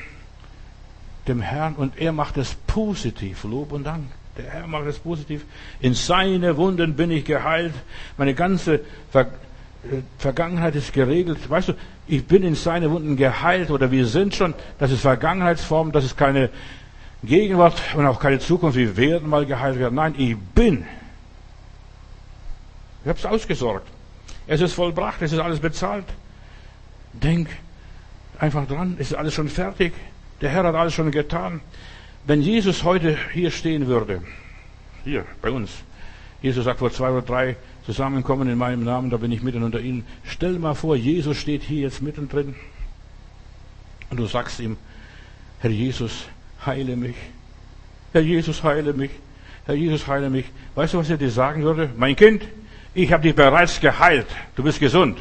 dem 1.29 1.41
Herrn 1.41 1.75
und 1.75 1.99
er 1.99 2.13
macht 2.13 2.37
es 2.37 2.55
positiv. 2.67 3.45
Lob 3.45 3.73
und 3.73 3.85
Dank. 3.85 4.05
Der 4.37 4.51
Herr 4.51 4.67
macht 4.67 4.87
es 4.87 4.99
positiv. 4.99 5.45
In 5.81 5.95
seine 5.95 6.57
Wunden 6.57 6.95
bin 6.95 7.11
ich 7.11 7.25
geheilt. 7.25 7.75
Meine 8.17 8.35
ganze 8.35 8.81
Ver 9.11 9.27
äh, 9.83 10.03
Vergangenheit 10.19 10.75
ist 10.75 10.93
geregelt. 10.93 11.49
Weißt 11.49 11.69
du, 11.69 11.73
ich 12.07 12.27
bin 12.27 12.43
in 12.43 12.55
seine 12.55 12.91
Wunden 12.91 13.17
geheilt 13.17 13.71
oder 13.71 13.91
wir 13.91 14.07
sind 14.07 14.35
schon. 14.35 14.55
Das 14.79 14.91
ist 14.91 15.01
Vergangenheitsform. 15.01 15.93
Das 15.93 16.05
ist 16.05 16.17
keine 16.17 16.51
Gegenwart 17.23 17.81
und 17.95 18.07
auch 18.07 18.19
keine 18.19 18.39
Zukunft, 18.39 18.79
wir 18.79 18.97
werden 18.97 19.29
mal 19.29 19.45
geheilt 19.45 19.79
werden. 19.79 19.95
Nein, 19.95 20.15
ich 20.17 20.37
bin. 20.37 20.87
Ich 23.03 23.09
habe 23.09 23.19
es 23.19 23.27
ausgesorgt. 23.27 23.87
Es 24.47 24.61
ist 24.61 24.73
vollbracht, 24.73 25.21
es 25.23 25.33
ist 25.33 25.39
alles 25.39 25.61
bezahlt. 25.61 26.07
Denk 27.13 27.49
einfach 28.39 28.67
dran, 28.67 28.97
es 28.99 29.11
ist 29.11 29.17
alles 29.17 29.35
schon 29.35 29.49
fertig. 29.49 29.93
Der 30.41 30.51
Herr 30.51 30.65
hat 30.65 30.75
alles 30.75 30.95
schon 30.95 31.11
getan. 31.11 31.61
Wenn 32.25 32.43
Jesus 32.43 32.85
heute 32.85 33.17
hier 33.33 33.51
stehen 33.51 33.87
würde, 33.87 34.23
hier 35.05 35.25
bei 35.43 35.51
uns, 35.51 35.71
Jesus 36.43 36.65
sagt, 36.65 36.79
vor 36.79 36.91
zwei 36.91 37.11
oder 37.11 37.23
drei 37.23 37.57
zusammenkommen 37.85 38.49
in 38.49 38.57
meinem 38.57 38.85
Namen, 38.85 39.11
da 39.11 39.19
bin 39.19 39.31
ich 39.33 39.43
mitten 39.43 39.63
unter 39.63 39.81
ihnen. 39.81 40.05
Stell 40.25 40.59
mal 40.59 40.75
vor, 40.75 40.97
Jesus 40.97 41.37
steht 41.37 41.63
hier 41.63 41.83
jetzt 41.83 42.03
mittendrin 42.03 42.55
und 44.09 44.19
du 44.19 44.27
sagst 44.27 44.61
ihm, 44.61 44.77
Herr 45.61 45.71
Jesus, 45.71 46.27
heile 46.65 46.97
mich. 46.97 47.17
Herr 48.13 48.23
Jesus, 48.23 48.63
heile 48.63 48.93
mich. 48.93 49.11
Herr 49.67 49.75
Jesus, 49.75 50.07
heile 50.07 50.31
mich. 50.31 50.47
Weißt 50.75 50.95
du, 50.95 50.99
was 50.99 51.11
er 51.11 51.17
dir 51.17 51.31
sagen 51.31 51.63
würde? 51.63 51.91
Mein 51.97 52.17
Kind, 52.17 52.43
ich 52.95 53.13
habe 53.13 53.23
dich 53.23 53.35
bereits 53.35 53.81
geheilt. 53.81 54.27
Du 54.57 54.63
bist 54.63 54.81
gesund. 54.81 55.19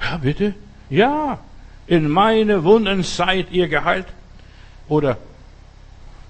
Ja, 0.00 0.16
bitte? 0.18 0.54
Ja, 0.90 1.38
in 1.86 2.08
meine 2.08 2.64
Wunden 2.64 3.02
seid 3.02 3.50
ihr 3.50 3.68
geheilt. 3.68 4.06
Oder 4.88 5.16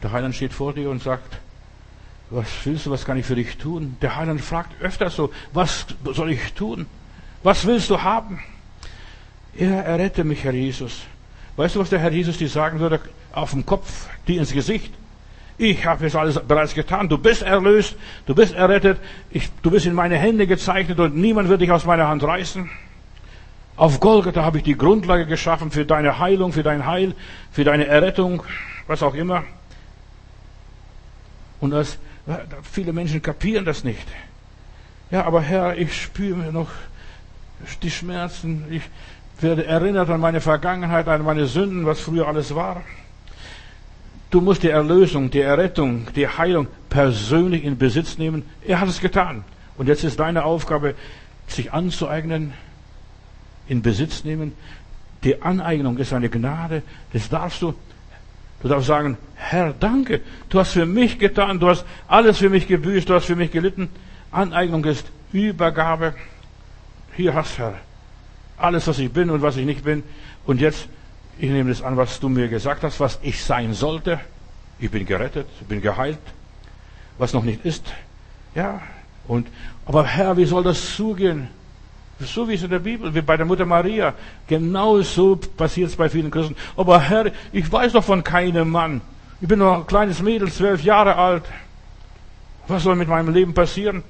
der 0.03 0.13
Heiland 0.13 0.35
steht 0.35 0.53
vor 0.53 0.73
dir 0.73 0.91
und 0.91 1.03
sagt, 1.03 1.39
was 2.31 2.47
willst 2.65 2.87
du, 2.87 2.91
was 2.91 3.05
kann 3.05 3.19
ich 3.19 3.27
für 3.27 3.35
dich 3.35 3.57
tun? 3.59 3.97
Der 4.01 4.17
Heiland 4.17 4.41
fragt 4.41 4.81
öfter 4.81 5.11
so, 5.11 5.33
was 5.53 5.87
soll 6.13 6.31
ich 6.31 6.53
tun? 6.55 6.87
Was 7.43 7.67
willst 7.67 7.91
du 7.91 8.03
haben? 8.03 8.41
Er 9.57 9.85
errette 9.85 10.25
mich, 10.25 10.43
Herr 10.45 10.53
Jesus. 10.55 11.03
Weißt 11.57 11.77
du, 11.77 11.81
was 11.81 11.91
der 11.91 12.01
Herr 12.01 12.11
Jesus 12.11 12.39
dir 12.39 12.49
sagen 12.49 12.81
würde? 12.81 13.01
Auf 13.35 13.51
dem 13.51 13.67
Kopf, 13.67 14.09
die 14.29 14.37
ins 14.37 14.53
Gesicht. 14.53 14.93
Ich 15.57 15.87
habe 15.87 16.07
es 16.07 16.17
alles 16.17 16.41
bereits 16.41 16.75
getan. 16.75 17.09
Du 17.09 17.19
bist 17.19 17.43
erlöst, 17.43 17.97
du 18.27 18.35
bist 18.35 18.55
errettet, 18.55 18.99
ich, 19.31 19.51
du 19.63 19.71
bist 19.71 19.87
in 19.87 19.95
meine 19.95 20.17
Hände 20.17 20.47
gezeichnet 20.47 20.99
und 20.99 21.17
niemand 21.17 21.49
wird 21.49 21.61
dich 21.61 21.71
aus 21.71 21.85
meiner 21.85 22.09
Hand 22.09 22.25
reißen. 22.25 22.69
Auf 23.77 24.01
Golgatha 24.01 24.43
habe 24.43 24.59
ich 24.59 24.65
die 24.65 24.77
Grundlage 24.77 25.27
geschaffen 25.27 25.71
für 25.71 25.85
deine 25.85 26.19
Heilung, 26.19 26.53
für 26.53 26.63
dein 26.63 26.87
Heil, 26.87 27.15
für 27.53 27.65
deine 27.65 27.87
Errettung. 27.87 28.45
was 28.87 29.03
auch 29.03 29.15
immer. 29.15 29.45
Und 31.61 31.71
das, 31.71 31.99
viele 32.71 32.93
Menschen 32.93 33.23
kapieren 33.23 33.65
das 33.65 33.85
nicht. 33.85 34.07
Ja, 35.11 35.25
aber 35.25 35.41
Herr, 35.41 35.77
ich 35.77 36.01
spüre 36.01 36.53
noch 36.53 36.69
die 37.83 37.91
Schmerzen. 37.91 38.65
Ich 38.71 38.83
werde 39.41 39.65
erinnert 39.67 40.11
an 40.11 40.21
meine 40.21 40.41
Vergangenheit, 40.41 41.09
an 41.09 41.23
meine 41.23 41.47
Sünden, 41.47 41.87
was 41.87 42.01
früher 42.01 42.29
alles 42.29 42.55
war. 42.55 42.83
Du 44.35 44.41
musst 44.41 44.65
die 44.65 44.69
Erlösung, 44.69 45.31
die 45.31 45.43
Errettung, 45.43 46.09
die 46.17 46.27
Heilung 46.27 46.67
persönlich 46.89 47.63
in 47.63 47.79
Besitz 47.79 48.19
nehmen. 48.19 48.43
Er 48.67 48.81
hat 48.81 48.89
es 48.89 48.99
getan. 48.99 49.45
Und 49.79 49.87
jetzt 49.87 50.03
ist 50.03 50.19
deine 50.19 50.45
Aufgabe, 50.45 50.97
sich 51.47 51.73
anzueignen, 51.73 52.53
in 53.69 53.81
Besitz 53.81 54.25
nehmen. 54.25 54.53
Die 55.23 55.41
Aneignung 55.41 55.99
ist 55.99 56.13
eine 56.13 56.29
Gnade. 56.31 56.83
Das 57.13 57.29
darfst 57.29 57.63
du. 57.63 57.75
Du 58.61 58.67
darfst 58.67 58.89
sagen, 58.89 59.19
Herr, 59.37 59.73
danke. 59.73 60.21
Du 60.49 60.59
hast 60.59 60.73
für 60.73 60.85
mich 60.85 61.21
getan. 61.21 61.61
Du 61.61 61.69
hast 61.69 61.85
alles 62.09 62.39
für 62.39 62.51
mich 62.51 62.67
gebüßt. 62.67 63.09
Du 63.09 63.15
hast 63.15 63.27
für 63.27 63.37
mich 63.37 63.53
gelitten. 63.53 63.89
Aneignung 64.33 64.85
ist 64.85 65.07
Übergabe. 65.33 66.13
Hier 67.15 67.35
hast 67.35 67.57
du, 67.57 67.63
Herr, 67.63 67.75
alles, 68.57 68.89
was 68.89 68.99
ich 68.99 69.13
bin 69.13 69.31
und 69.31 69.43
was 69.43 69.57
ich 69.57 69.65
nicht 69.65 69.85
bin. 69.85 70.03
Und 70.45 70.61
jetzt, 70.61 70.89
ich 71.39 71.51
nehme 71.51 71.71
das 71.71 71.83
an, 71.83 71.97
was 71.97 72.21
du 72.21 72.29
mir 72.29 72.49
gesagt 72.49 72.83
hast, 72.83 73.01
was 73.01 73.19
ich 73.23 73.43
sein 73.43 73.75
sollte. 73.75 74.21
Ich 74.79 74.91
bin 74.91 75.07
gerettet, 75.07 75.47
ich 75.61 75.67
bin 75.67 75.81
geheilt. 75.81 76.19
Was 77.19 77.33
noch 77.33 77.45
nicht 77.45 77.65
ist. 77.65 77.85
Ja. 78.55 78.81
Und, 79.27 79.49
aber 79.87 80.05
Herr, 80.05 80.37
wie 80.37 80.45
soll 80.45 80.63
das 80.63 80.97
zugehen? 80.97 81.49
So 82.21 82.49
wie 82.49 82.55
es 82.55 82.63
in 82.63 82.71
der 82.71 82.79
Bibel, 82.79 83.13
wie 83.15 83.23
bei 83.23 83.37
der 83.37 83.47
Mutter 83.47 83.67
Maria. 83.67 84.15
Genau 84.47 85.01
so 85.03 85.37
passiert 85.37 85.91
es 85.91 85.97
bei 85.97 86.09
vielen 86.09 86.31
Christen. 86.31 86.57
Aber 86.77 87.01
Herr, 87.01 87.33
ich 87.53 87.71
weiß 87.71 87.93
doch 87.93 88.05
von 88.05 88.23
keinem 88.23 88.71
Mann. 88.71 89.01
Ich 89.41 89.49
bin 89.49 89.59
noch 89.59 89.79
ein 89.79 89.87
kleines 89.87 90.23
Mädel, 90.23 90.51
zwölf 90.51 90.83
Jahre 90.83 91.17
alt. 91.17 91.45
Was 92.69 92.85
soll 92.85 92.97
mit 92.97 93.09
meinem 93.09 93.33
Leben 93.33 93.53
passieren? 93.53 94.03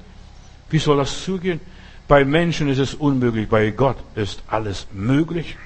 Wie 0.70 0.79
soll 0.79 0.99
das 0.99 1.25
zugehen? 1.25 1.61
Bei 2.07 2.25
Menschen 2.25 2.68
ist 2.68 2.79
es 2.79 2.95
unmöglich, 2.95 3.49
bei 3.49 3.70
Gott 3.70 3.97
ist 4.14 4.43
alles 4.49 4.87
möglich. 4.93 5.57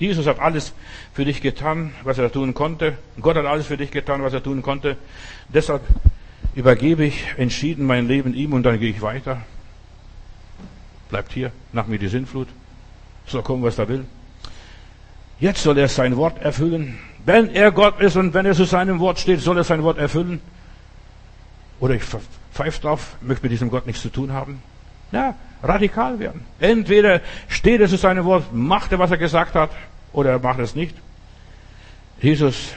Jesus 0.00 0.26
hat 0.26 0.40
alles 0.40 0.72
für 1.12 1.26
dich 1.26 1.42
getan, 1.42 1.92
was 2.04 2.16
er 2.16 2.32
tun 2.32 2.54
konnte. 2.54 2.96
Gott 3.20 3.36
hat 3.36 3.44
alles 3.44 3.66
für 3.66 3.76
dich 3.76 3.90
getan, 3.90 4.22
was 4.22 4.32
er 4.32 4.42
tun 4.42 4.62
konnte. 4.62 4.96
Deshalb 5.50 5.82
übergebe 6.54 7.04
ich 7.04 7.26
entschieden 7.36 7.86
mein 7.86 8.08
Leben 8.08 8.32
ihm 8.32 8.54
und 8.54 8.62
dann 8.62 8.80
gehe 8.80 8.90
ich 8.90 9.02
weiter. 9.02 9.42
Bleibt 11.10 11.32
hier, 11.32 11.52
nach 11.72 11.86
mir 11.86 11.98
die 11.98 12.08
Sinnflut. 12.08 12.48
Soll 13.26 13.42
kommen, 13.42 13.62
was 13.62 13.78
er 13.78 13.88
will. 13.88 14.06
Jetzt 15.38 15.62
soll 15.62 15.76
er 15.76 15.88
sein 15.88 16.16
Wort 16.16 16.40
erfüllen. 16.40 16.98
Wenn 17.26 17.50
er 17.50 17.70
Gott 17.70 18.00
ist 18.00 18.16
und 18.16 18.32
wenn 18.32 18.46
er 18.46 18.54
zu 18.54 18.64
seinem 18.64 19.00
Wort 19.00 19.18
steht, 19.18 19.40
soll 19.40 19.58
er 19.58 19.64
sein 19.64 19.82
Wort 19.82 19.98
erfüllen. 19.98 20.40
Oder 21.78 21.94
ich 21.94 22.02
pfeife 22.52 22.80
drauf, 22.80 23.16
möchte 23.20 23.42
mit 23.42 23.52
diesem 23.52 23.68
Gott 23.68 23.86
nichts 23.86 24.00
zu 24.00 24.08
tun 24.08 24.32
haben. 24.32 24.62
Ja, 25.12 25.34
radikal 25.62 26.18
werden. 26.18 26.44
Entweder 26.58 27.20
steht 27.48 27.80
er 27.80 27.88
zu 27.88 27.96
seinem 27.96 28.24
Wort, 28.24 28.52
macht 28.52 28.92
er, 28.92 28.98
was 28.98 29.10
er 29.10 29.18
gesagt 29.18 29.54
hat, 29.54 29.70
oder 30.12 30.30
er 30.30 30.38
macht 30.38 30.58
es 30.58 30.74
nicht. 30.74 30.94
Jesus 32.20 32.74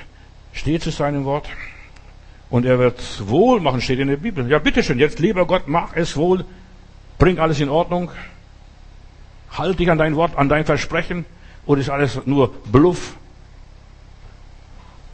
steht 0.54 0.84
zu 0.84 0.92
seinem 0.92 1.26
Wort 1.26 1.50
und 2.50 2.66
er 2.66 2.80
wird 2.80 3.00
es 3.00 3.28
wohl 3.28 3.60
machen, 3.60 3.82
steht 3.82 4.00
in 4.00 4.08
der 4.08 4.18
Bibel. 4.18 4.50
Ja, 4.50 4.60
bitteschön, 4.60 5.00
jetzt 5.00 5.20
lieber 5.20 5.46
Gott, 5.46 5.68
mach 5.68 5.96
es 5.96 6.16
wohl, 6.16 6.46
bring 7.18 7.40
alles 7.40 7.60
in 7.60 7.70
Ordnung, 7.70 8.12
halt 9.52 9.80
dich 9.80 9.90
an 9.90 9.98
dein 9.98 10.16
Wort, 10.16 10.38
an 10.38 10.50
dein 10.50 10.66
Versprechen, 10.66 11.26
oder 11.66 11.82
ist 11.82 11.90
alles 11.90 12.26
nur 12.26 12.54
Bluff? 12.72 13.16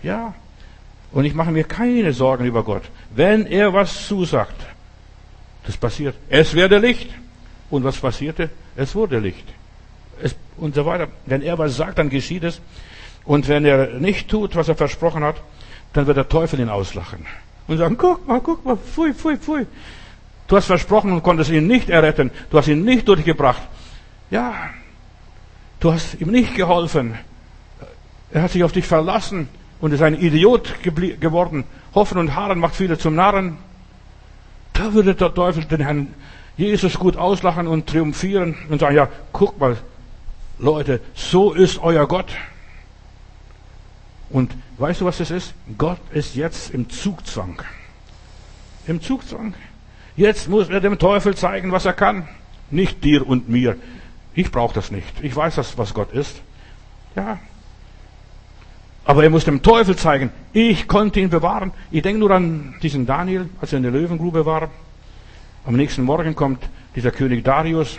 Ja, 0.01 0.33
und 1.11 1.25
ich 1.25 1.33
mache 1.33 1.51
mir 1.51 1.63
keine 1.63 2.13
Sorgen 2.13 2.45
über 2.45 2.63
Gott. 2.63 2.83
Wenn 3.15 3.45
er 3.45 3.73
was 3.73 4.07
zusagt, 4.07 4.55
das 5.65 5.77
passiert. 5.77 6.15
Es 6.29 6.53
werde 6.55 6.77
Licht. 6.77 7.09
Und 7.69 7.83
was 7.83 7.97
passierte? 7.97 8.49
Es 8.75 8.95
wurde 8.95 9.19
Licht. 9.19 9.45
Es, 10.21 10.35
und 10.57 10.75
so 10.75 10.85
weiter. 10.85 11.07
Wenn 11.25 11.41
er 11.41 11.57
was 11.57 11.75
sagt, 11.75 11.97
dann 11.97 12.09
geschieht 12.09 12.43
es. 12.43 12.61
Und 13.25 13.47
wenn 13.47 13.65
er 13.65 13.99
nicht 13.99 14.29
tut, 14.29 14.55
was 14.55 14.67
er 14.67 14.75
versprochen 14.75 15.23
hat, 15.23 15.35
dann 15.93 16.07
wird 16.07 16.17
der 16.17 16.29
Teufel 16.29 16.59
ihn 16.59 16.69
auslachen. 16.69 17.25
Und 17.67 17.77
sagen, 17.77 17.97
guck 17.97 18.27
mal, 18.27 18.39
guck 18.41 18.65
mal, 18.65 18.77
pfui, 18.77 19.13
pfui, 19.13 19.37
pfui. 19.37 19.65
Du 20.47 20.55
hast 20.55 20.65
versprochen 20.65 21.11
und 21.11 21.21
konntest 21.21 21.51
ihn 21.51 21.67
nicht 21.67 21.89
erretten. 21.89 22.31
Du 22.49 22.57
hast 22.57 22.67
ihn 22.67 22.83
nicht 22.83 23.07
durchgebracht. 23.07 23.61
Ja, 24.31 24.53
du 25.79 25.93
hast 25.93 26.19
ihm 26.19 26.31
nicht 26.31 26.55
geholfen. 26.55 27.15
Er 28.31 28.43
hat 28.43 28.51
sich 28.51 28.63
auf 28.63 28.71
dich 28.71 28.85
verlassen 28.85 29.47
und 29.79 29.93
ist 29.93 30.01
ein 30.01 30.19
Idiot 30.19 30.75
geworden. 30.83 31.63
Hoffen 31.93 32.17
und 32.17 32.35
Haaren 32.35 32.59
macht 32.59 32.75
viele 32.75 32.97
zum 32.97 33.15
Narren. 33.15 33.57
Da 34.73 34.93
würde 34.93 35.15
der 35.15 35.33
Teufel 35.33 35.65
den 35.65 35.81
Herrn 35.81 36.13
Jesus 36.57 36.97
gut 36.99 37.15
auslachen 37.15 37.67
und 37.67 37.87
triumphieren 37.87 38.55
und 38.69 38.79
sagen, 38.79 38.95
ja, 38.95 39.07
guck 39.31 39.59
mal, 39.59 39.77
Leute, 40.59 41.01
so 41.15 41.53
ist 41.53 41.79
euer 41.79 42.07
Gott. 42.07 42.27
Und 44.29 44.53
weißt 44.77 45.01
du, 45.01 45.05
was 45.05 45.17
das 45.17 45.31
ist? 45.31 45.53
Gott 45.77 45.99
ist 46.13 46.35
jetzt 46.35 46.73
im 46.73 46.89
Zugzwang. 46.89 47.61
Im 48.85 49.01
Zugzwang. 49.01 49.53
Jetzt 50.15 50.49
muss 50.49 50.69
er 50.69 50.81
dem 50.81 50.99
Teufel 50.99 51.35
zeigen, 51.35 51.71
was 51.71 51.85
er 51.85 51.93
kann. 51.93 52.27
Nicht 52.69 53.03
dir 53.03 53.27
und 53.27 53.49
mir. 53.49 53.77
Ich 54.35 54.51
brauche 54.51 54.75
das 54.75 54.91
nicht. 54.91 55.23
Ich 55.23 55.35
weiß 55.35 55.55
das, 55.55 55.77
was 55.77 55.93
Gott 55.93 56.11
ist. 56.11 56.41
Ja, 57.15 57.39
aber 59.09 59.23
er 59.23 59.31
muss 59.31 59.43
dem 59.43 59.63
Teufel 59.63 59.95
zeigen, 59.95 60.29
ich 60.53 60.87
konnte 60.87 61.19
ihn 61.19 61.31
bewahren. 61.31 61.71
Ich 61.89 62.03
denke 62.03 62.19
nur 62.19 62.29
an 62.29 62.75
diesen 62.83 63.07
Daniel, 63.07 63.49
als 63.59 63.73
er 63.73 63.77
in 63.77 63.81
der 63.83 63.91
Löwengrube 63.91 64.45
war. 64.45 64.69
Am 65.65 65.75
nächsten 65.75 66.03
Morgen 66.03 66.35
kommt 66.35 66.61
dieser 66.95 67.09
König 67.09 67.43
Darius. 67.43 67.97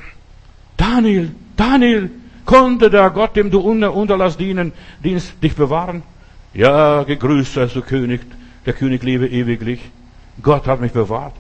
Daniel, 0.77 1.35
Daniel, 1.57 2.13
konnte 2.51 2.91
der 2.91 3.11
Gott, 3.11 3.37
dem 3.37 3.51
du 3.53 3.61
Unterlass 3.61 4.37
dienen, 4.37 4.73
Dienst, 5.05 5.35
dich 5.41 5.55
bewahren? 5.55 6.03
Ja, 6.53 7.05
gegrüßt 7.05 7.55
seist 7.55 7.77
du 7.77 7.81
König, 7.81 8.23
der 8.67 8.73
König 8.73 9.05
lebe 9.05 9.29
ewiglich. 9.29 9.81
Gott 10.43 10.67
hat 10.67 10.81
mich 10.81 10.91
bewahrt. 10.91 11.35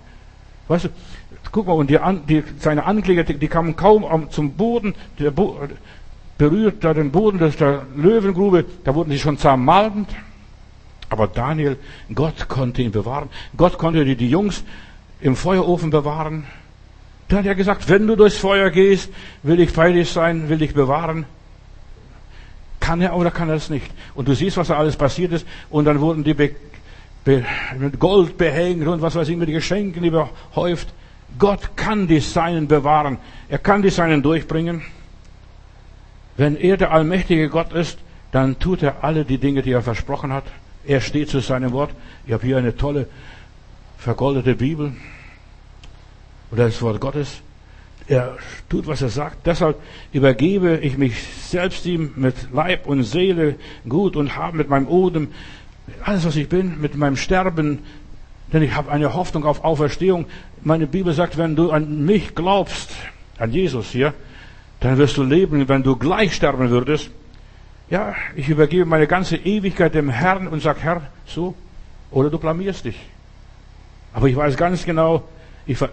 Weißt 0.68 0.84
du, 0.84 0.88
guck 1.50 1.66
mal, 1.66 1.72
und 1.72 1.90
die, 1.90 1.98
die, 2.28 2.44
seine 2.60 2.84
Ankläger, 2.84 3.24
die, 3.24 3.34
die 3.34 3.48
kamen 3.48 3.74
kaum 3.74 4.30
zum 4.30 4.52
Boden. 4.52 4.94
Der, 5.18 5.32
berührt 6.38 6.84
da 6.84 6.94
den 6.94 7.10
Boden 7.10 7.40
der 7.40 7.82
Löwengrube, 7.96 8.64
da 8.84 8.94
wurden 8.94 9.10
sie 9.10 9.18
schon 9.18 9.36
zermalmt. 9.36 10.10
Aber 11.08 11.26
Daniel, 11.26 11.76
Gott 12.14 12.48
konnte 12.48 12.82
ihn 12.82 12.92
bewahren. 12.92 13.30
Gott 13.56 13.78
konnte 13.78 14.04
die, 14.04 14.14
die 14.14 14.30
Jungs 14.30 14.62
im 15.20 15.34
Feuerofen 15.34 15.90
bewahren. 15.90 16.46
Da 17.30 17.36
hat 17.36 17.46
er 17.46 17.54
gesagt, 17.54 17.88
wenn 17.88 18.08
du 18.08 18.16
durchs 18.16 18.38
Feuer 18.38 18.70
gehst, 18.70 19.08
will 19.44 19.60
ich 19.60 19.72
bei 19.72 19.92
dir 19.92 20.04
sein, 20.04 20.48
will 20.48 20.58
dich 20.58 20.74
bewahren. 20.74 21.26
Kann 22.80 23.00
er 23.00 23.14
oder 23.14 23.30
kann 23.30 23.48
er 23.48 23.54
es 23.54 23.70
nicht? 23.70 23.88
Und 24.16 24.26
du 24.26 24.34
siehst, 24.34 24.56
was 24.56 24.66
da 24.66 24.76
alles 24.76 24.96
passiert 24.96 25.30
ist. 25.30 25.46
Und 25.70 25.84
dann 25.84 26.00
wurden 26.00 26.24
die 26.24 26.34
be, 26.34 26.50
be, 27.24 27.44
mit 27.78 28.00
Gold 28.00 28.36
behängt 28.36 28.84
und 28.84 29.00
was 29.00 29.14
weiß 29.14 29.28
ich, 29.28 29.36
mit 29.36 29.48
Geschenken 29.48 30.02
überhäuft. 30.02 30.88
Gott 31.38 31.76
kann 31.76 32.08
die 32.08 32.18
Seinen 32.18 32.66
bewahren. 32.66 33.18
Er 33.48 33.58
kann 33.58 33.82
die 33.82 33.90
Seinen 33.90 34.24
durchbringen. 34.24 34.82
Wenn 36.36 36.56
er 36.56 36.78
der 36.78 36.90
allmächtige 36.90 37.48
Gott 37.48 37.72
ist, 37.72 38.00
dann 38.32 38.58
tut 38.58 38.82
er 38.82 39.04
alle 39.04 39.24
die 39.24 39.38
Dinge, 39.38 39.62
die 39.62 39.70
er 39.70 39.82
versprochen 39.82 40.32
hat. 40.32 40.46
Er 40.84 41.00
steht 41.00 41.28
zu 41.28 41.38
seinem 41.38 41.70
Wort. 41.70 41.92
Ich 42.26 42.32
habe 42.32 42.44
hier 42.44 42.58
eine 42.58 42.76
tolle 42.76 43.06
vergoldete 43.98 44.56
Bibel 44.56 44.94
oder 46.50 46.64
das 46.66 46.80
Wort 46.82 47.00
Gottes. 47.00 47.40
Er 48.08 48.36
tut, 48.68 48.86
was 48.86 49.02
er 49.02 49.08
sagt. 49.08 49.46
Deshalb 49.46 49.76
übergebe 50.12 50.78
ich 50.78 50.98
mich 50.98 51.22
selbst 51.22 51.86
ihm 51.86 52.12
mit 52.16 52.34
Leib 52.52 52.86
und 52.86 53.04
Seele, 53.04 53.54
Gut 53.88 54.16
und 54.16 54.36
Haben, 54.36 54.58
mit 54.58 54.68
meinem 54.68 54.88
Odem, 54.88 55.28
alles, 56.04 56.24
was 56.24 56.36
ich 56.36 56.48
bin, 56.48 56.80
mit 56.80 56.96
meinem 56.96 57.16
Sterben, 57.16 57.80
denn 58.52 58.62
ich 58.62 58.74
habe 58.74 58.90
eine 58.90 59.14
Hoffnung 59.14 59.44
auf 59.44 59.64
Auferstehung. 59.64 60.26
Meine 60.62 60.86
Bibel 60.86 61.12
sagt, 61.12 61.38
wenn 61.38 61.54
du 61.54 61.70
an 61.70 62.04
mich 62.04 62.34
glaubst, 62.34 62.90
an 63.38 63.52
Jesus 63.52 63.90
hier, 63.90 64.12
dann 64.80 64.98
wirst 64.98 65.16
du 65.16 65.22
leben, 65.22 65.68
wenn 65.68 65.82
du 65.82 65.96
gleich 65.96 66.34
sterben 66.34 66.70
würdest. 66.70 67.10
Ja, 67.90 68.14
ich 68.36 68.48
übergebe 68.48 68.86
meine 68.86 69.06
ganze 69.06 69.36
Ewigkeit 69.36 69.94
dem 69.94 70.10
Herrn 70.10 70.48
und 70.48 70.62
sag, 70.62 70.82
Herr, 70.82 71.02
so, 71.26 71.54
oder 72.10 72.30
du 72.30 72.38
blamierst 72.38 72.84
dich. 72.84 72.98
Aber 74.12 74.28
ich 74.28 74.36
weiß 74.36 74.56
ganz 74.56 74.84
genau, 74.84 75.24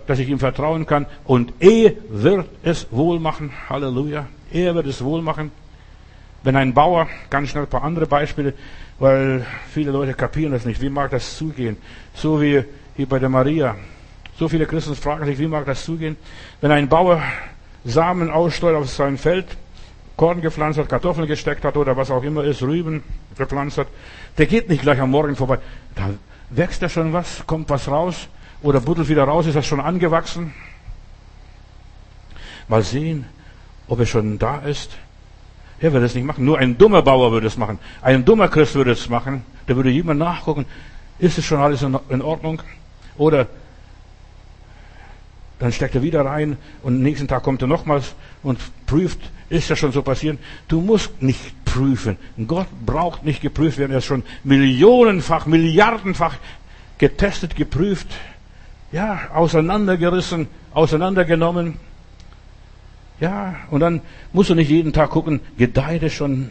dass 0.08 0.20
ich 0.20 0.30
ihm 0.30 0.40
vertrauen 0.40 0.86
kann 0.86 1.06
und 1.26 1.54
er 1.60 1.94
wird 2.10 2.48
es 2.64 2.88
wohl 2.92 3.20
machen. 3.20 3.52
Halleluja. 3.70 4.26
Er 4.52 4.76
wird 4.76 4.88
es 4.88 5.04
wohl 5.04 5.22
machen. 5.22 5.52
Wenn 6.44 6.56
ein 6.56 6.74
Bauer, 6.74 7.08
ganz 7.30 7.50
schnell 7.50 7.64
ein 7.64 7.70
paar 7.70 7.84
andere 7.84 8.06
Beispiele, 8.06 8.54
weil 9.00 9.46
viele 9.72 9.92
Leute 9.92 10.14
kapieren 10.14 10.52
das 10.52 10.66
nicht. 10.66 10.82
Wie 10.82 10.90
mag 10.90 11.12
das 11.12 11.38
zugehen? 11.38 11.78
So 12.14 12.42
wie 12.42 12.64
hier 12.96 13.06
bei 13.08 13.20
der 13.20 13.30
Maria. 13.30 13.76
So 14.40 14.48
viele 14.48 14.66
Christen 14.66 14.96
fragen 14.96 15.26
sich, 15.26 15.40
wie 15.40 15.48
mag 15.48 15.66
das 15.66 15.84
zugehen? 15.84 16.16
Wenn 16.62 16.72
ein 16.72 16.88
Bauer 16.88 17.22
Samen 17.84 18.30
ausstreut 18.30 18.76
auf 18.76 18.90
sein 18.90 19.18
Feld 19.18 19.46
Korn 20.16 20.42
gepflanzt 20.42 20.80
hat, 20.80 20.90
Kartoffeln 20.90 21.28
gesteckt 21.28 21.64
hat 21.64 21.78
oder 21.78 21.96
was 21.96 22.10
auch 22.10 22.24
immer 22.24 22.44
ist, 22.44 22.64
Rüben 22.64 23.04
gepflanzt 23.38 23.78
hat, 23.78 23.88
der 24.38 24.48
geht 24.48 24.68
nicht 24.68 24.82
gleich 24.82 25.00
am 25.00 25.12
Morgen 25.12 25.36
vorbei. 25.36 25.60
Da 25.96 26.10
wächst 26.50 26.82
da 26.82 26.90
schon 26.90 27.14
was, 27.14 27.46
kommt 27.46 27.70
was 27.70 27.88
raus 27.88 28.28
oder 28.62 28.82
buddelt 28.82 29.10
wieder 29.10 29.24
raus, 29.24 29.46
ist 29.46 29.56
das 29.56 29.66
schon 29.66 29.80
angewachsen. 29.80 30.54
Mal 32.68 32.84
sehen, 32.84 33.26
ob 33.88 34.00
es 34.00 34.10
schon 34.10 34.40
da 34.40 34.60
ist. 34.60 34.92
Er 35.80 35.94
würde 35.94 36.06
es 36.06 36.16
nicht 36.16 36.26
machen. 36.26 36.44
Nur 36.44 36.58
ein 36.58 36.78
dummer 36.78 37.02
Bauer 37.02 37.32
würde 37.32 37.48
es 37.48 37.58
machen. 37.58 37.80
Ein 38.02 38.26
dummer 38.26 38.48
Christ 38.48 38.76
würde 38.76 38.92
es 38.92 39.10
machen. 39.10 39.46
Der 39.68 39.76
würde 39.76 39.90
jemand 39.90 40.20
nachgucken, 40.20 40.66
ist 41.20 41.38
es 41.38 41.46
schon 41.46 41.60
alles 41.60 41.82
in 41.82 42.22
Ordnung? 42.22 42.62
Oder 43.18 43.48
dann 45.60 45.72
steckt 45.72 45.96
er 45.96 46.04
wieder 46.04 46.26
rein 46.26 46.58
und 46.84 47.02
nächsten 47.02 47.28
Tag 47.28 47.44
kommt 47.44 47.62
er 47.62 47.68
nochmals 47.68 48.14
und 48.44 48.60
prüft, 48.86 49.20
ist 49.50 49.70
das 49.70 49.80
schon 49.80 49.92
so 49.92 50.04
passiert? 50.04 50.38
Du 50.68 50.82
musst 50.82 51.22
nicht 51.22 51.66
prüfen. 51.66 52.18
Gott 52.46 52.68
braucht 52.86 53.24
nicht 53.24 53.42
geprüft 53.42 53.78
werden. 53.78 53.92
Er 53.92 54.00
ist 54.00 54.06
schon 54.06 54.24
millionenfach, 54.44 55.46
milliardenfach 55.46 56.36
getestet, 56.98 57.56
geprüft, 57.56 58.08
ja, 58.92 59.20
auseinandergerissen, 59.34 60.48
auseinandergenommen. 60.74 61.76
Ja, 63.20 63.56
und 63.72 63.80
dann 63.80 64.02
musst 64.32 64.50
du 64.50 64.56
nicht 64.56 64.70
jeden 64.70 64.94
Tag 64.94 65.10
gucken, 65.10 65.40
gedeiht 65.58 66.04
es 66.04 66.14
schon, 66.14 66.50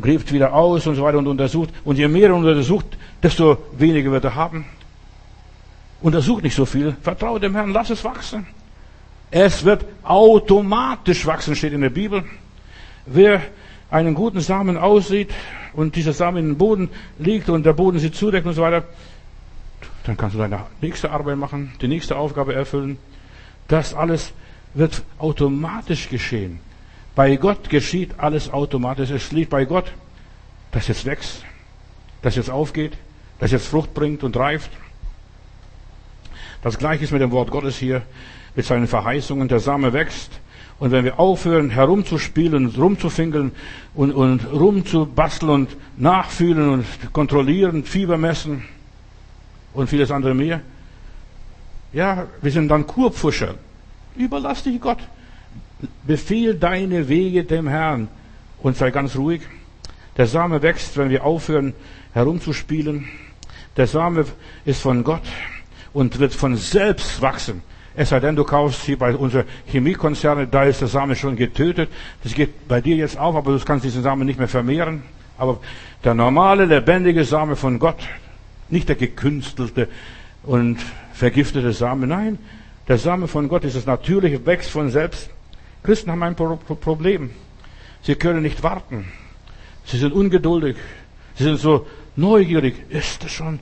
gräbt 0.00 0.32
wieder 0.32 0.54
aus 0.54 0.86
und 0.86 0.94
so 0.94 1.02
weiter 1.02 1.18
und 1.18 1.26
untersucht. 1.26 1.70
Und 1.84 1.98
je 1.98 2.08
mehr 2.08 2.28
er 2.28 2.34
untersucht, 2.34 2.86
desto 3.22 3.58
weniger 3.76 4.10
wird 4.10 4.24
er 4.24 4.34
haben. 4.34 4.64
Untersucht 6.00 6.42
nicht 6.42 6.54
so 6.54 6.64
viel. 6.64 6.96
Vertraue 7.02 7.40
dem 7.40 7.54
Herrn, 7.54 7.72
lass 7.72 7.90
es 7.90 8.04
wachsen. 8.04 8.46
Es 9.30 9.64
wird 9.64 9.84
automatisch 10.02 11.26
wachsen, 11.26 11.56
steht 11.56 11.72
in 11.72 11.80
der 11.80 11.90
Bibel. 11.90 12.24
Wer 13.06 13.42
einen 13.90 14.14
guten 14.14 14.40
Samen 14.40 14.76
aussieht 14.76 15.30
und 15.72 15.96
dieser 15.96 16.12
Samen 16.12 16.38
in 16.38 16.48
den 16.50 16.58
Boden 16.58 16.88
liegt 17.18 17.48
und 17.48 17.66
der 17.66 17.72
Boden 17.72 17.98
sie 17.98 18.12
zudeckt 18.12 18.46
und 18.46 18.54
so 18.54 18.62
weiter, 18.62 18.84
dann 20.06 20.16
kannst 20.16 20.36
du 20.36 20.38
deine 20.38 20.66
nächste 20.80 21.10
Arbeit 21.10 21.36
machen, 21.36 21.72
die 21.80 21.88
nächste 21.88 22.16
Aufgabe 22.16 22.54
erfüllen. 22.54 22.98
Das 23.66 23.92
alles 23.92 24.32
wird 24.74 25.02
automatisch 25.18 26.08
geschehen. 26.08 26.60
Bei 27.16 27.34
Gott 27.36 27.70
geschieht 27.70 28.18
alles 28.18 28.52
automatisch. 28.52 29.10
Es 29.10 29.32
liegt 29.32 29.50
bei 29.50 29.64
Gott, 29.64 29.92
dass 30.70 30.86
jetzt 30.86 31.06
wächst, 31.06 31.44
dass 32.22 32.36
jetzt 32.36 32.50
aufgeht, 32.50 32.92
dass 33.40 33.50
jetzt 33.50 33.66
Frucht 33.66 33.94
bringt 33.94 34.22
und 34.22 34.36
reift. 34.36 34.70
Das 36.62 36.78
gleiche 36.78 37.04
ist 37.04 37.10
mit 37.10 37.20
dem 37.20 37.32
Wort 37.32 37.50
Gottes 37.50 37.76
hier, 37.76 38.02
mit 38.54 38.64
seinen 38.64 38.86
Verheißungen. 38.86 39.48
Der 39.48 39.60
Same 39.60 39.92
wächst. 39.92 40.30
Und 40.78 40.92
wenn 40.92 41.04
wir 41.04 41.18
aufhören, 41.18 41.70
herumzuspielen, 41.70 42.66
rumzufinkeln 42.76 43.52
und, 43.94 44.12
und 44.12 44.52
rumzubasteln 44.52 45.50
und 45.50 45.76
nachfühlen 45.96 46.68
und 46.68 46.86
kontrollieren, 47.12 47.82
Fieber 47.82 48.18
messen 48.18 48.62
und 49.76 49.88
vieles 49.88 50.10
andere 50.10 50.34
mehr, 50.34 50.60
ja, 51.92 52.26
wir 52.42 52.50
sind 52.50 52.68
dann 52.68 52.86
Kurpfuscher. 52.86 53.54
Überlass 54.16 54.62
dich 54.62 54.80
Gott. 54.80 54.98
Befehl 56.06 56.54
deine 56.54 57.08
Wege 57.08 57.44
dem 57.44 57.68
Herrn 57.68 58.08
und 58.62 58.76
sei 58.76 58.90
ganz 58.90 59.16
ruhig. 59.16 59.42
Der 60.16 60.26
Same 60.26 60.62
wächst, 60.62 60.96
wenn 60.96 61.10
wir 61.10 61.24
aufhören, 61.24 61.74
herumzuspielen. 62.12 63.06
Der 63.76 63.86
Same 63.86 64.24
ist 64.64 64.80
von 64.80 65.04
Gott 65.04 65.22
und 65.92 66.18
wird 66.18 66.32
von 66.32 66.56
selbst 66.56 67.20
wachsen. 67.20 67.62
Es 67.94 68.10
sei 68.10 68.20
denn, 68.20 68.36
du 68.36 68.44
kaufst 68.44 68.82
hier 68.82 68.98
bei 68.98 69.14
unserer 69.14 69.44
Chemiekonzerne, 69.66 70.46
da 70.46 70.64
ist 70.64 70.80
der 70.80 70.88
Same 70.88 71.16
schon 71.16 71.36
getötet. 71.36 71.90
Das 72.22 72.34
geht 72.34 72.68
bei 72.68 72.80
dir 72.80 72.96
jetzt 72.96 73.18
auch, 73.18 73.34
aber 73.34 73.52
du 73.52 73.64
kannst 73.64 73.84
diesen 73.84 74.02
Samen 74.02 74.26
nicht 74.26 74.38
mehr 74.38 74.48
vermehren. 74.48 75.02
Aber 75.38 75.60
der 76.04 76.14
normale, 76.14 76.64
lebendige 76.64 77.24
Same 77.24 77.56
von 77.56 77.78
Gott, 77.78 77.98
nicht 78.68 78.88
der 78.88 78.96
gekünstelte 78.96 79.88
und 80.42 80.78
vergiftete 81.12 81.72
Same, 81.72 82.06
nein, 82.06 82.38
der 82.88 82.98
Same 82.98 83.28
von 83.28 83.48
Gott 83.48 83.64
ist 83.64 83.76
das 83.76 83.86
natürliche, 83.86 84.44
wächst 84.46 84.70
von 84.70 84.90
selbst. 84.90 85.30
Christen 85.82 86.10
haben 86.10 86.22
ein 86.22 86.36
Problem. 86.36 87.30
Sie 88.02 88.14
können 88.14 88.42
nicht 88.42 88.62
warten. 88.62 89.06
Sie 89.84 89.98
sind 89.98 90.12
ungeduldig. 90.12 90.76
Sie 91.34 91.44
sind 91.44 91.58
so 91.58 91.86
neugierig. 92.14 92.76
Ist 92.88 93.24
das 93.24 93.32
schon? 93.32 93.58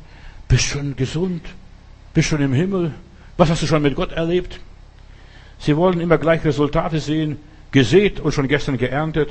Bist 0.48 0.64
schon 0.64 0.96
gesund? 0.96 1.42
Bist 2.12 2.28
schon 2.28 2.42
im 2.42 2.52
Himmel? 2.52 2.92
Was 3.36 3.50
hast 3.50 3.62
du 3.62 3.66
schon 3.66 3.82
mit 3.82 3.94
Gott 3.94 4.12
erlebt? 4.12 4.60
Sie 5.58 5.76
wollen 5.76 6.00
immer 6.00 6.18
gleich 6.18 6.44
Resultate 6.44 7.00
sehen, 7.00 7.38
gesät 7.70 8.20
und 8.20 8.32
schon 8.32 8.48
gestern 8.48 8.78
geerntet. 8.78 9.30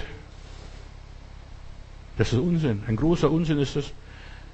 Das 2.17 2.33
ist 2.33 2.39
Unsinn. 2.39 2.83
Ein 2.87 2.95
großer 2.95 3.29
Unsinn 3.29 3.59
ist 3.59 3.75
es. 3.75 3.91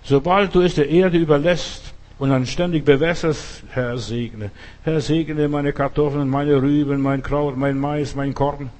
Sobald 0.09 0.55
du 0.55 0.61
es 0.61 0.73
der 0.73 0.89
Erde 0.89 1.19
überlässt 1.19 1.93
und 2.17 2.31
dann 2.31 2.47
ständig 2.47 2.83
bewässerst, 2.83 3.63
Herr 3.69 3.95
segne. 3.99 4.49
Herr 4.83 5.01
segne 5.01 5.47
meine 5.47 5.71
Kartoffeln, 5.71 6.27
meine 6.27 6.59
Rüben, 6.59 6.99
mein 6.99 7.21
Kraut, 7.21 7.55
mein 7.55 7.77
Mais, 7.77 8.15
mein 8.15 8.33
Korn. 8.33 8.71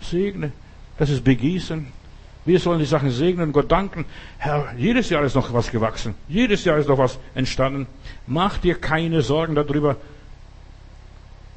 Segne. 0.00 0.50
Das 0.98 1.08
ist 1.08 1.22
Begießen. 1.22 1.86
Wir 2.44 2.58
sollen 2.58 2.80
die 2.80 2.84
Sachen 2.84 3.12
segnen 3.12 3.46
und 3.46 3.52
Gott 3.52 3.70
danken. 3.70 4.06
Herr, 4.38 4.74
jedes 4.76 5.08
Jahr 5.08 5.22
ist 5.22 5.36
noch 5.36 5.52
was 5.52 5.70
gewachsen. 5.70 6.16
Jedes 6.26 6.64
Jahr 6.64 6.78
ist 6.78 6.88
noch 6.88 6.98
was 6.98 7.20
entstanden. 7.36 7.86
Mach 8.26 8.58
dir 8.58 8.74
keine 8.74 9.22
Sorgen 9.22 9.54
darüber. 9.54 9.98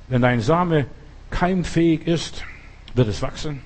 Wenn 0.08 0.22
dein 0.22 0.40
Same 0.40 0.86
keimfähig 1.32 2.06
ist, 2.06 2.44
wird 2.94 3.08
es 3.08 3.24
wachsen. 3.24 3.62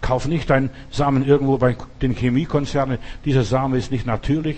Kauf 0.00 0.26
nicht 0.26 0.48
deinen 0.48 0.70
Samen 0.90 1.26
irgendwo 1.26 1.58
bei 1.58 1.76
den 2.00 2.14
Chemiekonzernen. 2.14 2.98
Dieser 3.24 3.44
Same 3.44 3.76
ist 3.76 3.90
nicht 3.90 4.06
natürlich. 4.06 4.56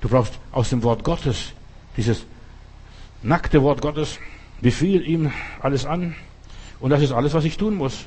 Du 0.00 0.08
brauchst 0.08 0.38
aus 0.50 0.70
dem 0.70 0.82
Wort 0.82 1.04
Gottes, 1.04 1.52
dieses 1.96 2.24
nackte 3.22 3.62
Wort 3.62 3.82
Gottes, 3.82 4.18
befiehl 4.60 5.06
ihm 5.06 5.30
alles 5.60 5.86
an. 5.86 6.14
Und 6.80 6.90
das 6.90 7.02
ist 7.02 7.12
alles, 7.12 7.34
was 7.34 7.44
ich 7.44 7.56
tun 7.56 7.76
muss. 7.76 8.06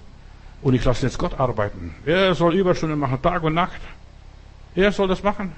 Und 0.62 0.74
ich 0.74 0.84
lasse 0.84 1.06
jetzt 1.06 1.18
Gott 1.18 1.40
arbeiten. 1.40 1.94
Er 2.06 2.34
soll 2.36 2.56
Überstunden 2.56 3.00
machen, 3.00 3.22
Tag 3.22 3.44
und 3.44 3.54
Nacht. 3.54 3.80
Er 4.76 4.92
soll 4.92 5.08
das 5.08 5.24
machen. 5.24 5.54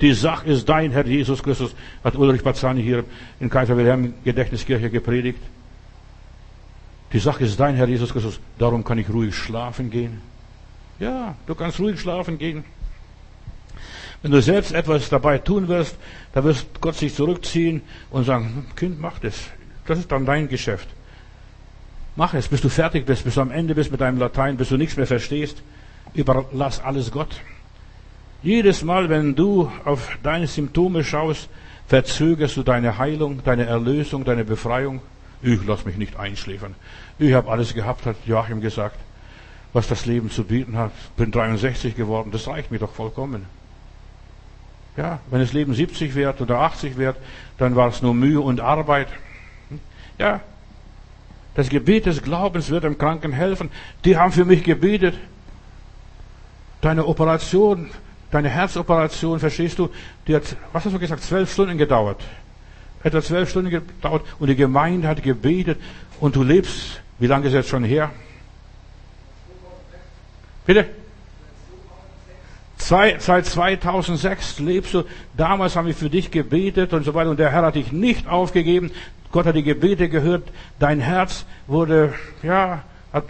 Die 0.00 0.14
Sache 0.14 0.48
ist 0.48 0.68
dein, 0.68 0.90
Herr 0.90 1.06
Jesus 1.06 1.42
Christus, 1.42 1.76
hat 2.02 2.16
Ulrich 2.16 2.42
Bazzani 2.42 2.82
hier 2.82 3.04
in 3.38 3.48
Kaiser 3.48 3.76
Wilhelm 3.76 4.14
Gedächtniskirche 4.24 4.90
gepredigt. 4.90 5.40
Die 7.12 7.18
Sache 7.18 7.44
ist 7.44 7.60
dein, 7.60 7.76
Herr 7.76 7.88
Jesus 7.88 8.12
Christus, 8.12 8.40
darum 8.58 8.84
kann 8.84 8.98
ich 8.98 9.08
ruhig 9.10 9.34
schlafen 9.34 9.90
gehen. 9.90 10.20
Ja, 10.98 11.34
du 11.46 11.54
kannst 11.54 11.78
ruhig 11.78 12.00
schlafen 12.00 12.38
gehen. 12.38 12.64
Wenn 14.22 14.30
du 14.30 14.40
selbst 14.40 14.72
etwas 14.72 15.08
dabei 15.08 15.38
tun 15.38 15.68
wirst, 15.68 15.96
da 16.32 16.44
wirst 16.44 16.80
Gott 16.80 16.94
sich 16.94 17.14
zurückziehen 17.14 17.82
und 18.10 18.24
sagen, 18.24 18.66
Kind, 18.76 19.00
mach 19.00 19.18
das. 19.18 19.34
Das 19.86 19.98
ist 19.98 20.12
dann 20.12 20.24
dein 20.24 20.48
Geschäft. 20.48 20.88
Mach 22.14 22.34
es, 22.34 22.48
bis 22.48 22.60
du 22.60 22.68
fertig 22.68 23.04
bist, 23.04 23.24
bis 23.24 23.34
du 23.34 23.40
am 23.40 23.50
Ende 23.50 23.74
bist 23.74 23.90
mit 23.90 24.00
deinem 24.00 24.18
Latein, 24.18 24.56
bis 24.56 24.68
du 24.68 24.76
nichts 24.76 24.96
mehr 24.96 25.06
verstehst. 25.06 25.62
Überlass 26.14 26.80
alles 26.80 27.10
Gott. 27.10 27.40
Jedes 28.42 28.84
Mal, 28.84 29.08
wenn 29.08 29.34
du 29.34 29.70
auf 29.84 30.18
deine 30.22 30.46
Symptome 30.46 31.04
schaust, 31.04 31.48
verzögerst 31.86 32.56
du 32.56 32.62
deine 32.62 32.98
Heilung, 32.98 33.42
deine 33.44 33.66
Erlösung, 33.66 34.24
deine 34.24 34.44
Befreiung. 34.44 35.00
Ich 35.42 35.64
lass 35.66 35.84
mich 35.84 35.96
nicht 35.96 36.16
einschläfern. 36.16 36.74
Ich 37.18 37.32
habe 37.32 37.50
alles 37.50 37.74
gehabt, 37.74 38.06
hat 38.06 38.16
Joachim 38.26 38.60
gesagt, 38.60 38.96
was 39.72 39.88
das 39.88 40.06
Leben 40.06 40.30
zu 40.30 40.44
bieten 40.44 40.76
hat. 40.76 40.92
Bin 41.16 41.32
63 41.32 41.96
geworden, 41.96 42.30
das 42.30 42.46
reicht 42.46 42.70
mir 42.70 42.78
doch 42.78 42.92
vollkommen. 42.92 43.46
Ja, 44.96 45.20
wenn 45.30 45.40
das 45.40 45.52
Leben 45.52 45.74
70 45.74 46.14
wird 46.14 46.40
oder 46.40 46.60
80 46.60 46.96
wird, 46.96 47.16
dann 47.58 47.76
war 47.76 47.88
es 47.88 48.02
nur 48.02 48.14
Mühe 48.14 48.40
und 48.40 48.60
Arbeit. 48.60 49.08
Ja, 50.18 50.40
das 51.54 51.68
Gebet 51.68 52.06
des 52.06 52.22
Glaubens 52.22 52.70
wird 52.70 52.84
dem 52.84 52.98
Kranken 52.98 53.32
helfen. 53.32 53.70
Die 54.04 54.16
haben 54.16 54.32
für 54.32 54.44
mich 54.44 54.62
gebetet. 54.64 55.14
Deine 56.80 57.06
Operation, 57.06 57.90
deine 58.30 58.48
Herzoperation, 58.48 59.38
verstehst 59.38 59.78
du, 59.78 59.90
die 60.26 60.34
hat, 60.34 60.56
was 60.72 60.84
hast 60.84 60.92
du 60.92 60.98
gesagt, 60.98 61.22
zwölf 61.22 61.52
Stunden 61.52 61.78
gedauert. 61.78 62.22
Etwa 63.04 63.22
zwölf 63.22 63.50
Stunden 63.50 63.70
gedauert 63.70 64.22
und 64.38 64.48
die 64.48 64.56
Gemeinde 64.56 65.08
hat 65.08 65.22
gebetet 65.22 65.78
und 66.20 66.36
du 66.36 66.42
lebst, 66.42 67.00
wie 67.18 67.26
lange 67.26 67.46
ist 67.46 67.52
jetzt 67.52 67.68
schon 67.68 67.84
her? 67.84 68.10
Bitte? 70.66 70.86
Seit 72.76 73.22
2006 73.22 74.58
lebst 74.58 74.94
du. 74.94 75.04
Damals 75.36 75.76
haben 75.76 75.86
wir 75.86 75.94
für 75.94 76.10
dich 76.10 76.30
gebetet 76.30 76.92
und 76.92 77.04
so 77.04 77.14
weiter 77.14 77.30
und 77.30 77.38
der 77.38 77.50
Herr 77.50 77.62
hat 77.62 77.76
dich 77.76 77.92
nicht 77.92 78.26
aufgegeben. 78.26 78.90
Gott 79.30 79.46
hat 79.46 79.54
die 79.54 79.62
Gebete 79.62 80.08
gehört. 80.08 80.48
Dein 80.78 81.00
Herz 81.00 81.46
wurde, 81.66 82.12
ja, 82.42 82.82
hat, 83.12 83.24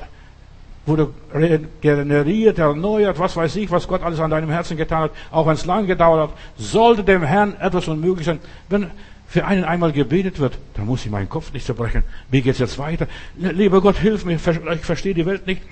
wurde 0.86 1.10
regeneriert, 1.32 2.58
erneuert, 2.58 3.18
was 3.18 3.36
weiß 3.36 3.56
ich, 3.56 3.70
was 3.70 3.86
Gott 3.86 4.02
alles 4.02 4.20
an 4.20 4.30
deinem 4.30 4.50
Herzen 4.50 4.76
getan 4.76 5.02
hat, 5.02 5.10
auch 5.30 5.46
wenn 5.46 5.54
es 5.54 5.64
lang 5.64 5.86
gedauert 5.86 6.30
hat, 6.30 6.38
sollte 6.56 7.04
dem 7.04 7.22
Herrn 7.22 7.54
etwas 7.60 7.88
unmöglich 7.88 8.26
sein. 8.26 8.40
Wenn 8.68 8.90
für 9.32 9.46
einen 9.46 9.64
einmal 9.64 9.92
gebetet 9.92 10.40
wird, 10.40 10.58
dann 10.74 10.84
muss 10.84 11.06
ich 11.06 11.10
meinen 11.10 11.30
Kopf 11.30 11.54
nicht 11.54 11.64
zerbrechen. 11.64 12.02
Wie 12.30 12.42
geht's 12.42 12.58
jetzt 12.58 12.76
weiter? 12.76 13.06
Lieber 13.38 13.80
Gott, 13.80 13.96
hilf 13.96 14.26
mir, 14.26 14.34
ich 14.34 14.80
verstehe 14.82 15.14
die 15.14 15.24
Welt 15.24 15.46
nicht. 15.46 15.62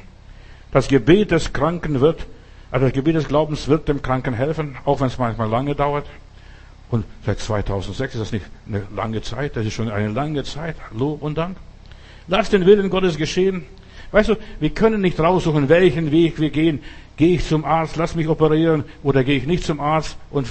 Das 0.72 0.88
Gebet 0.88 1.30
des 1.30 1.52
Kranken 1.52 2.00
wird, 2.00 2.24
also 2.70 2.86
das 2.86 2.94
Gebet 2.94 3.16
des 3.16 3.28
Glaubens 3.28 3.68
wird 3.68 3.86
dem 3.86 4.00
Kranken 4.00 4.32
helfen, 4.32 4.78
auch 4.86 5.00
wenn 5.00 5.08
es 5.08 5.18
manchmal 5.18 5.50
lange 5.50 5.74
dauert. 5.74 6.06
Und 6.90 7.04
seit 7.26 7.38
2006 7.38 8.14
ist 8.14 8.20
das 8.20 8.32
nicht 8.32 8.46
eine 8.66 8.84
lange 8.96 9.20
Zeit, 9.20 9.56
das 9.56 9.66
ist 9.66 9.74
schon 9.74 9.90
eine 9.90 10.08
lange 10.08 10.42
Zeit. 10.42 10.76
Lob 10.96 11.20
und 11.20 11.36
Dank. 11.36 11.58
Lass 12.28 12.48
den 12.48 12.64
Willen 12.64 12.88
Gottes 12.88 13.18
geschehen. 13.18 13.64
Weißt 14.10 14.30
du, 14.30 14.36
wir 14.58 14.70
können 14.70 15.02
nicht 15.02 15.20
raussuchen, 15.20 15.68
welchen 15.68 16.10
Weg 16.12 16.40
wir 16.40 16.48
gehen. 16.48 16.80
Gehe 17.18 17.34
ich 17.34 17.46
zum 17.46 17.66
Arzt, 17.66 17.96
lass 17.96 18.14
mich 18.14 18.26
operieren, 18.26 18.84
oder 19.02 19.22
gehe 19.22 19.36
ich 19.36 19.46
nicht 19.46 19.64
zum 19.64 19.80
Arzt 19.80 20.16
und 20.30 20.48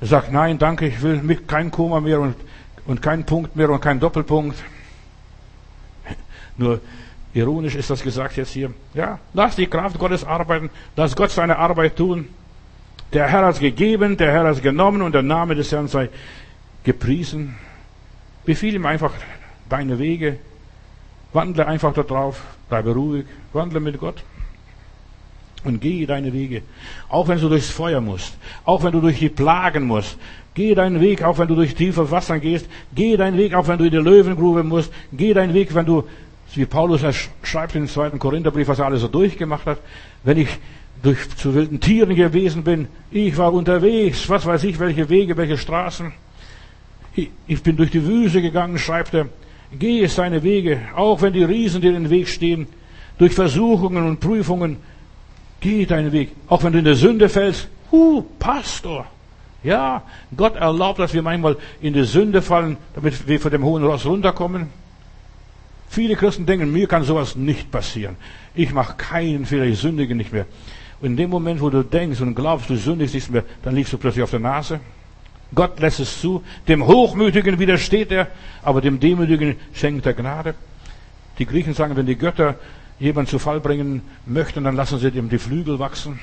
sag 0.00 0.30
nein, 0.30 0.58
danke, 0.58 0.86
ich 0.86 1.02
will 1.02 1.22
mich 1.22 1.46
kein 1.46 1.70
Koma 1.70 2.00
mehr 2.00 2.20
und, 2.20 2.36
und 2.86 3.02
kein 3.02 3.24
Punkt 3.24 3.56
mehr 3.56 3.70
und 3.70 3.80
kein 3.80 4.00
Doppelpunkt. 4.00 4.56
Nur 6.56 6.80
ironisch 7.34 7.74
ist 7.74 7.90
das 7.90 8.02
gesagt 8.02 8.36
jetzt 8.36 8.52
hier. 8.52 8.72
Ja, 8.94 9.18
lass 9.34 9.56
die 9.56 9.66
Kraft 9.66 9.98
Gottes 9.98 10.24
arbeiten, 10.24 10.70
lass 10.96 11.16
Gott 11.16 11.30
seine 11.30 11.58
Arbeit 11.58 11.96
tun. 11.96 12.28
Der 13.12 13.28
Herr 13.28 13.46
hat 13.46 13.54
es 13.54 13.60
gegeben, 13.60 14.16
der 14.16 14.32
Herr 14.32 14.44
hat 14.44 14.56
es 14.56 14.62
genommen 14.62 15.02
und 15.02 15.12
der 15.12 15.22
Name 15.22 15.54
des 15.54 15.70
Herrn 15.72 15.88
sei 15.88 16.08
gepriesen. 16.84 17.56
Befiehl 18.44 18.74
ihm 18.74 18.86
einfach 18.86 19.12
deine 19.68 19.98
Wege. 19.98 20.38
Wandle 21.32 21.66
einfach 21.66 21.92
darauf, 21.92 22.42
bleibe 22.68 22.94
ruhig, 22.94 23.26
wandle 23.52 23.80
mit 23.80 23.98
Gott 23.98 24.22
und 25.66 25.80
gehe 25.80 26.06
deine 26.06 26.32
Wege. 26.32 26.62
Auch 27.08 27.28
wenn 27.28 27.40
du 27.40 27.48
durchs 27.48 27.70
Feuer 27.70 28.00
musst, 28.00 28.36
auch 28.64 28.82
wenn 28.82 28.92
du 28.92 29.00
durch 29.00 29.18
die 29.18 29.28
Plagen 29.28 29.86
musst, 29.86 30.18
geh 30.54 30.74
deinen 30.74 31.00
Weg, 31.00 31.22
auch 31.22 31.38
wenn 31.38 31.48
du 31.48 31.54
durch 31.54 31.74
tiefe 31.74 32.10
Wasser 32.10 32.38
gehst, 32.38 32.66
geh 32.94 33.16
deinen 33.16 33.36
Weg, 33.36 33.54
auch 33.54 33.68
wenn 33.68 33.78
du 33.78 33.84
in 33.84 33.90
die 33.90 33.96
Löwengrube 33.98 34.62
musst, 34.62 34.92
geh 35.12 35.34
deinen 35.34 35.54
Weg, 35.54 35.74
wenn 35.74 35.86
du, 35.86 36.04
wie 36.54 36.64
Paulus 36.64 37.02
schreibt 37.42 37.74
im 37.76 37.88
zweiten 37.88 38.18
Korintherbrief, 38.18 38.68
was 38.68 38.78
er 38.78 38.86
alles 38.86 39.02
so 39.02 39.08
durchgemacht 39.08 39.66
hat, 39.66 39.78
wenn 40.24 40.38
ich 40.38 40.48
durch 41.02 41.28
zu 41.36 41.54
wilden 41.54 41.80
Tieren 41.80 42.14
gewesen 42.16 42.64
bin. 42.64 42.88
Ich 43.10 43.36
war 43.36 43.52
unterwegs, 43.52 44.28
was 44.28 44.46
weiß 44.46 44.64
ich, 44.64 44.78
welche 44.78 45.08
Wege, 45.08 45.36
welche 45.36 45.58
Straßen. 45.58 46.12
Ich 47.46 47.62
bin 47.62 47.76
durch 47.76 47.90
die 47.90 48.04
Wüste 48.06 48.42
gegangen, 48.42 48.78
schreibt 48.78 49.14
er. 49.14 49.28
Geh 49.78 50.06
seine 50.06 50.42
Wege, 50.42 50.80
auch 50.94 51.22
wenn 51.22 51.32
die 51.32 51.44
Riesen 51.44 51.80
dir 51.80 51.92
den 51.92 52.10
Weg 52.10 52.28
stehen. 52.28 52.66
Durch 53.18 53.32
Versuchungen 53.32 54.06
und 54.06 54.20
Prüfungen, 54.20 54.76
geh 55.60 55.86
deinen 55.86 56.12
Weg. 56.12 56.32
Auch 56.48 56.62
wenn 56.62 56.72
du 56.72 56.78
in 56.78 56.84
der 56.84 56.94
Sünde 56.94 57.28
fällst. 57.28 57.68
Huh, 57.90 58.22
Pastor. 58.38 59.06
Ja, 59.62 60.02
Gott 60.36 60.56
erlaubt, 60.56 60.98
dass 60.98 61.12
wir 61.12 61.22
manchmal 61.22 61.56
in 61.80 61.92
die 61.92 62.04
Sünde 62.04 62.42
fallen, 62.42 62.76
damit 62.94 63.26
wir 63.26 63.40
von 63.40 63.50
dem 63.50 63.64
hohen 63.64 63.84
Ross 63.84 64.06
runterkommen. 64.06 64.68
Viele 65.88 66.16
Christen 66.16 66.46
denken, 66.46 66.72
mir 66.72 66.86
kann 66.86 67.04
sowas 67.04 67.36
nicht 67.36 67.70
passieren. 67.70 68.16
Ich 68.54 68.72
mache 68.72 68.94
keinen 68.96 69.46
Fehler, 69.46 69.64
ich 69.64 69.78
sündige 69.78 70.14
nicht 70.14 70.32
mehr. 70.32 70.46
Und 71.00 71.06
in 71.08 71.16
dem 71.16 71.30
Moment, 71.30 71.60
wo 71.60 71.70
du 71.70 71.82
denkst 71.82 72.20
und 72.20 72.34
glaubst, 72.34 72.70
du 72.70 72.76
sündigst 72.76 73.14
nicht 73.14 73.30
mehr, 73.30 73.44
dann 73.62 73.74
liegst 73.74 73.92
du 73.92 73.98
plötzlich 73.98 74.22
auf 74.22 74.30
der 74.30 74.40
Nase. 74.40 74.80
Gott 75.54 75.78
lässt 75.78 76.00
es 76.00 76.20
zu. 76.20 76.42
Dem 76.66 76.86
Hochmütigen 76.86 77.58
widersteht 77.58 78.10
er, 78.10 78.28
aber 78.62 78.80
dem 78.80 78.98
Demütigen 78.98 79.56
schenkt 79.72 80.06
er 80.06 80.14
Gnade. 80.14 80.54
Die 81.38 81.46
Griechen 81.46 81.74
sagen, 81.74 81.96
wenn 81.96 82.06
die 82.06 82.16
Götter 82.16 82.56
jemanden 82.98 83.30
zu 83.30 83.38
Fall 83.38 83.60
bringen 83.60 84.02
möchten, 84.24 84.64
dann 84.64 84.76
lassen 84.76 84.98
sie 84.98 85.08
ihm 85.08 85.28
die 85.28 85.38
Flügel 85.38 85.78
wachsen. 85.78 86.18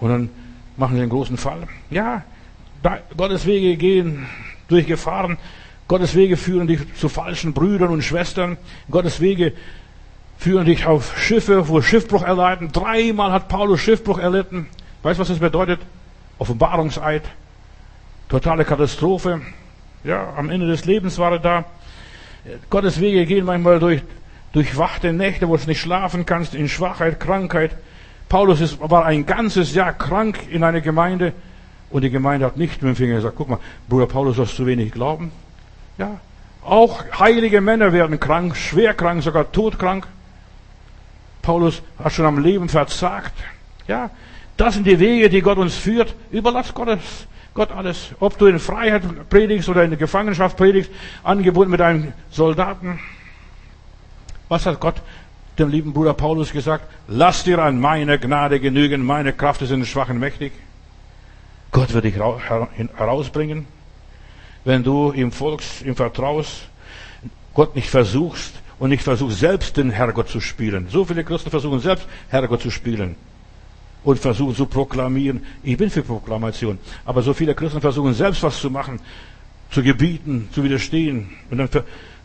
Und 0.00 0.10
dann 0.10 0.30
machen 0.76 0.96
sie 0.96 1.02
einen 1.02 1.10
großen 1.10 1.36
Fall. 1.36 1.66
Ja, 1.90 2.24
Gottes 3.16 3.46
Wege 3.46 3.76
gehen 3.76 4.26
durch 4.68 4.86
Gefahren. 4.86 5.38
Gottes 5.88 6.14
Wege 6.14 6.36
führen 6.36 6.66
dich 6.66 6.80
zu 6.94 7.08
falschen 7.08 7.52
Brüdern 7.52 7.88
und 7.88 8.02
Schwestern. 8.02 8.56
Gottes 8.90 9.20
Wege 9.20 9.52
führen 10.38 10.64
dich 10.64 10.86
auf 10.86 11.18
Schiffe, 11.18 11.68
wo 11.68 11.82
Schiffbruch 11.82 12.22
erleiden. 12.22 12.72
Dreimal 12.72 13.32
hat 13.32 13.48
Paulus 13.48 13.80
Schiffbruch 13.80 14.18
erlitten. 14.18 14.68
Weißt 15.02 15.18
du, 15.18 15.20
was 15.20 15.28
das 15.28 15.38
bedeutet? 15.38 15.80
Offenbarungseid. 16.38 17.22
Totale 18.28 18.64
Katastrophe. 18.64 19.42
Ja, 20.04 20.32
am 20.36 20.48
Ende 20.48 20.66
des 20.66 20.86
Lebens 20.86 21.18
war 21.18 21.32
er 21.32 21.38
da. 21.40 21.64
Gottes 22.70 23.00
Wege 23.00 23.26
gehen 23.26 23.44
manchmal 23.44 23.80
durch 23.80 24.00
durchwachte 24.52 25.12
Nächte, 25.12 25.48
wo 25.48 25.56
du 25.56 25.66
nicht 25.66 25.80
schlafen 25.80 26.26
kannst, 26.26 26.54
in 26.54 26.68
Schwachheit, 26.68 27.20
Krankheit. 27.20 27.76
Paulus 28.28 28.60
ist, 28.60 28.80
war 28.80 29.04
ein 29.04 29.26
ganzes 29.26 29.74
Jahr 29.74 29.92
krank 29.92 30.38
in 30.50 30.64
einer 30.64 30.80
Gemeinde 30.80 31.32
und 31.90 32.02
die 32.02 32.10
Gemeinde 32.10 32.46
hat 32.46 32.56
nicht 32.56 32.82
mit 32.82 32.90
dem 32.90 32.96
Finger 32.96 33.16
gesagt, 33.16 33.34
guck 33.36 33.48
mal, 33.48 33.58
Bruder 33.88 34.06
Paulus, 34.06 34.36
du 34.36 34.42
hast 34.42 34.56
zu 34.56 34.66
wenig 34.66 34.92
glauben. 34.92 35.32
Ja, 35.98 36.20
auch 36.62 37.04
heilige 37.18 37.60
Männer 37.60 37.92
werden 37.92 38.20
krank, 38.20 38.56
schwer 38.56 38.94
krank, 38.94 39.22
sogar 39.22 39.50
todkrank. 39.50 40.06
Paulus 41.42 41.82
hat 41.98 42.12
schon 42.12 42.26
am 42.26 42.38
Leben 42.38 42.68
verzagt. 42.68 43.32
Ja, 43.88 44.10
das 44.56 44.74
sind 44.74 44.86
die 44.86 45.00
Wege, 45.00 45.30
die 45.30 45.40
Gott 45.40 45.58
uns 45.58 45.74
führt. 45.74 46.14
Überlass 46.30 46.74
Gottes, 46.74 47.26
Gott 47.54 47.72
alles. 47.72 48.10
Ob 48.20 48.38
du 48.38 48.46
in 48.46 48.58
Freiheit 48.58 49.02
predigst 49.30 49.68
oder 49.68 49.82
in 49.82 49.90
der 49.90 49.98
Gefangenschaft 49.98 50.56
predigst, 50.56 50.90
angebunden 51.24 51.70
mit 51.70 51.80
einem 51.80 52.12
Soldaten. 52.30 53.00
Was 54.50 54.66
hat 54.66 54.80
Gott 54.80 54.96
dem 55.58 55.70
lieben 55.70 55.92
Bruder 55.92 56.12
Paulus 56.12 56.52
gesagt? 56.52 56.84
Lass 57.06 57.44
dir 57.44 57.60
an 57.60 57.80
meine 57.80 58.18
Gnade 58.18 58.58
genügen, 58.58 59.06
meine 59.06 59.32
Kraft 59.32 59.62
ist 59.62 59.70
in 59.70 59.80
den 59.80 59.86
Schwachen 59.86 60.18
mächtig. 60.18 60.52
Gott 61.70 61.94
wird 61.94 62.04
dich 62.04 62.16
herausbringen. 62.16 63.66
Wenn 64.64 64.82
du 64.82 65.12
ihm 65.12 65.30
folgst, 65.30 65.82
ihm 65.82 65.94
vertraust, 65.94 66.68
Gott 67.54 67.76
nicht 67.76 67.88
versuchst, 67.88 68.54
und 68.80 68.88
nicht 68.88 69.02
versuche 69.02 69.32
selbst 69.32 69.76
den 69.76 69.90
Herrgott 69.90 70.28
zu 70.28 70.40
spielen. 70.40 70.88
So 70.88 71.04
viele 71.04 71.22
Christen 71.22 71.50
versuchen 71.50 71.80
selbst 71.80 72.08
Herrgott 72.30 72.62
zu 72.62 72.70
spielen 72.70 73.14
und 74.02 74.18
versuchen 74.18 74.56
zu 74.56 74.66
proklamieren. 74.66 75.44
Ich 75.62 75.76
bin 75.76 75.90
für 75.90 76.02
Proklamation. 76.02 76.78
Aber 77.04 77.20
so 77.22 77.34
viele 77.34 77.54
Christen 77.54 77.82
versuchen 77.82 78.14
selbst 78.14 78.42
was 78.42 78.58
zu 78.58 78.70
machen, 78.70 78.98
zu 79.70 79.82
gebieten, 79.82 80.48
zu 80.52 80.64
widerstehen. 80.64 81.28
Und 81.50 81.58
dann, 81.58 81.68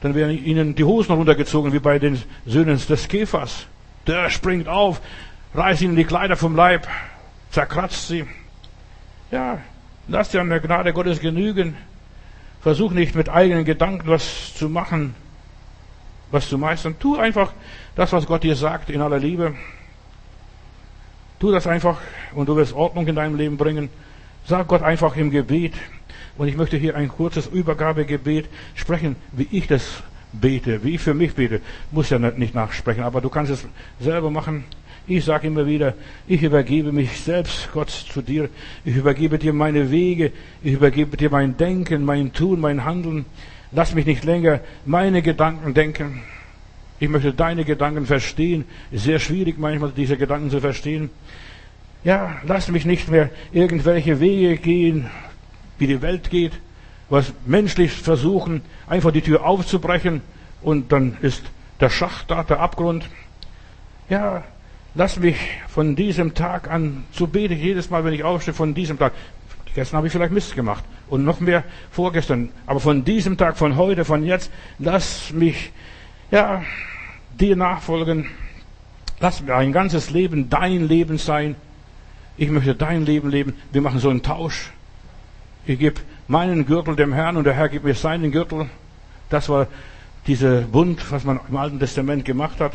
dann 0.05 0.13
werden 0.13 0.37
ihnen 0.45 0.75
die 0.75 0.83
Hosen 0.83 1.15
runtergezogen, 1.15 1.73
wie 1.73 1.79
bei 1.79 1.97
den 1.97 2.21
Söhnen 2.45 2.79
des 2.87 3.07
Käfers. 3.07 3.65
Der 4.05 4.29
springt 4.29 4.67
auf, 4.67 5.01
reißt 5.55 5.81
ihnen 5.81 5.95
die 5.95 6.03
Kleider 6.03 6.35
vom 6.35 6.55
Leib, 6.55 6.87
zerkratzt 7.49 8.07
sie. 8.07 8.27
Ja, 9.31 9.57
lass 10.07 10.29
dir 10.29 10.41
an 10.41 10.49
der 10.49 10.59
Gnade 10.59 10.93
Gottes 10.93 11.21
genügen. 11.21 11.75
Versuch 12.61 12.91
nicht 12.91 13.15
mit 13.15 13.29
eigenen 13.29 13.65
Gedanken 13.65 14.07
was 14.07 14.53
zu 14.53 14.69
machen, 14.69 15.15
was 16.29 16.49
zu 16.49 16.59
meistern. 16.59 16.97
Tu 16.99 17.17
einfach 17.17 17.53
das, 17.95 18.13
was 18.13 18.27
Gott 18.27 18.43
dir 18.43 18.55
sagt, 18.55 18.91
in 18.91 19.01
aller 19.01 19.17
Liebe. 19.17 19.55
Tu 21.39 21.51
das 21.51 21.65
einfach 21.65 21.97
und 22.35 22.47
du 22.47 22.55
wirst 22.55 22.73
Ordnung 22.73 23.07
in 23.07 23.15
deinem 23.15 23.37
Leben 23.37 23.57
bringen. 23.57 23.89
Sag 24.45 24.67
Gott 24.67 24.83
einfach 24.83 25.15
im 25.15 25.31
Gebet. 25.31 25.73
Und 26.38 26.47
ich 26.47 26.57
möchte 26.57 26.77
hier 26.77 26.95
ein 26.95 27.07
kurzes 27.07 27.47
Übergabegebet 27.47 28.47
sprechen, 28.75 29.15
wie 29.31 29.47
ich 29.51 29.67
das 29.67 30.03
bete, 30.33 30.83
wie 30.83 30.95
ich 30.95 31.01
für 31.01 31.13
mich 31.13 31.33
bete. 31.33 31.61
Muss 31.91 32.09
ja 32.09 32.19
nicht 32.19 32.53
nachsprechen, 32.53 33.03
aber 33.03 33.21
du 33.21 33.29
kannst 33.29 33.51
es 33.51 33.65
selber 33.99 34.29
machen. 34.29 34.65
Ich 35.07 35.23
sage 35.23 35.47
immer 35.47 35.67
wieder, 35.67 35.93
ich 36.27 36.41
übergebe 36.41 36.91
mich 36.91 37.21
selbst, 37.21 37.69
Gott, 37.71 37.89
zu 37.89 38.21
dir. 38.21 38.49
Ich 38.83 38.95
übergebe 38.95 39.38
dir 39.38 39.53
meine 39.53 39.91
Wege. 39.91 40.31
Ich 40.63 40.73
übergebe 40.73 41.15
dir 41.15 41.29
mein 41.29 41.55
Denken, 41.57 42.03
mein 42.03 42.33
Tun, 42.33 42.59
mein 42.59 42.83
Handeln. 42.83 43.25
Lass 43.71 43.93
mich 43.93 44.05
nicht 44.05 44.23
länger 44.23 44.61
meine 44.86 45.21
Gedanken 45.21 45.73
denken. 45.73 46.23
Ich 46.99 47.09
möchte 47.09 47.33
deine 47.33 47.65
Gedanken 47.65 48.05
verstehen. 48.05 48.65
Sehr 48.91 49.19
schwierig 49.19 49.59
manchmal, 49.59 49.91
diese 49.95 50.17
Gedanken 50.17 50.49
zu 50.49 50.59
verstehen. 50.59 51.09
Ja, 52.03 52.38
lass 52.47 52.69
mich 52.69 52.86
nicht 52.86 53.09
mehr 53.09 53.29
irgendwelche 53.51 54.19
Wege 54.19 54.57
gehen, 54.57 55.09
wie 55.78 55.88
die 55.88 56.01
Welt 56.01 56.30
geht, 56.30 56.53
was 57.09 57.34
menschlich 57.45 57.91
versuchen, 57.91 58.61
einfach 58.88 59.11
die 59.11 59.21
Tür 59.21 59.45
aufzubrechen 59.45 60.21
und 60.61 60.91
dann 60.91 61.17
ist 61.21 61.43
der 61.80 61.89
Schacht 61.89 62.32
da, 62.32 62.43
der 62.43 62.59
Abgrund. 62.59 63.05
Ja, 64.09 64.43
lass 64.95 65.19
mich 65.19 65.38
von 65.67 65.95
diesem 65.95 66.34
Tag 66.34 66.69
an, 66.69 67.03
so 67.11 67.28
bete 67.28 67.53
ich 67.53 67.61
jedes 67.61 67.89
Mal, 67.89 68.03
wenn 68.05 68.13
ich 68.13 68.23
aufstehe, 68.23 68.53
von 68.53 68.73
diesem 68.73 68.97
Tag. 68.97 69.13
Gestern 69.73 69.97
habe 69.97 70.07
ich 70.07 70.13
vielleicht 70.13 70.32
Mist 70.32 70.55
gemacht 70.55 70.86
und 71.09 71.26
noch 71.26 71.41
mehr 71.41 71.63
vorgestern. 71.91 72.49
Aber 72.65 72.80
von 72.80 73.03
diesem 73.03 73.38
Tag, 73.38 73.57
von 73.57 73.76
heute, 73.76 74.05
von 74.05 74.26
jetzt, 74.26 74.49
lass 74.80 75.34
mich, 75.34 75.71
ja, 76.32 76.63
dir 77.39 77.55
nachfolgen. 77.55 78.28
Lass 79.19 79.41
mir 79.41 79.55
ein 79.55 79.73
ganzes 79.73 80.11
Leben 80.11 80.49
dein 80.49 80.88
Leben 80.88 81.17
sein. 81.17 81.55
Ich 82.38 82.49
möchte 82.49 82.73
dein 82.76 83.05
Leben 83.05 83.30
leben. 83.30 83.53
Wir 83.71 83.82
machen 83.82 83.99
so 83.99 84.09
einen 84.09 84.23
Tausch. 84.23 84.71
Ich 85.68 85.80
gebe 85.80 86.01
meinen 86.28 86.66
Gürtel 86.66 86.95
dem 86.95 87.13
Herrn 87.13 87.38
und 87.38 87.45
der 87.45 87.53
Herr 87.53 87.70
gibt 87.70 87.86
mir 87.86 87.95
seinen 87.95 88.32
Gürtel. 88.32 88.70
Das 89.30 89.49
war 89.49 89.68
dieser 90.28 90.61
Bund, 90.61 91.11
was 91.11 91.24
man 91.24 91.39
im 91.49 91.57
Alten 91.57 91.80
Testament 91.80 92.24
gemacht 92.24 92.59
hat. 92.59 92.74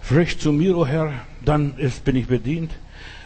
Frisch 0.00 0.38
zu 0.38 0.52
mir, 0.52 0.76
o 0.76 0.80
oh 0.80 0.86
Herr, 0.86 1.12
dann 1.44 1.76
ist, 1.76 2.04
bin 2.04 2.16
ich 2.16 2.26
bedient 2.26 2.72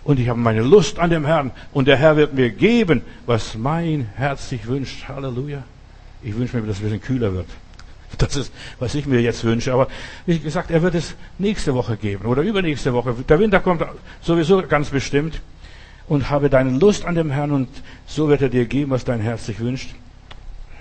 und 0.05 0.21
ich 0.21 0.29
habe 0.29 0.39
meine 0.39 0.63
Lust 0.63 0.99
an 0.99 1.11
dem 1.11 1.25
Herrn 1.25 1.53
und 1.73 1.89
der 1.89 1.97
Herr 1.97 2.17
wird 2.17 2.35
mir 2.35 2.51
geben, 2.51 3.03
was 3.25 3.57
mein 3.57 4.09
Herz 4.15 4.51
sich 4.51 4.67
wünscht. 4.67 5.09
Halleluja. 5.09 5.63
Ich 6.23 6.37
wünsche 6.37 6.57
mir, 6.57 6.67
dass 6.67 6.77
es 6.77 6.83
ein 6.83 6.85
bisschen 6.85 7.01
kühler 7.01 7.33
wird. 7.33 7.49
Das 8.19 8.37
ist, 8.37 8.53
was 8.79 8.95
ich 8.95 9.07
mir 9.07 9.21
jetzt 9.21 9.43
wünsche. 9.45 9.73
Aber 9.73 9.89
wie 10.27 10.39
gesagt, 10.39 10.71
er 10.71 10.81
wird 10.83 10.95
es 10.95 11.15
nächste 11.39 11.75
Woche 11.75 11.97
geben 11.97 12.27
oder 12.27 12.43
übernächste 12.43 12.93
Woche. 12.93 13.15
Der 13.29 13.39
Winter 13.39 13.61
kommt 13.61 13.85
sowieso 14.23 14.63
ganz 14.63 14.91
bestimmt. 14.91 15.41
Und 16.09 16.31
habe 16.31 16.51
deine 16.51 16.71
Lust 16.71 17.05
an 17.05 17.15
dem 17.15 17.31
Herrn 17.31 17.51
und 17.51 17.69
so 18.07 18.29
wird 18.29 18.43
er 18.43 18.49
dir 18.49 18.67
geben, 18.67 18.91
was 18.91 19.05
dein 19.05 19.21
Herz 19.21 19.47
sich 19.47 19.59
wünscht. 19.61 19.95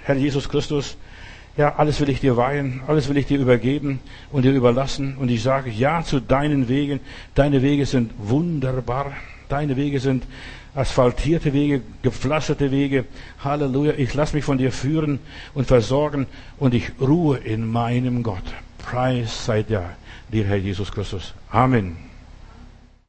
Herr 0.03 0.15
Jesus 0.15 0.49
Christus, 0.49 0.97
ja, 1.57 1.75
alles 1.75 1.99
will 2.01 2.09
ich 2.09 2.19
dir 2.19 2.35
weihen, 2.35 2.81
alles 2.85 3.07
will 3.07 3.17
ich 3.17 3.27
dir 3.27 3.39
übergeben 3.39 3.99
und 4.31 4.43
dir 4.43 4.51
überlassen. 4.51 5.15
Und 5.17 5.31
ich 5.31 5.41
sage 5.41 5.69
ja 5.69 6.03
zu 6.03 6.19
deinen 6.19 6.67
Wegen. 6.67 6.99
Deine 7.33 7.61
Wege 7.61 7.85
sind 7.85 8.11
wunderbar. 8.17 9.13
Deine 9.47 9.77
Wege 9.77 9.99
sind 9.99 10.25
asphaltierte 10.75 11.53
Wege, 11.53 11.81
gepflasterte 12.01 12.71
Wege. 12.71 13.05
Halleluja. 13.43 13.93
Ich 13.97 14.13
lasse 14.13 14.35
mich 14.35 14.43
von 14.43 14.57
dir 14.57 14.71
führen 14.71 15.19
und 15.53 15.67
versorgen 15.67 16.27
und 16.57 16.73
ich 16.73 16.91
ruhe 16.99 17.37
in 17.37 17.65
meinem 17.65 18.21
Gott. 18.21 18.43
Preis 18.77 19.45
sei 19.45 19.63
dir, 19.63 19.89
dir 20.31 20.45
Herr 20.45 20.57
Jesus 20.57 20.91
Christus. 20.91 21.33
Amen. 21.49 22.04